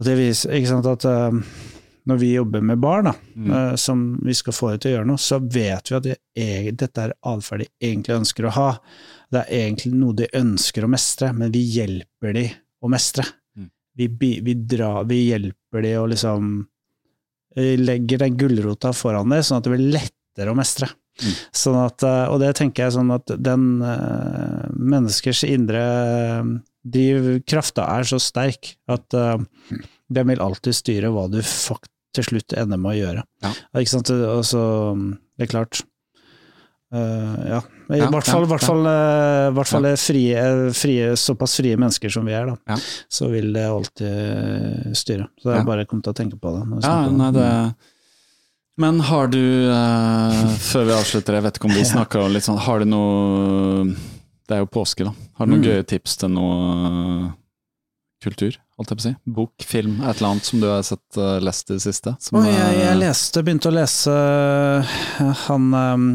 [0.00, 1.30] og det viser, ikke sant, at eh,
[2.08, 3.50] når vi jobber med barn, da, Mm.
[3.50, 6.16] uh, som vi skal få dem til å gjøre noe, så vet vi at det
[6.36, 8.70] er, dette er atferd de egentlig ønsker å ha.
[9.30, 12.46] Det er egentlig noe de ønsker å mestre, men vi hjelper de
[12.82, 13.26] å mestre.
[13.56, 13.68] Mm.
[13.96, 14.08] Vi,
[14.40, 16.48] vi, drar, vi hjelper de å liksom
[17.56, 20.88] eh, legger den gulrota foran det, sånn at det blir lettere å mestre.
[21.20, 21.36] Mm.
[21.52, 25.82] Sånn at, eh, og det tenker jeg sånn at den uh, menneskers indre
[26.80, 29.42] drivkrafta er så sterk at eh,
[30.10, 33.22] den vil alltid styre hva du til slutt ender med å gjøre.
[33.46, 33.52] Ja.
[33.78, 34.10] Ikke sant?
[34.10, 34.62] Altså,
[35.38, 35.82] det er klart
[36.90, 37.58] Uh, ja.
[37.94, 40.40] I Ja, hvert fall, ja, hvert fall, uh, hvert fall frie,
[40.74, 42.78] frie, såpass frie mennesker som vi er, da, Ja.
[43.06, 45.28] så vil det alltid styre.
[45.38, 46.64] Så jeg bare kom til å tenke på det.
[46.82, 47.46] Ja, nei, det
[48.82, 49.38] Men har du,
[49.70, 52.86] uh, før vi avslutter, jeg vet ikke om vi snakker om litt sånn, har du
[52.90, 53.94] noe
[54.48, 55.14] Det er jo påske, da.
[55.38, 55.68] Har du noen Mm.
[55.70, 56.58] gøye tips til noe
[56.90, 57.30] eh,
[58.26, 59.12] kultur, holdt jeg på å si?
[59.36, 62.14] Bok, film, et eller annet som du har sett uh, lest i det siste?
[62.22, 66.06] Som, oh, jeg, eh, jeg leste, begynte å lese eh, han um,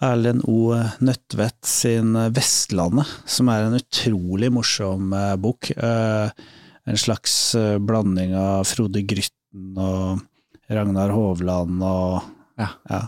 [0.00, 0.72] Erlend O.
[1.04, 5.68] Nødtvedt sin 'Vestlandet', som er en utrolig morsom uh, bok.
[5.76, 6.32] Uh,
[6.88, 7.54] en slags
[7.84, 10.22] blanding av Frode Grytten og
[10.72, 12.22] Ragnar Hovland og
[12.58, 12.72] Ja.
[12.88, 13.02] ja.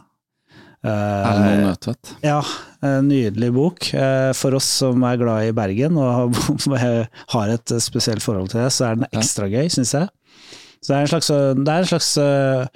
[0.85, 2.14] Erlend Eh, Nødtvedt.
[2.26, 2.41] ja,
[2.83, 3.93] en nydelig bok.
[3.95, 7.09] Eh, For oss som er glad i Bergen og har-
[7.55, 10.09] et spesielt forhold til det, så er den ekstra gøy, syns jeg.
[10.83, 12.66] Så det er en slags, det er en slags eh,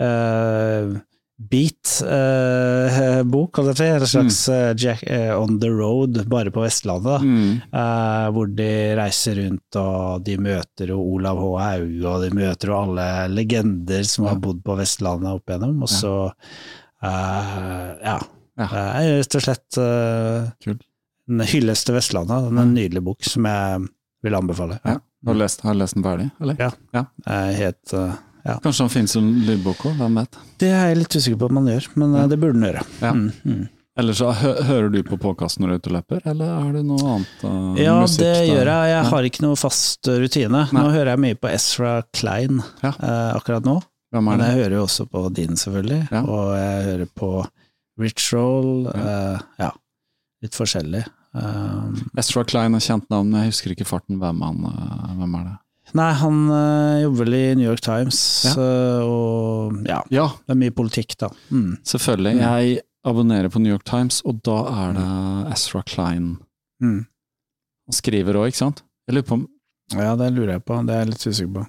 [0.00, 0.84] eh,
[1.42, 3.84] beat-bok, si.
[3.84, 4.76] En slags mm.
[4.78, 7.22] Jack uh, on the road, bare på Vestlandet.
[7.22, 7.60] Mm.
[7.74, 11.48] Uh, hvor de reiser rundt og de møter jo Olav H.
[11.64, 15.82] Hauge, og de møter jo alle legender som har bodd på Vestlandet opp igjennom.
[15.82, 16.34] Og så, eh,
[17.02, 18.16] ja.
[18.58, 18.66] Ja.
[18.68, 20.82] Det er rett og slett Den Kult.
[21.30, 22.48] en hyllest til Vestlandet.
[22.50, 23.86] Den er en nydelig bok som jeg
[24.22, 24.78] vil anbefale.
[24.84, 24.98] Ja.
[25.26, 26.56] Har, du lest, har du lest den ferdig, eller?
[26.58, 26.70] Ja.
[26.94, 27.04] Ja.
[27.30, 28.14] Er helt, eh,
[28.46, 28.56] ja.
[28.62, 30.38] Kanskje han finnes som lydbok òg, hvem vet?
[30.58, 32.82] Det er jeg litt usikker på om man gjør, men eh, det burde han gjøre.
[33.02, 33.12] Ja.
[33.14, 33.62] Mm, mm.
[34.02, 37.10] Eller så hø hører du på podkast når du er løper, eller har du noe
[37.18, 37.32] annet?
[37.44, 38.86] uh, Ja, musikk det gjør jeg.
[38.88, 39.02] Jeg Ja.
[39.10, 40.22] har ikke noe fast rutine.
[40.24, 40.62] rutine.
[40.72, 42.94] Nå hører jeg mye på Ezra Klein Ja.
[42.96, 43.82] uh, akkurat nå.
[44.12, 46.00] Er Men jeg hører jo også på din, selvfølgelig.
[46.12, 46.20] Ja.
[46.28, 47.30] Og jeg hører på
[48.02, 48.84] Rich Roll.
[48.92, 49.02] Ja.
[49.36, 49.70] Uh, ja,
[50.44, 51.04] litt forskjellig.
[51.32, 54.18] Um, Ezra Klein har kjent navn, men jeg husker ikke farten.
[54.20, 55.58] Hvem, han, uh, hvem er det?
[55.98, 58.52] nei, han uh, jobber vel i New York Times, Ja.
[59.04, 61.28] og ja, Ja, det er mye politikk, da.
[61.50, 61.78] Mm.
[61.84, 62.36] selvfølgelig.
[62.40, 65.08] Jeg abonnerer på New York Times, og da er det
[65.56, 66.36] Ezra Klein
[66.82, 67.04] Mm.
[67.86, 68.82] han skriver òg, ikke sant?
[69.08, 69.48] Jeg lurer på om
[69.96, 70.78] Ja, det lurer jeg på.
[70.86, 71.66] Det er jeg litt usikker på.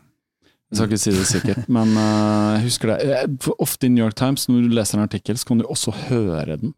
[0.74, 2.96] Jeg skal ikke si det sikkert, men uh, jeg husker det.
[3.22, 5.94] Eh, Ofte i New York Times, når du leser en artikkel, så kan du også
[6.08, 6.74] høre den.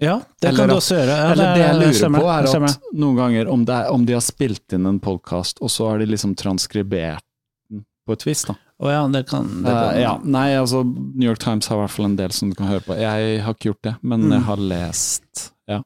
[0.00, 1.16] Ja, det Eller kan du også gjøre.
[1.16, 2.74] Ja, Eller det jeg lurer stemmer, på, er stemmer.
[2.76, 5.90] at noen ganger om, det er, om de har spilt inn en podkast, og så
[5.90, 7.24] har de liksom transkribert
[7.70, 8.54] den på et vis, da.
[8.80, 9.90] Å ja, det kan, det kan.
[9.92, 12.56] Uh, ja, nei, altså New York Times har i hvert fall en del som du
[12.56, 12.96] kan høre på.
[12.96, 14.32] Jeg har ikke gjort det, men Mm.
[14.38, 15.50] jeg har lest.
[15.68, 15.82] Ja.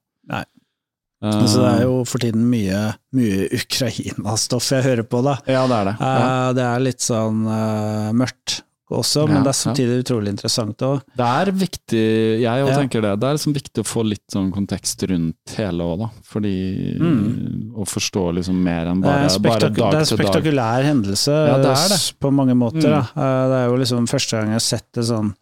[1.25, 1.33] Nei.
[1.41, 2.83] Eh, Så det er jo for tiden mye,
[3.17, 5.39] mye Ukraina-stoff jeg hører på, da.
[5.49, 5.97] Ja, det er det.
[6.01, 6.15] Ja.
[6.21, 8.61] Eh, Det er litt sånn uh, mørkt
[8.95, 11.01] også, men Ja, det er samtidig utrolig interessant òg.
[11.17, 12.03] Det er viktig,
[12.45, 12.77] jeg òg Ja.
[12.79, 13.15] tenker det.
[13.19, 16.09] Det er liksom viktig å få litt sånn kontekst rundt hele òg, da.
[16.23, 17.73] Fordi Mm.
[17.75, 20.07] Å forstå liksom mer enn er bare, dag til dag det er en dag.
[20.07, 22.15] spektakulær hendelse Ja, det er det.
[22.21, 22.85] på mange måter.
[22.85, 22.93] Mm.
[22.93, 23.01] Da.
[23.17, 25.35] Eh, Det er jo liksom første gang jeg har sett det sånn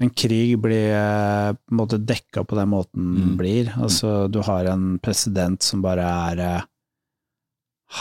[0.00, 3.36] En krig blir eh, på en måte dekka på den måten den Mm.
[3.36, 3.72] blir.
[3.76, 6.62] Altså, du har en president som bare er eh,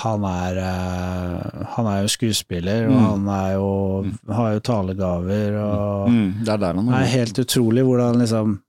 [0.04, 3.06] han er, eh, han er jo skuespiller, og Mm.
[3.10, 7.39] han er jo, har jo talegaver, og Mm, det er der han Det er helt
[7.39, 8.60] utrolig hvordan liksom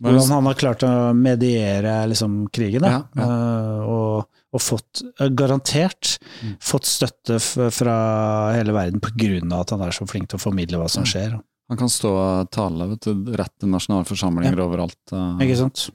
[0.00, 2.88] er hvordan han har klart å mediere liksom, krigen, da.
[2.88, 3.84] Ja, ja.
[3.84, 5.02] Og, og fått,
[5.34, 6.56] garantert, Mm.
[6.60, 7.38] fått støtte
[7.70, 10.88] fra hele verden på grunn av at han er så flink til å formidle hva
[10.88, 11.38] som skjer.
[11.68, 14.96] Han kan stå og tale vet du, rett til nasjonalforsamlinger overalt.
[15.12, 15.44] eh.
[15.46, 15.90] Ikke sant?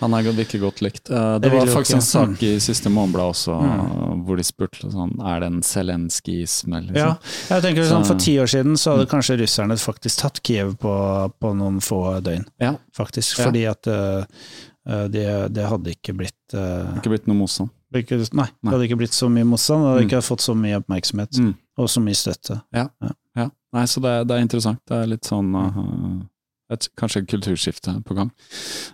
[0.00, 1.10] Han er ikke godt likt.
[1.10, 4.24] Eh, Det, Det var faktisk en sak i siste Månedblad også, Mm.
[4.26, 6.96] hvor de spurte sånn Er det en Zelenskyisme, liksom?
[6.96, 7.16] Ja,
[7.48, 11.32] jeg tenker sånn, For ti år siden så hadde kanskje russerne faktisk tatt Kiev på,
[11.40, 12.76] på noen få døgn, Ja.
[12.96, 13.38] faktisk.
[13.38, 13.44] Ja.
[13.46, 14.24] Fordi at eh,
[14.88, 17.70] eh, det, det hadde ikke blitt uh, Ikke blitt noe motstand.
[17.94, 20.08] ikke, Nei, det hadde ikke blitt så mye motstand, det hadde Mm.
[20.10, 21.38] ikke fått så mye oppmerksomhet.
[21.38, 21.54] Mm.
[21.78, 22.62] Og så mye støtte.
[22.74, 22.88] Ja.
[23.00, 23.10] Ja.
[23.72, 24.80] Nei, så det, det er interessant.
[24.88, 26.20] Det er litt sånn uh,
[26.72, 28.28] et, Kanskje et kulturskifte på gang.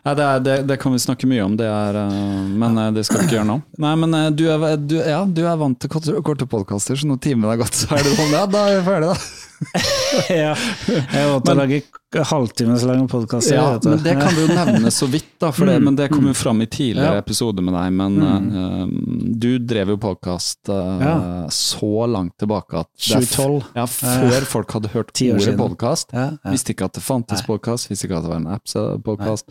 [0.04, 2.88] Nei, det, er, det, det kan vi snakke mye om, det er, uh, men uh,
[2.94, 3.58] det skal vi ikke gjøre nå.
[3.84, 7.50] Nei, men du, er, du, ja, du er vant til korte podkaster, så når timen
[7.50, 9.37] er gått, så er det sånn Ja, da er vi ferdige, da.
[10.28, 10.52] ja,
[10.88, 11.82] jeg måtte Men- lage
[12.24, 13.54] halvtimes lange podkaster.
[13.58, 16.24] Ja, men det kan du jo nevne så vidt, da, det, Mm, men det kom
[16.26, 17.20] jo fram i tidligere Ja.
[17.20, 17.92] episoder med deg.
[17.92, 18.46] Men Mm.
[18.56, 21.48] uh, du drev jo podkast Ja.
[21.52, 23.64] så langt tilbake at det er f- 2012.
[23.76, 26.14] Ja, før folk hadde hørt ordet podkast.
[26.48, 29.44] Visste ikke at det fantes podkast, visste ikke at det var en app-podkast.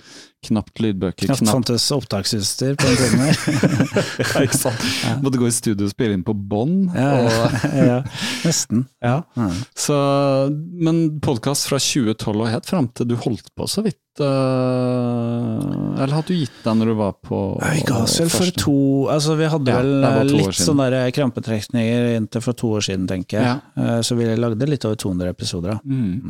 [0.45, 3.37] Knapt lydbøker, Knapt knapt fantes opptaksutstyr på den tiden her.
[4.21, 4.83] ja, ikke sant?
[5.23, 6.93] Måtte gå i studio og spille inn på bånd.
[6.93, 7.95] Ja, ja,
[8.45, 8.83] nesten.
[9.01, 9.15] Ja.
[9.33, 9.47] Ja.
[9.73, 9.97] Så,
[10.77, 16.15] men podkast fra 2012 og helt fram til du holdt på så vidt uh, Eller
[16.19, 17.41] hadde du gitt deg når du var på
[17.73, 18.77] Vi ga oss vel for to
[19.13, 19.81] Altså, vi hadde Ja,
[20.21, 23.61] vel år litt sånne der krampetrekninger inntil for to år siden, tenker jeg.
[23.77, 25.81] Eh, Så vi lagde litt over 200 episoder.
[25.83, 26.29] Mm.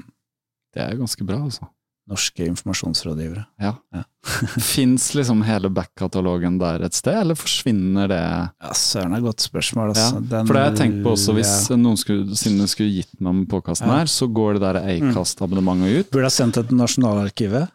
[0.73, 1.67] Det er ganske bra, altså.
[2.07, 3.41] Norske informasjonsrådgivere.
[3.59, 3.73] Ja.
[3.93, 4.03] Ja.
[4.73, 8.19] Fins liksom hele back-katalogen der et sted, eller forsvinner det?
[8.63, 10.21] Ja, søren, er et godt spørsmål, Ja, altså.
[10.29, 11.75] Den- for det har jeg tenkt på også, hvis ja.
[11.79, 13.93] noen skulle, siden skulle gitt meg med påkasten Ja.
[13.93, 13.97] Mm.
[13.99, 16.11] her, så går det der Acast-abonnementet ut.
[16.15, 17.67] Burde ha sendt det til Nasjonalarkivet.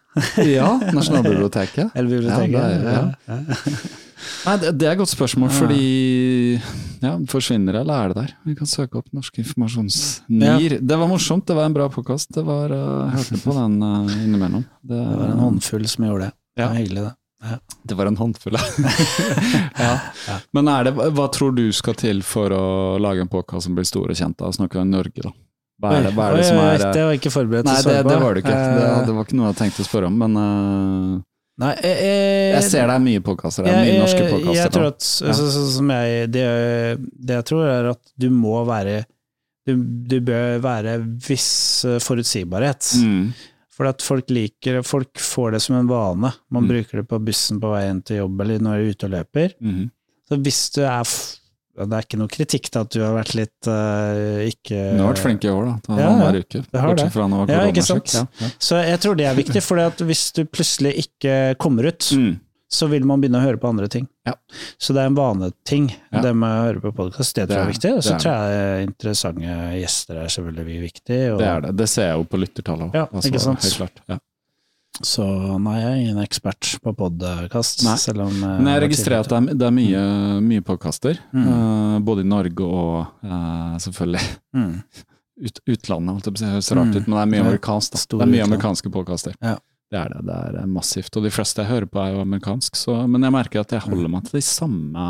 [0.48, 1.90] Ja, Nasjonalbiblioteket.
[1.96, 2.52] Eller biblioteket.
[2.52, 3.36] Ja, er- ja.
[3.36, 3.98] ja.
[4.46, 5.56] Nei, det, det er et godt spørsmål, Ja.
[5.58, 6.62] fordi
[7.02, 8.34] ja, forsvinner det, eller er det der?
[8.46, 10.78] Vi kan søke opp Norsk informasjonsnir.
[10.80, 12.32] Det var morsomt, det var en bra påkast.
[12.34, 14.64] Det var, Jeg hørte på den uh, innimellom.
[14.82, 16.32] Det, Det var en håndfull som gjorde det.
[16.56, 16.68] Det Ja.
[16.68, 17.14] var hyggelig, det.
[17.90, 18.54] Det var en håndfull,
[19.78, 19.94] ja.
[20.28, 20.36] ja.
[20.54, 22.66] Men er det, hva tror du skal til for å
[23.02, 24.36] lage en podkast som blir stor og kjent?
[24.38, 25.32] Da snakker vi om Norge, da.
[25.82, 28.18] Hva er det, hva er det som er Det var ikke forberedt Nei, det, det
[28.22, 28.54] var det ikke.
[28.54, 31.16] Det, Eh, det var ikke noe jeg tenkte å spørre om, men uh,
[31.60, 33.66] Nei, jeg, jeg, jeg ser er mye podkaster.
[33.68, 34.56] Er jeg- mye norske podkaster.
[34.62, 35.88] Jeg tror at, så, så, som
[36.32, 36.44] det,
[37.20, 39.02] det jeg tror er at du må være
[39.68, 40.96] Du, du bør være
[41.28, 42.88] viss eh, forutsigbarhet.
[42.98, 43.28] Mm.
[43.70, 46.32] For at folk liker Folk får det som en vane.
[46.50, 46.68] Man Mm.
[46.72, 49.12] bruker det på bussen på vei inn til jobb eller når du er ute og
[49.14, 49.54] løper.
[49.62, 49.84] Mm.
[50.28, 51.04] Så hvis du er ja,
[51.72, 55.14] Det er ikke noe kritikk til at du har vært litt uh, ikke Du har
[55.14, 55.74] vært flink i år, da.
[55.86, 56.60] Til Ja, hver uke.
[56.68, 57.06] Det har det.
[57.48, 58.12] Ja, ikke sant?
[58.12, 58.48] Ja, ja.
[58.60, 62.34] Så jeg tror det er viktig, for hvis du plutselig ikke kommer ut, Mm.
[62.72, 64.06] så vil man begynne å høre på andre ting.
[64.28, 64.34] Ja.
[64.78, 67.34] Så det er en vaneting, det med å høre på podkast.
[67.36, 67.94] Det tror jeg er viktig.
[67.96, 71.20] Og så tror jeg interessante gjester er selvfølgelig viktig.
[71.32, 71.76] Og, Det er det.
[71.76, 72.94] Det ser jeg jo på lyttertallet òg.
[73.00, 73.64] Ja, ikke sant?
[73.64, 74.04] Helt klart.
[74.08, 74.18] Ja.
[75.00, 75.24] Så
[75.62, 79.38] nei, jeg er ingen ekspert på podkast, selv om eh, Men jeg registrerer at det
[79.38, 80.02] er, det er mye,
[80.44, 81.16] mye podkaster.
[81.32, 81.46] Mm.
[81.48, 84.74] uh, både i Norge og uh, selvfølgelig mm.
[85.48, 86.12] ut, utlandet.
[86.28, 86.96] holdt jeg høres rart Mm.
[86.98, 87.96] ut, men det er mye amerikansk.
[87.96, 88.18] Da.
[88.18, 89.36] Det er mye amerikanske podkaster.
[89.40, 89.56] Ja.
[89.92, 90.22] Det er det.
[90.28, 91.16] Det er massivt.
[91.16, 92.76] Og de fleste jeg hører på, er jo amerikansk.
[92.80, 95.08] Så, men jeg merker at jeg holder meg til de samme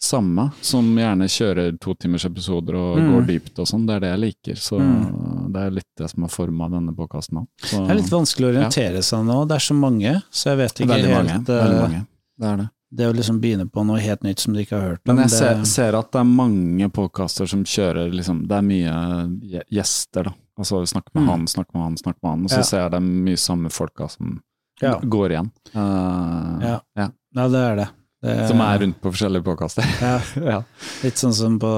[0.00, 3.12] samme, som gjerne kjører to timers episoder og Mm.
[3.14, 3.86] går dypt og sånn.
[3.86, 4.56] Det er det jeg liker.
[4.56, 5.52] Så Mm.
[5.52, 7.46] det er litt det som har forma denne podkasten òg.
[7.60, 10.74] Det er litt vanskelig å orientere seg nå, det er så mange, så jeg vet
[10.80, 11.48] ikke Veldig helt mange.
[11.48, 12.06] eh, Veldig mange.
[12.38, 12.70] Det er det.
[12.90, 15.28] Det å liksom begynne på noe helt nytt som du ikke har hørt om Men
[15.28, 19.64] jeg det, ser, ser at det er mange podkaster som kjører liksom Det er mye
[19.70, 20.32] gjester, da.
[20.58, 21.28] Altså snakke med Mm.
[21.28, 22.42] han, snakke med han, snakk med han.
[22.44, 22.62] Og så Ja.
[22.62, 24.40] ser jeg det er mye samme folka som
[24.80, 24.98] Ja.
[25.00, 25.50] går igjen.
[25.74, 26.80] Uh, Ja.
[26.96, 27.08] ja.
[27.34, 27.88] Ja, det er det.
[28.22, 29.84] Det Som er rundt på forskjellige påkaster.
[30.02, 30.20] ja,
[30.52, 30.62] ja.
[31.04, 31.70] Litt sånn som på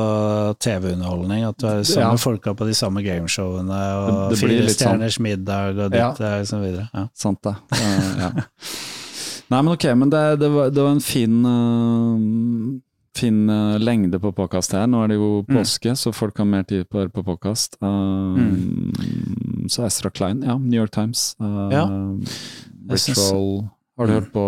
[0.58, 2.16] TV-underholdning, at du har samme Ja.
[2.16, 5.22] folka på de samme gameshowene, og Det- det Fire stjerners sånn.
[5.22, 6.10] middag og Ja.
[6.12, 6.88] ditt og så videre.
[6.94, 7.06] Ja.
[7.14, 7.54] Sant det.
[7.72, 8.30] Eh, ja.
[9.50, 12.18] Nei, men ok, men det, det, var, det var en fin uh,
[13.12, 14.86] Fin uh, lengde på påkast her.
[14.86, 15.46] Nå er det jo Mm.
[15.58, 18.92] påske, så folk har mer tid på å høre på mm.
[19.68, 20.56] Så Ezra Klein, ja.
[20.56, 21.34] New York Times.
[21.40, 22.22] Ritual
[23.62, 23.70] Mm.
[24.00, 24.42] Har du hørt på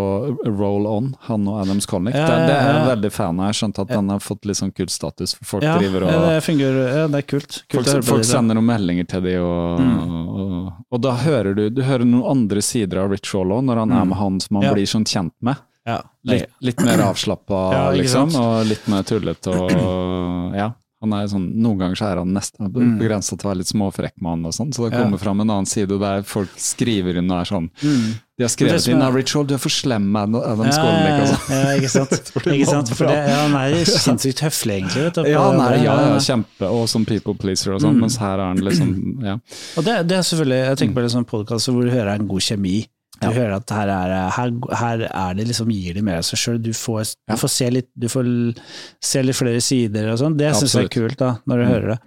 [0.48, 2.16] Roll On, han og Adams Connick?
[2.16, 3.44] Ja, det, det er jeg veldig fan av.
[3.44, 6.38] Jeg har skjønt at den har fått litt sånn kultstatus, for folk driver og det
[6.46, 7.58] fungerer, det er kult.
[7.68, 10.14] kult Folk, folk sender noen meldinger til de, og, Mm.
[10.32, 13.76] og, og da hører du Du hører noen andre sider av Rich Roll On når
[13.84, 14.08] han er Mm.
[14.08, 15.56] med han som han blir sånn kjent med.
[15.86, 20.70] Ja, Litt, litt mer avslappa, liksom, og litt mer tullete og Ja.
[21.02, 22.98] Han er sånn, Noen ganger så er han nesten Mm.
[22.98, 25.02] begrensa til å være litt småfrekk med han, og sånn, så det Ja.
[25.04, 28.14] kommer fram en annen side der folk skriver inn og er sånn Mm.
[28.38, 31.22] De har skrevet inn er- Ritual, du er for slem med Adam Ja, Skolnick ja,
[31.22, 31.50] og sånn.
[31.50, 32.10] ja, ikke sant.
[32.46, 32.88] Ikke sant?
[32.96, 35.02] For det, ja, han er sinnssykt høflig, egentlig.
[35.04, 38.00] Vet du, Ja, han er, ja, ja, kjempe, og som people pleaser og sånn, Mm.
[38.00, 39.36] mens her er han liksom Ja.
[39.76, 42.26] Og det, det er selvfølgelig, jeg tenker på det som podkast hvor du hører en
[42.26, 42.86] god kjemi.
[43.22, 43.32] Du Ja.
[43.38, 44.50] hører at her er, her,
[44.80, 46.58] her er det liksom, gir de av seg sjøl.
[46.62, 47.34] Du, får- Ja.
[47.36, 48.58] du får se litt, du får
[49.00, 50.36] se litt flere sider og sånn.
[50.36, 51.72] Det syns jeg er kult, da, når du Mm.
[51.72, 51.98] hører det.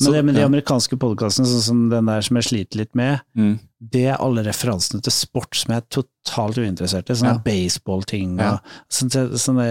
[0.00, 2.94] Men Så- det med de amerikanske podkastene, sånn som den der som jeg sliter litt
[2.94, 3.58] med, Mm.
[3.80, 7.14] Det er alle referansene til sport som jeg er totalt uinteressert i.
[7.16, 7.42] Sånne Ja.
[7.46, 8.58] baseballting Ja.
[8.92, 9.66] sånne, sånne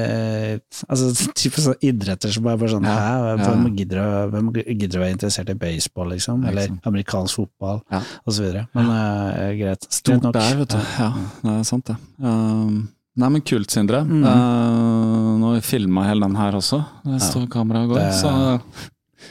[0.90, 1.10] altså,
[1.40, 5.14] type sånne idretter som er bare sånn Ja, Hæ, hvem gidder, hvem gidder å være
[5.14, 6.46] interessert i baseball, liksom?
[6.50, 8.02] Eller amerikansk fotball, Ja.
[8.26, 8.68] og så videre.
[8.74, 9.86] Men uh, greit.
[9.94, 10.34] Stort nok.
[10.34, 10.78] der, vet du.
[10.98, 11.14] Ja,
[11.44, 11.98] det er sant det.
[12.20, 14.02] Um, nei, men kult, Sindre.
[14.10, 14.24] Mm.
[14.26, 16.82] Uh, nå filma hele den her også.
[17.06, 18.00] Det står kamera går.
[18.00, 18.62] Det- Så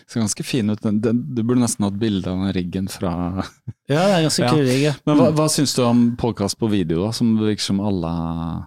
[0.07, 0.81] ser ganske fin ut.
[0.83, 3.45] Du burde nesten hatt bilde av den riggen fra
[3.89, 4.93] Ja, det er ganske kul rigg, ja.
[5.07, 5.37] Men hva, Mm.
[5.37, 7.13] hva syns du om podkast på video, da?
[7.13, 8.67] Som virker som alle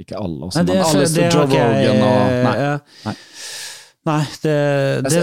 [0.00, 2.56] Ikke alle, også, Nei, det, men alle det står Joe Rogan og Nei.
[2.62, 2.78] ja.
[3.04, 3.14] Nei.
[4.08, 4.52] Nei, det,
[5.10, 5.22] det,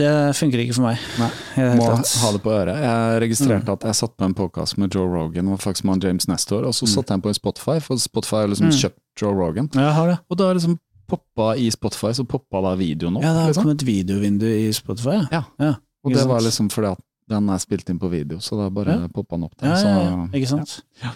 [0.00, 1.02] det funker ikke for meg.
[1.20, 1.28] Nei.
[1.54, 2.80] det Må ha det på øret.
[2.82, 3.74] Jeg registrerte Mm.
[3.76, 6.74] at jeg satt på en podkast med Joe Rogan, og faktisk med James Nestor, og
[6.74, 6.94] så Mm.
[6.96, 8.80] satte jeg på en Spotify, for Spotify har liksom Mm.
[8.80, 9.68] kjøpt Joe Rogan.
[9.74, 10.18] Ja, det.
[10.30, 13.24] Og da liksom poppa i Spotify, så poppa da videoen opp.
[13.24, 13.66] Ja, det har liksom.
[13.68, 15.18] kommet videovindu i Spotify.
[15.32, 15.44] Ja.
[15.62, 15.74] ja.
[16.06, 18.94] Og det var liksom fordi at den er spilt inn på video, så da bare
[19.00, 19.08] Ja.
[19.10, 19.72] poppa den opp der.
[19.72, 20.76] Ja, så, ja, ikke sant.
[21.02, 21.10] ja.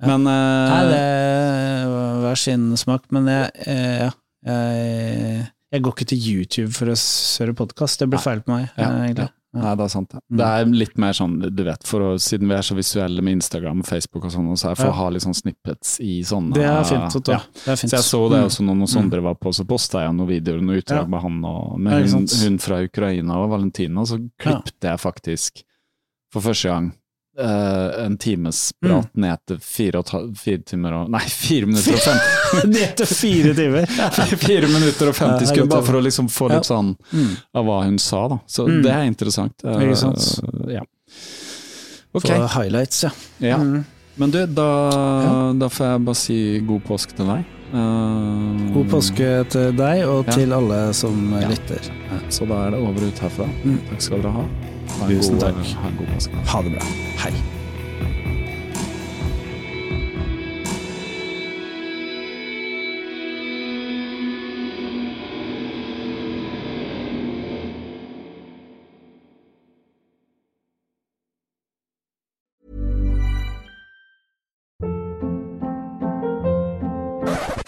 [0.00, 4.10] Men uh, Nei, det er hver sin smak, men jeg, eh, ja,
[4.48, 8.00] jeg, jeg går ikke til YouTube for å høre podkast.
[8.00, 9.28] Det blir feil på meg, Ja, eh, egentlig.
[9.52, 9.60] Ja.
[9.64, 10.08] Nei, det er sant.
[10.14, 10.20] Det.
[10.30, 10.36] Mm.
[10.38, 13.80] det er litt mer sånn, du vet, å, siden vi er så visuelle med Instagram
[13.80, 16.62] og Facebook og sånn, så er for å ha litt sånn snippets i sånne Det
[16.70, 17.10] er fint.
[17.12, 17.40] Så, Ja.
[17.64, 17.90] Det er fint.
[17.90, 18.46] Så jeg så det Mm.
[18.46, 21.06] også når noen Sondre var på, så posta jeg noen videoer og noen utdrag Ja.
[21.06, 25.62] med han og med hun, hun fra Ukraina og Valentina, så klippte jeg faktisk
[26.32, 26.92] for første gang
[27.38, 29.20] eh, en times prat Mm.
[29.22, 33.54] ned til fire, og fire timer og Nei, fire minutter og fem Ned til fire
[33.54, 33.86] timer!
[34.46, 37.36] Fire minutter og 50 Ja, sekunder, bare for å liksom få litt sånn Mm.
[37.54, 38.38] av hva hun sa, da.
[38.46, 38.82] Så Mm.
[38.82, 39.54] det er interessant.
[39.64, 40.40] Uh, Ikke sant?
[40.68, 40.82] Ja.
[42.14, 42.36] Okay.
[42.36, 43.10] For highlights, ja.
[43.40, 43.56] Ja.
[43.58, 43.84] Mm.
[44.16, 46.36] Men du, da, da får jeg bare si
[46.66, 47.44] god påske til deg.
[47.72, 50.32] Uh, God påske til deg og Ja.
[50.34, 51.48] til alle som Ja.
[51.48, 51.80] lytter.
[52.28, 53.46] Så da er det over ut herfra.
[53.64, 53.78] Mm.
[53.88, 54.44] Takk skal dere ha.
[55.08, 55.54] Tusen god, takk.
[55.76, 56.34] Ha en god påske.
[56.46, 56.84] Ha det bra.
[57.22, 57.34] Hei.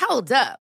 [0.00, 0.61] Hold up.